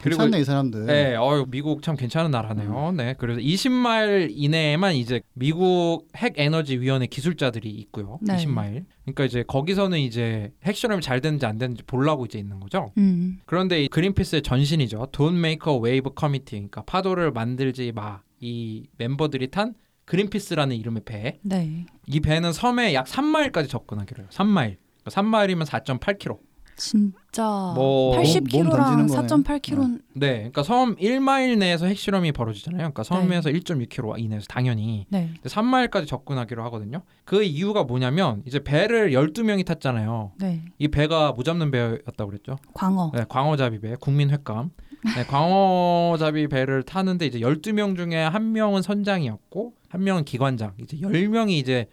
네. 0.04 0.10
괜찮네 0.10 0.40
이 0.40 0.44
사람들. 0.44 0.86
네, 0.86 1.16
어 1.16 1.46
미국 1.48 1.82
참 1.82 1.96
괜찮은 1.96 2.32
나라네요. 2.32 2.94
네, 2.96 3.16
그래서 3.18 3.40
20마일 3.40 4.30
이내에만 4.32 4.96
이제 4.96 5.22
미국 5.34 6.08
핵 6.16 6.34
에너지 6.38 6.80
위원회 6.80 7.06
기술자들이 7.08 7.70
있고요. 7.70 8.20
네. 8.22 8.36
20마일. 8.36 8.86
그러니까 9.04 9.26
이제 9.26 9.44
거기서는 9.48 10.00
이제 10.00 10.52
핵 10.64 10.76
실험이 10.76 11.02
잘 11.02 11.22
되는지 11.22 11.46
안 11.46 11.58
되는지 11.58 11.84
보려고 11.84 12.26
이제 12.26 12.40
있는 12.40 12.60
거죠. 12.60 12.92
음. 12.98 13.40
그런데 13.46 13.84
이 13.84 13.88
그린피스의 13.88 14.42
전신이죠. 14.42 15.08
Don't 15.12 15.38
Make 15.38 15.72
a 15.72 15.80
Wave 15.80 16.12
Committee. 16.18 16.60
그러니까 16.62 16.84
파도를 16.84 17.32
만들지 17.32 17.92
마. 17.94 18.22
이 18.40 18.88
멤버들이 18.98 19.52
탄 19.52 19.76
그린피스라는 20.06 20.76
이름의 20.76 21.04
배. 21.06 21.40
네. 21.44 21.86
이 22.08 22.20
배는 22.20 22.54
섬에 22.54 22.94
약 22.94 23.06
3마일까지 23.06 23.70
접근하기로 23.70 24.24
해요. 24.24 24.30
3마일. 24.32 24.78
3마일이면 25.06 25.66
4.8km. 25.66 26.38
진짜 26.82 27.44
뭐- 27.76 28.16
몸 28.16 28.24
80kg랑 28.24 28.70
던지는 28.72 29.08
거네. 29.08 29.28
4.8kg 29.28 30.02
네, 30.16 30.34
그러니까 30.38 30.64
섬 30.64 30.96
1마일 30.96 31.58
내에서 31.58 31.86
핵실험이 31.86 32.32
벌어지잖아요. 32.32 32.80
그러니까 32.80 33.04
섬에서 33.04 33.50
1.6km 33.50 34.20
이내에서 34.20 34.46
당연히 34.50 35.06
네. 35.10 35.30
근데 35.36 35.48
3마일까지 35.50 36.08
접근하기로 36.08 36.64
하거든요. 36.66 37.04
그 37.24 37.44
이유가 37.44 37.84
뭐냐면 37.84 38.42
이제 38.46 38.64
배를 38.64 39.12
12명이 39.12 39.66
탔잖아요. 39.66 40.32
네. 40.40 40.62
이 40.80 40.88
배가 40.88 41.32
무잡는 41.34 41.70
배였다고 41.72 42.32
그랬죠. 42.32 42.58
광어. 42.74 43.12
네, 43.16 43.24
광어잡이 43.30 43.80
배, 43.80 43.96
국민회감. 44.00 44.72
네, 45.16 45.24
광어잡이 45.26 46.48
배를 46.50 46.84
타는데 46.84 47.26
이제 47.28 47.40
12명 47.40 47.96
중에 47.96 48.18
한 48.24 48.52
명은 48.52 48.82
선장이었고 48.82 49.74
한 49.90 50.04
명은 50.04 50.26
기관장. 50.26 50.74
이제 50.82 50.98
10명이 50.98 51.52
이제 51.52 51.88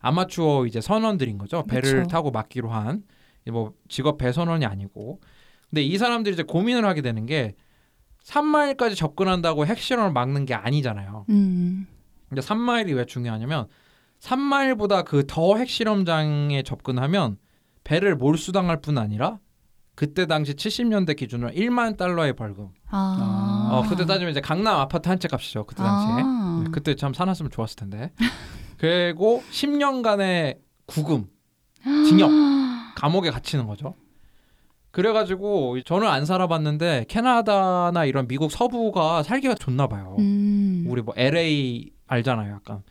아마추어 0.00 0.66
이제 0.66 0.80
선원들인 0.80 1.38
거죠. 1.38 1.64
배를 1.64 2.02
그쵸. 2.02 2.08
타고 2.08 2.30
맡기로 2.30 2.68
한 2.70 3.02
뭐 3.50 3.72
직업 3.88 4.18
배 4.18 4.32
선원이 4.32 4.64
아니고. 4.66 5.20
근데 5.70 5.82
이 5.82 5.98
사람들이 5.98 6.34
이제 6.34 6.42
고민을 6.42 6.84
하게 6.84 7.02
되는 7.02 7.26
게 7.26 7.54
3마일까지 8.24 8.96
접근한다고 8.96 9.66
핵실험을 9.66 10.12
막는 10.12 10.46
게 10.46 10.54
아니잖아요. 10.54 11.26
음. 11.28 11.86
근데 12.28 12.40
3마일이 12.40 12.94
왜 12.96 13.04
중요하냐면 13.04 13.66
3마일보다 14.20 15.04
그 15.04 15.24
더 15.26 15.56
핵실험장에 15.56 16.62
접근하면 16.62 17.36
배를 17.84 18.16
몰수당할 18.16 18.80
뿐 18.80 18.96
아니라 18.98 19.38
그때 19.94 20.26
당시 20.26 20.54
70년대 20.54 21.16
기준으로 21.16 21.50
1만 21.52 21.96
달러의 21.96 22.34
벌금. 22.34 22.68
아. 22.90 23.68
어, 23.70 23.88
그때 23.88 24.06
따지면 24.06 24.30
이제 24.30 24.40
강남 24.40 24.78
아파트 24.80 25.08
한 25.08 25.18
채 25.18 25.28
값이죠. 25.28 25.64
그때 25.66 25.82
당시에. 25.82 26.22
아. 26.24 26.62
네, 26.64 26.70
그때 26.72 26.94
참 26.96 27.12
사놨으면 27.14 27.50
좋았을 27.52 27.76
텐데. 27.76 28.10
그리고 28.78 29.42
10년간의 29.52 30.58
구금, 30.86 31.26
징역, 32.08 32.30
감옥에 32.94 33.30
갇히는 33.30 33.66
거죠. 33.66 33.94
그래가지고 34.90 35.80
저는 35.82 36.06
안 36.06 36.24
살아봤는데 36.24 37.06
캐나다나 37.08 38.04
이런 38.04 38.28
미국 38.28 38.50
서부가 38.52 39.22
살기가 39.24 39.54
좋나 39.54 39.88
봐요. 39.88 40.14
음. 40.20 40.86
우리 40.88 41.02
뭐 41.02 41.12
LA 41.16 41.90
알잖아요. 42.06 42.54
약간 42.54 42.82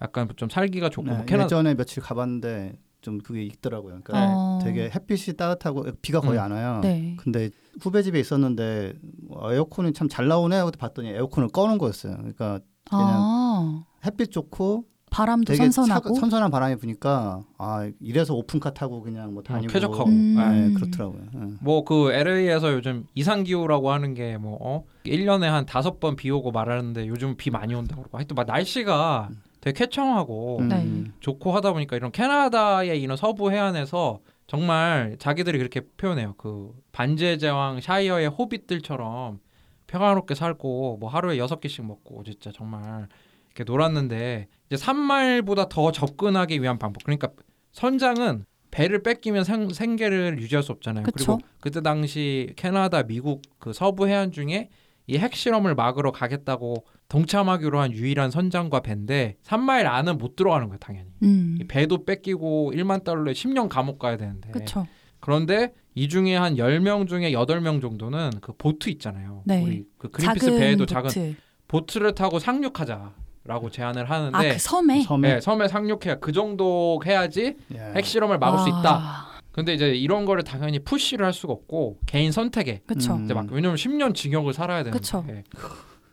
약간 0.00 0.28
좀 0.36 0.48
살기가 0.48 0.88
좋고 0.88 1.10
네, 1.10 1.16
뭐 1.16 1.24
캐나다 1.26 1.44
예전에 1.44 1.74
며칠 1.74 2.02
가봤는데 2.02 2.78
좀 3.02 3.18
그게 3.18 3.42
있더라고요. 3.44 4.00
그러니까 4.02 4.34
어. 4.34 4.58
되게 4.62 4.84
햇빛이 4.94 5.36
따뜻하고 5.36 5.84
비가 6.00 6.20
거의 6.20 6.38
음. 6.38 6.44
안 6.44 6.52
와요. 6.52 6.80
네. 6.82 7.16
근데 7.18 7.50
후배 7.82 8.02
집에 8.02 8.18
있었는데 8.20 8.94
뭐 9.28 9.52
에어컨이 9.52 9.92
참 9.92 10.08
잘 10.08 10.28
나오네 10.28 10.56
하고 10.56 10.70
봤더니 10.70 11.08
에어컨을 11.10 11.48
꺼놓은 11.50 11.76
거였어요. 11.76 12.16
그러니까 12.16 12.60
아. 12.90 13.84
햇빛 14.06 14.32
좋고 14.32 14.84
바람도 15.10 15.52
되게 15.52 15.64
선선하고. 15.70 16.14
차, 16.14 16.20
선선한 16.20 16.50
바람이 16.50 16.76
부니까 16.76 17.42
아 17.58 17.90
이래서 18.00 18.34
오픈카 18.34 18.74
타고 18.74 19.02
그냥 19.02 19.34
뭐 19.34 19.42
다니고 19.42 19.72
쾌적하고. 19.72 20.08
음. 20.08 20.36
네, 20.36 20.72
그렇더라고요. 20.74 21.22
네. 21.34 21.52
뭐그 21.60 22.12
LA에서 22.12 22.72
요즘 22.72 23.04
이상 23.14 23.42
기후라고 23.44 23.90
하는 23.90 24.14
게뭐 24.14 24.58
어? 24.60 24.84
1년에 25.04 25.42
한 25.42 25.66
다섯 25.66 25.98
번 26.00 26.16
비 26.16 26.30
오고 26.30 26.52
말하는데 26.52 27.06
요즘 27.08 27.36
비 27.36 27.50
많이 27.50 27.74
온다고 27.74 28.02
그러고 28.02 28.18
하여튼 28.18 28.34
막 28.34 28.46
날씨가 28.46 29.30
되게 29.60 29.78
쾌청하고 29.84 30.58
음. 30.60 30.68
네. 30.68 31.04
좋고 31.20 31.52
하다 31.52 31.72
보니까 31.72 31.96
이런 31.96 32.12
캐나다의 32.12 33.00
이런 33.02 33.16
서부 33.16 33.50
해안에서 33.50 34.20
정말 34.46 35.16
자기들이 35.18 35.58
그렇게 35.58 35.80
표현해요. 35.96 36.34
그 36.36 36.72
반지의 36.92 37.38
제왕 37.38 37.80
샤이어의 37.80 38.28
호빗들처럼 38.28 39.38
평화롭게 39.86 40.34
살고 40.34 40.98
뭐 41.00 41.10
하루에 41.10 41.36
여섯 41.38 41.60
개씩 41.60 41.84
먹고 41.84 42.22
진짜 42.24 42.50
정말 42.52 43.08
이렇게 43.48 43.64
놀았는데 43.64 44.48
이제 44.70 44.76
산말보다 44.76 45.68
더 45.68 45.90
접근하기 45.90 46.62
위한 46.62 46.78
방법. 46.78 47.02
그러니까 47.02 47.30
선장은 47.72 48.44
배를 48.70 49.02
뺏기면 49.02 49.42
생, 49.42 49.68
생계를 49.68 50.38
유지할 50.40 50.62
수 50.62 50.70
없잖아요. 50.70 51.02
그쵸. 51.02 51.38
그리고 51.38 51.38
그때 51.60 51.80
당시 51.80 52.52
캐나다, 52.54 53.02
미국 53.02 53.42
그 53.58 53.72
서부 53.72 54.06
해안 54.06 54.30
중에 54.30 54.70
이 55.08 55.18
핵실험을 55.18 55.74
막으러 55.74 56.12
가겠다고 56.12 56.84
동참하기로 57.08 57.80
한 57.80 57.92
유일한 57.92 58.30
선장과 58.30 58.80
배인데 58.80 59.36
3마일 59.42 59.86
안은 59.86 60.18
못 60.18 60.36
들어가는 60.36 60.68
거예요, 60.68 60.78
당연히. 60.78 61.08
음. 61.24 61.58
이 61.60 61.64
배도 61.64 62.04
뺏기고 62.04 62.72
1만 62.72 63.02
달러에 63.02 63.32
10년 63.32 63.68
감옥 63.68 63.98
가야 63.98 64.16
되는데. 64.16 64.52
그렇죠. 64.52 64.86
그런데 65.18 65.74
이 65.96 66.08
중에 66.08 66.36
한 66.36 66.54
10명 66.54 67.08
중에 67.08 67.32
8명 67.32 67.82
정도는 67.82 68.30
그 68.40 68.52
보트 68.56 68.88
있잖아요. 68.90 69.42
네. 69.44 69.64
우리 69.64 69.84
그 69.98 70.08
그린피스 70.10 70.56
배에도 70.56 70.86
보트. 70.86 70.94
작은 70.94 71.36
보트를 71.66 72.14
타고 72.14 72.38
상륙하자 72.38 73.14
라고 73.50 73.68
제안을 73.68 74.08
하는데 74.08 74.36
아, 74.38 74.42
그 74.52 74.58
섬에. 74.60 75.02
섬에 75.02 75.34
네, 75.34 75.40
섬에 75.40 75.66
상륙해야 75.66 76.20
그 76.20 76.30
정도 76.30 77.00
해야지 77.04 77.56
예. 77.74 77.78
핵실험을 77.96 78.38
막을 78.38 78.60
수 78.60 78.68
있다. 78.68 78.96
아, 78.96 79.40
근데 79.50 79.74
이제 79.74 79.88
이런 79.88 80.24
거를 80.24 80.44
당연히 80.44 80.78
푸시를 80.78 81.26
할 81.26 81.32
수가 81.32 81.52
없고 81.54 81.98
개인 82.06 82.30
선택에 82.30 82.82
그쵸. 82.86 83.14
음. 83.14 83.24
이제 83.24 83.34
막 83.34 83.48
왜냐면 83.50 83.74
10년 83.76 84.14
징역을 84.14 84.52
살아야 84.52 84.84
되는데 84.84 84.96
그쵸. 84.96 85.24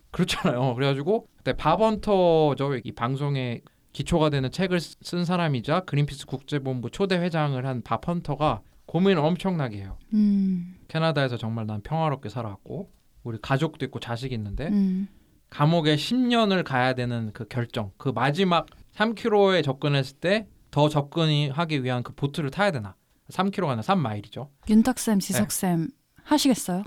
그렇잖아요. 0.10 0.74
그래가지고 0.76 1.28
그때 1.38 1.54
밥헌터죠 1.54 2.78
이 2.84 2.92
방송에 2.92 3.62
기초가 3.94 4.32
되는 4.32 4.50
책을 4.52 4.80
쓰- 4.80 4.96
쓴 5.04 5.24
사람이자 5.24 5.82
그린피스 5.82 6.26
국제본부 6.26 6.90
초대 6.90 7.18
회장을 7.20 7.64
한 7.68 7.84
밥헌터가 7.84 8.62
고민을 8.88 9.20
엄청나게 9.24 9.78
해요. 9.78 9.98
음. 10.14 10.76
캐나다에서 10.88 11.38
정말 11.38 11.68
난 11.68 11.82
평화롭게 11.82 12.30
살아왔고 12.30 12.90
우리 13.24 13.38
가족도 13.40 13.86
있고 13.86 14.00
자식이 14.00 14.34
있는데 14.34 14.70
음. 14.70 15.08
감옥에 15.50 15.96
10년을 15.96 16.64
가야 16.64 16.94
되는 16.94 17.32
그 17.34 17.48
결정, 17.48 17.92
그 17.98 18.10
마지막 18.10 18.66
3km에 18.96 19.64
접근했을 19.64 20.18
때 20.18 20.48
더 20.70 20.90
접근이 20.90 21.50
하기 21.50 21.84
위한 21.84 22.04
그 22.04 22.14
보트를 22.14 22.52
타야 22.52 22.72
되나? 22.72 22.96
3km가 23.32 23.70
아니라 23.70 23.82
3마일이죠. 23.82 24.50
윤탁쌤, 24.70 25.20
지석쌤 25.20 25.88
하시겠어요? 26.24 26.84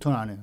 전 0.00 0.12
안 0.14 0.28
해요. 0.30 0.38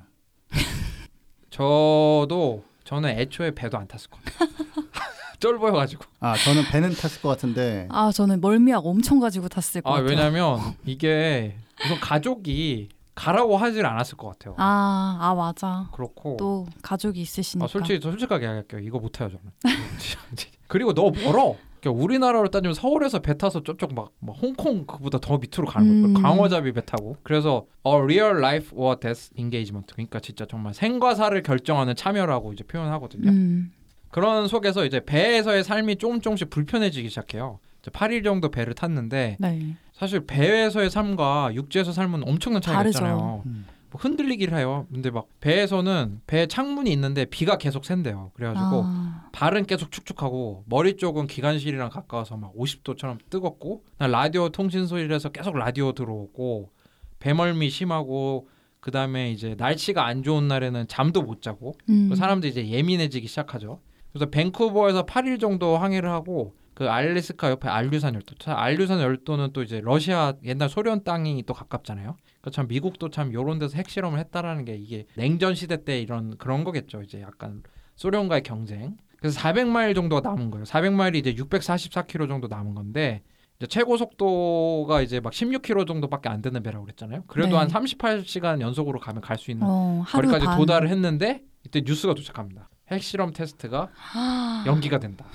저도 1.49 2.63
저는 2.83 3.09
애초에 3.11 3.51
배도 3.51 3.77
안 3.77 3.87
탔을 3.87 4.09
거예요. 4.09 4.25
쫄보여가지고. 5.39 6.03
아 6.19 6.35
저는 6.37 6.63
배는 6.71 6.93
탔을 6.95 7.21
것 7.21 7.29
같은데 7.29 7.87
아 7.91 8.11
저는 8.11 8.41
멀미약 8.41 8.85
엄청 8.85 9.19
가지고 9.19 9.49
탔을 9.49 9.81
것 9.81 9.89
아 9.89 9.93
같아요. 10.01 10.09
왜냐면 10.09 10.59
이게 10.85 11.55
우선 11.85 11.99
가족이 11.99 12.89
가라고 13.15 13.57
하질 13.57 13.85
않았을 13.85 14.17
것 14.17 14.27
같아요. 14.29 14.55
아, 14.57 15.17
아 15.21 15.35
맞아. 15.35 15.89
그렇고 15.93 16.37
또 16.37 16.65
가족이 16.81 17.21
있으시니까. 17.21 17.65
아, 17.65 17.67
솔직히 17.67 17.99
저 17.99 18.09
솔직하게 18.09 18.45
얘기할게요. 18.45 18.81
이거 18.81 18.99
못해요 18.99 19.29
저는. 19.29 19.43
그리고 20.67 20.93
너무 20.93 21.11
멀어. 21.23 21.55
그러니까 21.79 22.01
우리나라로 22.01 22.49
따지면 22.49 22.73
서울에서 22.73 23.19
배 23.19 23.37
타서 23.37 23.61
저쪽 23.61 23.93
막, 23.93 24.13
막 24.19 24.35
홍콩 24.41 24.85
그보다 24.85 25.19
더 25.19 25.37
밑으로 25.37 25.67
가는 25.67 25.87
음. 25.87 26.13
거예요. 26.13 26.27
광어잡이 26.27 26.71
배 26.71 26.83
타고. 26.83 27.17
그래서 27.23 27.65
a 27.85 27.93
real 27.95 28.37
life 28.37 28.69
or 28.73 28.97
death 28.99 29.31
engagement. 29.37 29.93
그러니까 29.93 30.19
진짜 30.19 30.45
정말 30.45 30.73
생과 30.73 31.13
사를 31.15 31.43
결정하는 31.43 31.95
참여라고 31.95 32.53
이제 32.53 32.63
표현하거든요. 32.63 33.29
음. 33.29 33.73
그런 34.11 34.47
속에서 34.47 34.85
이제 34.85 35.03
배에서의 35.03 35.63
삶이 35.63 35.97
조금 35.97 36.21
조금씩 36.21 36.49
불편해지기 36.49 37.09
시작해요. 37.09 37.59
이제 37.81 37.91
8일 37.91 38.23
정도 38.23 38.49
배를 38.49 38.75
탔는데 38.75 39.37
네. 39.39 39.75
사실 39.93 40.25
배에서의 40.25 40.89
삶과 40.89 41.51
육지에서 41.53 41.91
삶은 41.91 42.27
엄청난 42.27 42.61
차이가 42.61 42.79
다르죠. 42.79 42.97
있잖아요. 42.97 43.43
음. 43.45 43.65
뭐 43.91 44.01
흔들리기를 44.01 44.57
해요. 44.57 44.87
근데 44.91 45.11
막 45.11 45.27
배에서는 45.39 46.21
배 46.25 46.47
창문이 46.47 46.91
있는데 46.93 47.25
비가 47.25 47.59
계속 47.59 47.85
샌대요. 47.85 48.31
그래가지고 48.33 48.83
아, 48.85 49.29
발은 49.31 49.67
계속 49.67 49.91
축축하고 49.91 50.63
머리 50.65 50.97
쪽은 50.97 51.27
기관실이랑 51.27 51.89
가까워서 51.89 52.35
막 52.35 52.53
50도처럼 52.57 53.19
뜨겁고 53.29 53.83
난 53.99 54.09
라디오 54.11 54.49
통신소실에서 54.49 55.29
계속 55.29 55.55
라디오 55.55 55.91
들어오고 55.91 56.71
배멀미 57.19 57.69
심하고 57.69 58.49
그 58.79 58.89
다음에 58.89 59.31
이제 59.31 59.55
날씨가 59.59 60.03
안 60.05 60.23
좋은 60.23 60.47
날에는 60.47 60.87
잠도 60.87 61.21
못 61.21 61.43
자고 61.43 61.75
음. 61.87 62.09
그 62.09 62.15
사람들이 62.15 62.51
이제 62.51 62.67
예민해지기 62.67 63.27
시작하죠. 63.27 63.79
그래서 64.11 64.25
밴쿠버에서 64.31 65.05
8일 65.05 65.39
정도 65.39 65.77
항해를 65.77 66.09
하고 66.09 66.55
그 66.73 66.89
알래스카 66.89 67.49
옆에 67.51 67.69
알류산 67.69 68.15
열도. 68.15 68.35
자, 68.35 68.55
알류산 68.57 68.99
열도는 68.99 69.51
또 69.53 69.61
이제 69.63 69.79
러시아 69.81 70.33
옛날 70.43 70.69
소련 70.69 71.03
땅이 71.03 71.43
또 71.45 71.53
가깝잖아요. 71.53 72.15
그러니까 72.41 72.51
참 72.51 72.67
미국도 72.67 73.09
참 73.09 73.31
요런 73.33 73.59
데서 73.59 73.77
핵실험을 73.77 74.19
했다라는 74.19 74.65
게 74.65 74.75
이게 74.75 75.05
냉전 75.15 75.55
시대 75.55 75.83
때 75.83 75.99
이런 76.01 76.37
그런 76.37 76.63
거겠죠. 76.63 77.01
이제 77.03 77.21
약간 77.21 77.61
소련과의 77.95 78.43
경쟁. 78.43 78.97
그래서 79.19 79.39
400마일 79.39 79.95
정도가 79.95 80.27
남은 80.27 80.51
거예요. 80.51 80.65
400마일이 80.65 81.15
이제 81.15 81.33
644km 81.35 82.27
정도 82.27 82.47
남은 82.47 82.73
건데 82.75 83.21
이제 83.57 83.67
최고 83.67 83.95
속도가 83.95 85.01
이제 85.01 85.19
막 85.19 85.31
16km 85.31 85.87
정도밖에 85.87 86.27
안 86.27 86.41
되는 86.41 86.61
배라고 86.63 86.83
그랬잖아요. 86.85 87.23
그래도 87.27 87.51
네. 87.51 87.57
한 87.57 87.67
38시간 87.69 88.59
연속으로 88.61 88.99
가면 88.99 89.21
갈 89.21 89.37
수 89.37 89.51
있는 89.51 89.65
어, 89.65 90.03
반. 90.45 90.57
도달을 90.57 90.89
했는데 90.89 91.43
이때 91.65 91.81
뉴스가 91.85 92.15
도착합니다. 92.15 92.69
핵실험 92.91 93.31
테스트가 93.31 93.89
아, 94.13 94.63
연기가 94.67 94.99
된다. 94.99 95.25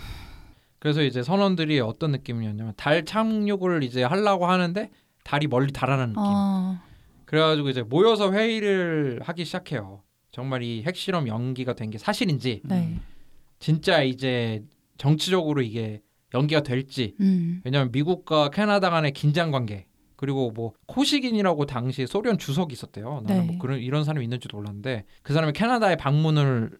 그래서 0.78 1.02
이제 1.02 1.22
선원들이 1.22 1.80
어떤 1.80 2.12
느낌이었냐면 2.12 2.72
달 2.76 3.04
착륙을 3.04 3.82
이제 3.82 4.02
하려고 4.04 4.46
하는데 4.46 4.90
달이 5.24 5.46
멀리 5.48 5.72
달아나는 5.72 6.14
느낌. 6.14 6.22
어, 6.24 6.78
그래가지고 7.24 7.68
이제 7.68 7.82
모여서 7.82 8.32
회의를 8.32 9.20
하기 9.24 9.44
시작해요. 9.44 10.02
정말 10.30 10.62
이 10.62 10.82
핵실험 10.86 11.26
연기가 11.28 11.74
된 11.74 11.90
게 11.90 11.98
사실인지 11.98 12.62
네. 12.64 12.98
진짜 13.58 14.02
이제 14.02 14.62
정치적으로 14.98 15.62
이게 15.62 16.00
연기가 16.34 16.62
될지 16.62 17.14
음. 17.20 17.60
왜냐하면 17.64 17.90
미국과 17.92 18.50
캐나다 18.50 18.90
간의 18.90 19.12
긴장 19.12 19.50
관계 19.50 19.86
그리고 20.16 20.50
뭐 20.50 20.72
코시긴이라고 20.86 21.66
당시 21.66 22.06
소련 22.06 22.38
주석이 22.38 22.72
있었대요. 22.72 23.22
나는 23.26 23.46
네. 23.46 23.52
뭐 23.52 23.58
그런 23.58 23.78
이런 23.80 24.04
사람이 24.04 24.24
있는지도 24.24 24.56
몰랐는데 24.58 25.04
그 25.22 25.32
사람이 25.32 25.52
캐나다에 25.54 25.96
방문을 25.96 26.70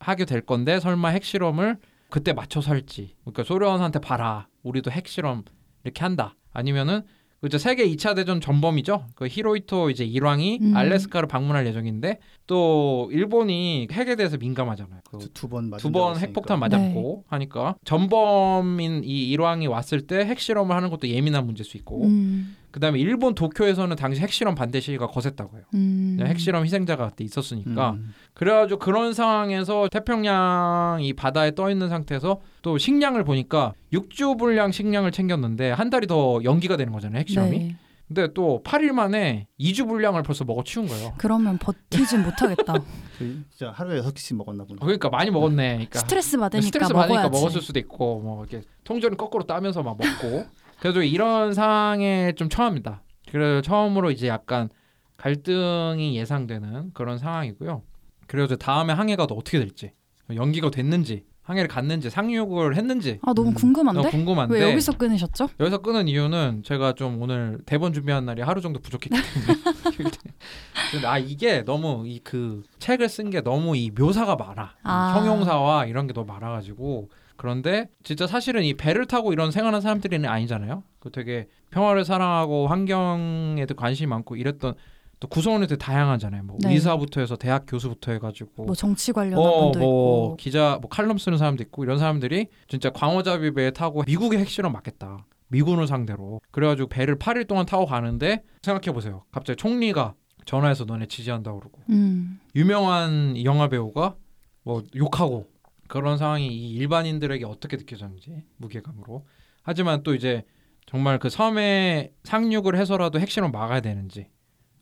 하게 0.00 0.24
될 0.24 0.40
건데 0.42 0.78
설마 0.80 1.08
핵실험을 1.10 1.78
그때 2.10 2.32
맞춰서 2.32 2.70
할지 2.70 3.16
그러니까 3.22 3.44
소련한테 3.44 4.00
봐라 4.00 4.48
우리도 4.62 4.90
핵실험 4.90 5.44
이렇게 5.84 6.02
한다 6.02 6.36
아니면은 6.52 7.02
그 7.40 7.48
이제 7.48 7.58
세계 7.58 7.86
2차 7.86 8.16
대전 8.16 8.40
전범이죠 8.40 9.06
그 9.14 9.28
히로히토 9.28 9.90
이제 9.90 10.04
일왕이 10.04 10.58
음. 10.62 10.76
알래스카를 10.76 11.28
방문할 11.28 11.66
예정인데 11.66 12.18
또 12.46 13.08
일본이 13.12 13.88
핵에 13.90 14.16
대해서 14.16 14.36
민감하잖아요. 14.36 15.00
그 15.04 15.18
두번 15.34 15.70
두번 15.76 16.18
핵폭탄 16.18 16.58
맞았고 16.58 17.24
하니까 17.28 17.76
전범인 17.84 19.04
이 19.04 19.28
일왕이 19.30 19.66
왔을 19.66 20.06
때 20.06 20.24
핵실험을 20.24 20.74
하는 20.74 20.88
것도 20.88 21.08
예민한 21.08 21.44
문제일 21.44 21.64
수 21.66 21.76
있고 21.76 22.04
음. 22.04 22.56
그다음에 22.76 22.98
일본 22.98 23.34
도쿄에서는 23.34 23.96
당시 23.96 24.20
핵실험 24.20 24.54
반대 24.54 24.80
시위가 24.80 25.06
거셌다고요. 25.06 25.62
음. 25.72 26.18
핵실험 26.20 26.62
희생자가 26.62 27.08
그때 27.08 27.24
있었으니까 27.24 27.92
음. 27.92 28.12
그래가지고 28.34 28.78
그런 28.80 29.14
상황에서 29.14 29.88
태평양 29.88 30.98
이 31.00 31.14
바다에 31.14 31.54
떠 31.54 31.70
있는 31.70 31.88
상태에서 31.88 32.42
또 32.60 32.76
식량을 32.76 33.24
보니까 33.24 33.72
6주 33.94 34.38
분량 34.38 34.72
식량을 34.72 35.10
챙겼는데 35.10 35.70
한 35.70 35.88
달이 35.88 36.06
더 36.06 36.40
연기가 36.44 36.76
되는 36.76 36.92
거잖아요 36.92 37.18
핵실험이. 37.20 37.58
네. 37.58 37.76
근데 38.08 38.28
또 38.34 38.60
8일 38.62 38.92
만에 38.92 39.48
2주 39.58 39.88
분량을 39.88 40.22
벌써 40.22 40.44
먹어 40.44 40.62
치운 40.62 40.86
거예요. 40.86 41.14
그러면 41.16 41.56
버티진 41.56 42.24
못하겠다. 42.24 42.74
진짜 43.16 43.70
하루에 43.70 43.96
여섯 43.96 44.12
개씩 44.12 44.36
먹었나 44.36 44.64
보네. 44.64 44.80
그러니까 44.80 45.08
많이 45.08 45.30
먹었네. 45.30 45.68
그러니까 45.72 46.00
스트레스 46.00 46.36
받으니까 46.36 46.66
스트레스. 46.66 46.92
받으니까 46.92 47.30
먹었을 47.30 47.62
수도 47.62 47.78
있고 47.78 48.20
뭐 48.20 48.44
이렇게 48.44 48.66
통조림 48.84 49.16
거꾸로 49.16 49.44
따면서 49.44 49.82
막 49.82 49.96
먹고 49.96 50.44
그래서 50.80 51.02
이런 51.02 51.52
상황에 51.54 52.32
좀 52.36 52.48
처합니다. 52.48 53.02
그래서 53.30 53.60
처음으로 53.62 54.10
이제 54.10 54.28
약간 54.28 54.68
갈등이 55.16 56.16
예상되는 56.16 56.92
그런 56.92 57.18
상황이고요. 57.18 57.82
그래서 58.26 58.56
다음에 58.56 58.92
항해가 58.92 59.26
또 59.26 59.34
어떻게 59.36 59.58
될지 59.58 59.92
연기가 60.34 60.70
됐는지 60.70 61.24
항해를 61.42 61.68
갔는지 61.68 62.10
상륙을 62.10 62.74
했는지 62.76 63.20
아 63.22 63.32
너무 63.32 63.50
음. 63.50 63.54
궁금한데? 63.54 64.00
너무 64.00 64.10
궁금한데 64.10 64.54
왜 64.54 64.70
여기서 64.72 64.92
끊으셨죠? 64.92 65.48
여기서 65.60 65.78
끊은 65.78 66.08
이유는 66.08 66.64
제가 66.64 66.94
좀 66.94 67.22
오늘 67.22 67.60
대본 67.66 67.92
준비한 67.92 68.24
날이 68.26 68.42
하루 68.42 68.60
정도 68.60 68.80
부족했기 68.80 69.10
때문에 69.10 69.60
근데 70.90 71.06
아 71.06 71.18
이게 71.18 71.62
너무 71.64 72.02
이 72.06 72.20
그 72.24 72.64
책을 72.80 73.08
쓴 73.08 73.30
게 73.30 73.40
너무 73.42 73.76
이 73.76 73.90
묘사가 73.92 74.34
많아 74.34 74.74
아. 74.82 75.14
형용사와 75.16 75.86
이런 75.86 76.08
게 76.08 76.12
너무 76.12 76.26
많아가지고 76.26 77.10
그런데 77.36 77.88
진짜 78.02 78.26
사실은 78.26 78.62
이 78.62 78.74
배를 78.74 79.06
타고 79.06 79.32
이런 79.32 79.50
생활하는 79.50 79.80
사람들이 79.80 80.26
아니잖아요 80.26 80.82
그 80.98 81.10
되게 81.10 81.48
평화를 81.70 82.04
사랑하고 82.04 82.68
환경에도 82.68 83.74
관심이 83.74 84.06
많고 84.06 84.36
이랬던 84.36 84.74
또 85.18 85.28
구성원이 85.28 85.66
되게 85.66 85.78
다양하잖아요 85.78 86.42
뭐 86.42 86.58
네. 86.60 86.72
의사부터 86.72 87.20
해서 87.20 87.36
대학 87.36 87.64
교수부터 87.66 88.12
해가지고 88.12 88.64
뭐 88.64 88.74
정치 88.74 89.12
관련한 89.12 89.38
어, 89.38 89.60
분도 89.72 89.78
뭐 89.78 90.26
있고. 90.26 90.36
기자 90.36 90.78
뭐 90.80 90.90
칼럼 90.90 91.18
쓰는 91.18 91.38
사람도 91.38 91.62
있고 91.64 91.84
이런 91.84 91.98
사람들이 91.98 92.48
진짜 92.68 92.90
광어잡이 92.90 93.52
배에 93.52 93.70
타고 93.70 94.02
미국의 94.06 94.40
핵실험 94.40 94.72
맞겠다. 94.72 95.24
미군을 95.48 95.86
상대로 95.86 96.40
그래가지고 96.50 96.88
배를 96.88 97.18
8일 97.18 97.46
동안 97.46 97.66
타고 97.66 97.86
가는데 97.86 98.42
생각해 98.62 98.92
보세요. 98.92 99.22
갑자기 99.30 99.56
총리가 99.56 100.14
전화해서 100.44 100.84
너네 100.84 101.06
지지한다 101.06 101.52
고 101.52 101.60
그러고 101.60 101.80
음. 101.90 102.40
유명한 102.54 103.42
영화 103.44 103.68
배우가 103.68 104.16
뭐 104.62 104.82
욕하고 104.96 105.46
그런 105.88 106.18
상황이 106.18 106.46
이 106.48 106.70
일반인들에게 106.74 107.44
어떻게 107.44 107.76
느껴졌는지 107.76 108.44
무게감으로 108.56 109.26
하지만 109.62 110.02
또 110.02 110.14
이제 110.14 110.44
정말 110.86 111.18
그 111.18 111.28
섬에 111.30 112.12
상륙을 112.24 112.76
해서라도 112.76 113.18
핵실험 113.20 113.50
막아야 113.52 113.80
되는지 113.80 114.28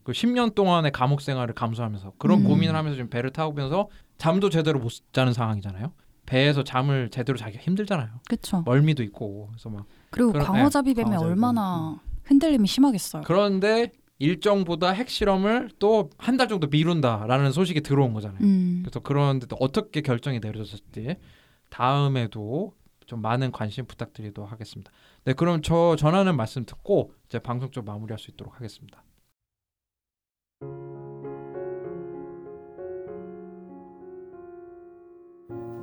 그 0.02 0.12
10년 0.12 0.54
동안의 0.54 0.92
감옥 0.92 1.22
생활을 1.22 1.54
감수하면서 1.54 2.12
그런 2.18 2.40
음. 2.40 2.44
고민을 2.44 2.74
하면서 2.74 2.94
지금 2.96 3.08
배를 3.08 3.30
타고면서 3.30 3.88
잠도 4.18 4.50
제대로 4.50 4.78
못 4.78 4.92
자는 5.12 5.32
상황이잖아요. 5.32 5.92
배에서 6.26 6.62
잠을 6.64 7.08
제대로 7.10 7.38
자기가 7.38 7.62
힘들잖아요. 7.62 8.08
그렇죠. 8.28 8.62
멀미도 8.66 9.02
있고 9.04 9.48
그래서 9.50 9.70
막 9.70 9.86
그리고 10.10 10.32
그런- 10.32 10.46
광어잡이 10.46 10.92
뱀이 10.94 11.04
광어잡이 11.04 11.22
뱀. 11.24 11.30
얼마나 11.30 11.98
흔들림이 12.24 12.66
심하겠어요. 12.68 13.22
그런데 13.26 13.92
일정보다 14.24 14.90
핵실험을 14.90 15.70
또 15.78 16.10
한 16.18 16.36
달 16.36 16.48
정도 16.48 16.66
미룬다라는 16.68 17.52
소식이 17.52 17.80
들어온 17.82 18.12
거잖아요. 18.14 18.40
음. 18.42 18.80
그래서 18.82 19.00
그런데 19.00 19.46
또 19.46 19.56
어떻게 19.60 20.00
결정이 20.00 20.40
내려졌을지 20.40 21.16
다음에도 21.70 22.74
좀 23.06 23.20
많은 23.20 23.52
관심 23.52 23.84
부탁드리도록 23.86 24.50
하겠습니다. 24.50 24.90
네, 25.24 25.32
그럼 25.34 25.60
저 25.62 25.94
전하는 25.96 26.36
말씀 26.36 26.64
듣고 26.64 27.12
이제 27.26 27.38
방송 27.38 27.70
좀 27.70 27.84
마무리할 27.84 28.18
수 28.18 28.30
있도록 28.30 28.56
하겠습니다. 28.56 29.02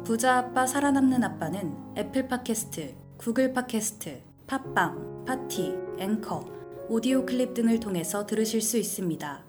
부자 0.04 0.38
아빠 0.40 0.66
살아남는 0.66 1.24
아빠는 1.24 1.76
애플 1.98 2.28
팟캐스트, 2.28 2.96
구글 3.18 3.54
팟캐스트, 3.54 4.22
팟빵, 4.48 5.26
파티, 5.26 5.74
앵커, 6.00 6.44
오디오 6.92 7.26
클립 7.26 7.54
등을 7.54 7.80
통해서 7.80 8.26
들으실 8.26 8.62
수 8.62 8.78
있습니다. 8.78 9.46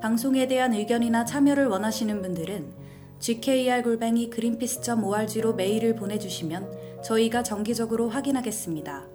방송에 0.00 0.48
대한 0.48 0.72
의견이나 0.72 1.26
참여를 1.26 1.66
원하시는 1.66 2.22
분들은 2.22 2.72
gkr골뱅이 3.18 4.30
greenpeace.org로 4.30 5.52
메일을 5.52 5.94
보내주시면 5.96 7.02
저희가 7.04 7.42
정기적으로 7.42 8.08
확인하겠습니다. 8.08 9.06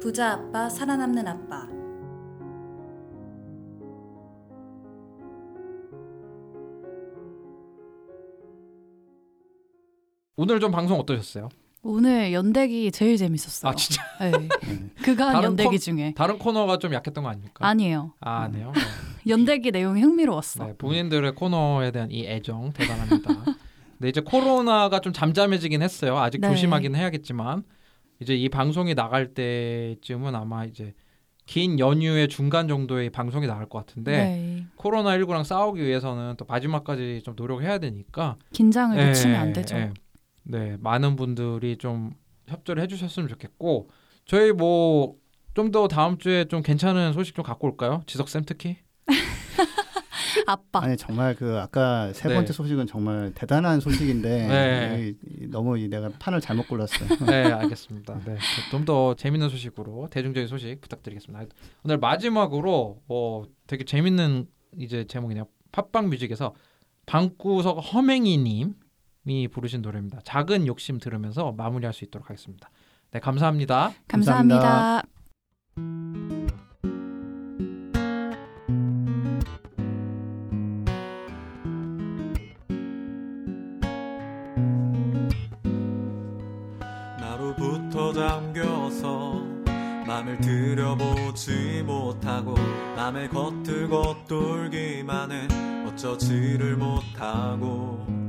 부자 0.00 0.34
아빠 0.34 0.70
살아남는 0.70 1.26
아빠 1.26 1.68
오늘 10.36 10.60
좀 10.60 10.70
방송 10.70 11.00
어떠셨어요? 11.00 11.48
오늘 11.82 12.32
연대기 12.32 12.92
제일 12.92 13.16
재밌었어요. 13.16 13.70
아 13.70 13.74
진짜 13.74 14.02
네. 14.20 14.30
네. 14.30 14.90
그간 15.02 15.42
연대기 15.42 15.70
코- 15.70 15.78
중에 15.78 16.12
다른 16.14 16.38
코너가 16.38 16.78
좀 16.78 16.92
약했던 16.92 17.24
거 17.24 17.30
아닙니까? 17.30 17.66
아니에요. 17.66 18.12
아, 18.20 18.48
네요. 18.48 18.72
연대기 19.26 19.70
내용이 19.70 20.00
흥미로웠어. 20.02 20.66
네, 20.66 20.74
본인들의 20.76 21.34
코너에 21.34 21.90
대한 21.90 22.10
이 22.10 22.26
애정 22.26 22.72
대단합니다. 22.72 23.34
근데 23.98 24.08
이제 24.08 24.20
코로나가 24.20 25.00
좀 25.00 25.12
잠잠해지긴 25.12 25.80
했어요. 25.82 26.18
아직 26.18 26.40
네. 26.40 26.48
조심하긴 26.48 26.94
해야겠지만 26.94 27.62
이제 28.20 28.34
이 28.34 28.48
방송이 28.50 28.94
나갈 28.94 29.32
때쯤은 29.32 30.34
아마 30.34 30.64
이제 30.66 30.92
긴 31.46 31.78
연휴의 31.78 32.28
중간 32.28 32.68
정도의 32.68 33.08
방송이 33.10 33.46
나갈 33.46 33.66
것 33.68 33.78
같은데 33.86 34.12
네. 34.12 34.64
코로나 34.76 35.16
19랑 35.18 35.44
싸우기 35.44 35.82
위해서는 35.82 36.34
또 36.36 36.44
마지막까지 36.44 37.22
좀 37.24 37.34
노력해야 37.36 37.78
되니까 37.78 38.36
긴장을 38.52 38.96
예, 38.98 39.06
놓치면 39.06 39.36
안 39.40 39.52
되죠. 39.54 39.76
예. 39.76 39.92
네, 40.42 40.76
많은 40.80 41.16
분들이 41.16 41.76
좀 41.76 42.12
협조를 42.48 42.82
해주셨으면 42.82 43.28
좋겠고 43.28 43.88
저희 44.24 44.52
뭐 44.52 45.16
좀 45.52 45.72
더 45.72 45.88
다음 45.88 46.16
주에 46.16 46.44
좀 46.44 46.62
괜찮은 46.62 47.12
소식 47.12 47.34
좀 47.34 47.44
갖고 47.44 47.66
올까요? 47.66 48.02
지석 48.06 48.28
쌤 48.28 48.44
특히. 48.46 48.76
아빠. 50.46 50.80
아니 50.82 50.96
정말 50.96 51.34
그 51.34 51.58
아까 51.58 52.12
세 52.12 52.28
네. 52.28 52.34
번째 52.34 52.52
소식은 52.52 52.86
정말 52.86 53.32
대단한 53.34 53.80
소식인데 53.80 54.46
네. 54.48 55.14
너무 55.48 55.76
이 55.78 55.88
내가 55.88 56.08
판을 56.18 56.40
잘못 56.40 56.68
골랐어요. 56.68 57.08
네, 57.26 57.50
알겠습니다. 57.52 58.20
네, 58.24 58.36
좀 58.70 58.84
더 58.84 59.14
재밌는 59.14 59.48
소식으로 59.50 60.08
대중적인 60.10 60.46
소식 60.48 60.80
부탁드리겠습니다. 60.80 61.44
오늘 61.84 61.98
마지막으로 61.98 63.02
어, 63.08 63.44
되게 63.66 63.84
재밌는 63.84 64.46
이제 64.78 65.04
제목이네요. 65.06 65.46
팟빵 65.72 66.08
뮤직에서 66.10 66.54
방구석 67.06 67.78
허맹이님 67.92 68.74
이 69.26 69.48
부르신 69.48 69.82
노래입니다. 69.82 70.20
작은 70.24 70.66
욕심 70.66 70.98
들으면서 70.98 71.52
마무리할 71.52 71.92
수 71.92 72.04
있도록 72.04 72.30
하겠습니다. 72.30 72.70
네, 73.10 73.20
감사합니다. 73.20 73.92
감사합니다. 74.08 75.02
나로부터 87.18 88.12
잠겨서 88.12 89.44
맘을 90.06 90.38
들여보지 90.40 91.82
못하고 91.84 92.54
남의 92.96 93.28
겉을 93.28 93.88
겉돌기만 93.88 95.32
해 95.32 95.48
어쩌지를 95.86 96.76
못하고 96.76 98.19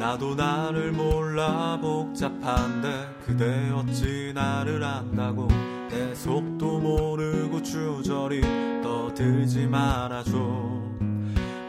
나도 0.00 0.34
나를 0.34 0.92
몰라 0.92 1.78
복잡한데 1.78 3.16
그대 3.26 3.70
어찌 3.70 4.32
나를 4.34 4.82
안다고. 4.82 5.46
내 5.90 6.14
속도 6.14 6.78
모르고 6.78 7.62
주저리 7.62 8.40
떠들지 8.82 9.66
말아줘. 9.66 10.32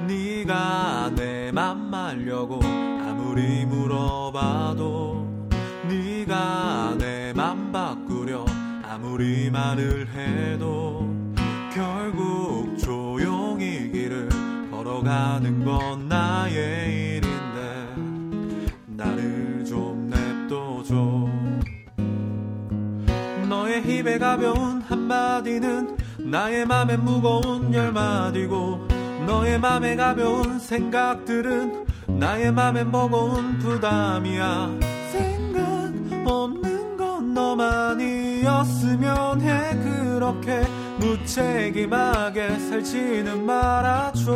네가 0.08 1.12
내 1.14 1.52
맘 1.52 1.90
말려고 1.92 2.62
아무리 2.64 3.66
물어봐도 3.66 5.28
네가 5.90 6.96
내 7.00 7.34
맘 7.36 7.74
바꾸려 7.74 8.46
아무리 8.84 9.50
말을 9.50 10.08
해도 10.08 11.06
결국 11.74 12.78
조용히 12.78 13.92
길을 13.92 14.30
걸어가는 14.72 15.66
건 15.66 16.08
나의 16.08 17.01
힘에 23.82 24.18
가벼운 24.18 24.82
한마디는 24.82 25.98
나의 26.20 26.66
맘에 26.66 26.98
무거운 26.98 27.74
열마디고 27.74 28.88
너의 29.26 29.58
맘에 29.60 29.96
가벼운 29.96 30.60
생각들은 30.60 31.86
나의 32.08 32.52
맘에 32.52 32.84
무거운 32.84 33.58
부담이야. 33.60 34.72
생각 35.12 35.94
없는 36.26 36.98
건 36.98 37.34
너만이었으면 37.34 39.40
해. 39.42 39.72
그렇게 39.82 40.64
무책임하게 41.00 42.60
살지는 42.60 43.46
말아줘 43.46 44.32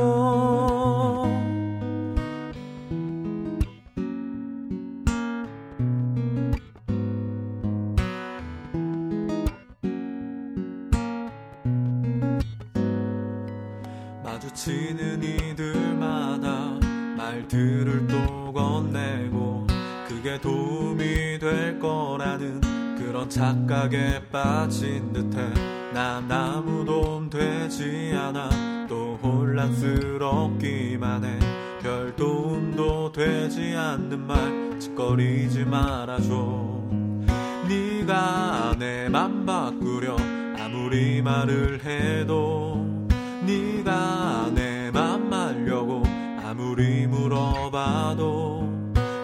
말들을 17.46 18.08
또 18.08 18.52
건네고 18.54 19.68
그게 20.08 20.40
도움이 20.40 21.40
될 21.40 21.80
거라는 21.80 22.62
그런 22.98 23.30
착각에 23.30 24.22
빠진 24.32 25.14
듯해. 25.14 25.54
난 25.94 26.30
아무 26.32 26.84
도움 26.84 27.30
되지 27.30 28.14
않아 28.16 28.88
또 28.90 29.20
혼란스럽기만 29.22 31.24
해. 31.24 31.40
별 31.82 32.16
도움도 32.16 33.12
되지 33.12 33.76
않는 33.76 34.26
말 34.26 34.80
짓거리지 34.80 35.66
말아줘. 35.66 36.66
네가 37.68 38.76
내 38.80 39.08
맘 39.10 39.46
바꾸려 39.46 40.16
아무리 40.60 41.22
말을 41.22 41.84
해도 41.84 42.65
봐도 47.76 48.64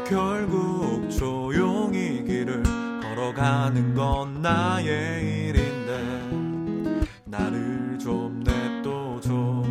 결국 0.06 1.10
조용히 1.10 2.22
길을 2.26 2.64
걸어가는 3.02 3.96
건 3.96 4.42
나의 4.42 5.48
일인데 5.48 7.22
나를 7.24 7.98
좀 7.98 8.44
냅둬줘. 8.44 9.64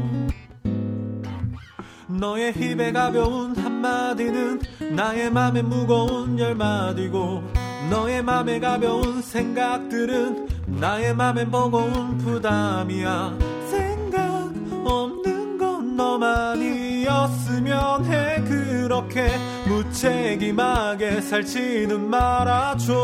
너의 2.09 2.53
힘에 2.53 2.91
가벼운 2.93 3.55
한마디는 3.55 4.61
나의 4.97 5.31
맘에 5.31 5.61
무거운 5.61 6.39
열마디고 6.39 7.43
너의 7.91 8.22
맘에 8.22 8.61
가벼운 8.61 9.20
생각들은 9.20 10.49
나의 10.81 11.14
맘에 11.14 11.45
무거운 11.45 12.16
부담이야. 12.16 13.37
생각 13.68 14.51
없는 14.87 15.59
건 15.59 15.97
너만이 15.97 16.89
었으면 17.07 18.07
해. 18.07 18.43
그렇게 18.45 19.29
무책임하게 19.67 21.21
살지는 21.21 22.09
말아줘. 22.09 22.95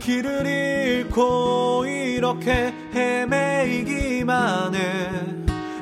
길을 0.00 0.46
잃고 0.46 1.84
이렇게 1.86 2.74
헤매이기만 2.94 4.74
해. 4.74 5.10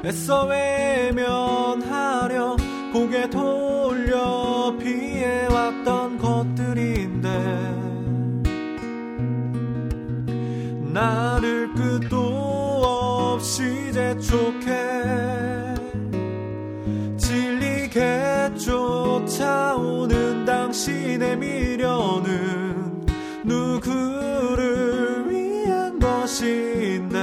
애써 0.04 0.44
외면하려 0.46 2.56
고개 2.92 3.28
돌려 3.28 4.72
피해왔던 4.78 6.18
것들인데. 6.18 7.28
나를 10.92 11.74
끝도 11.74 12.16
없이 12.82 13.92
재촉해 13.92 14.67
쫓아오는 19.38 20.44
당신의 20.44 21.36
미련은 21.36 23.06
누구를 23.44 25.30
위한 25.30 26.00
것인데? 26.00 27.16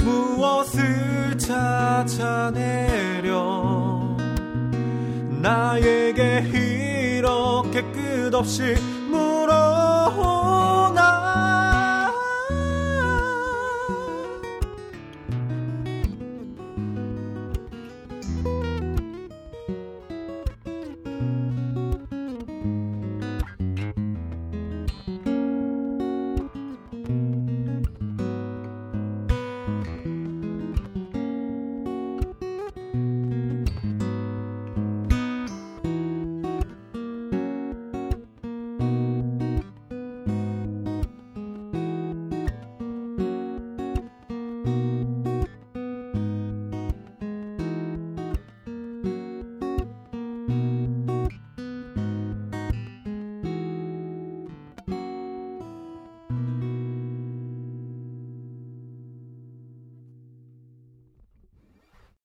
무엇을 0.00 1.38
찾아내려? 1.38 2.54
나에게 5.40 6.50
이렇게 6.52 7.80
끝없이 7.92 8.74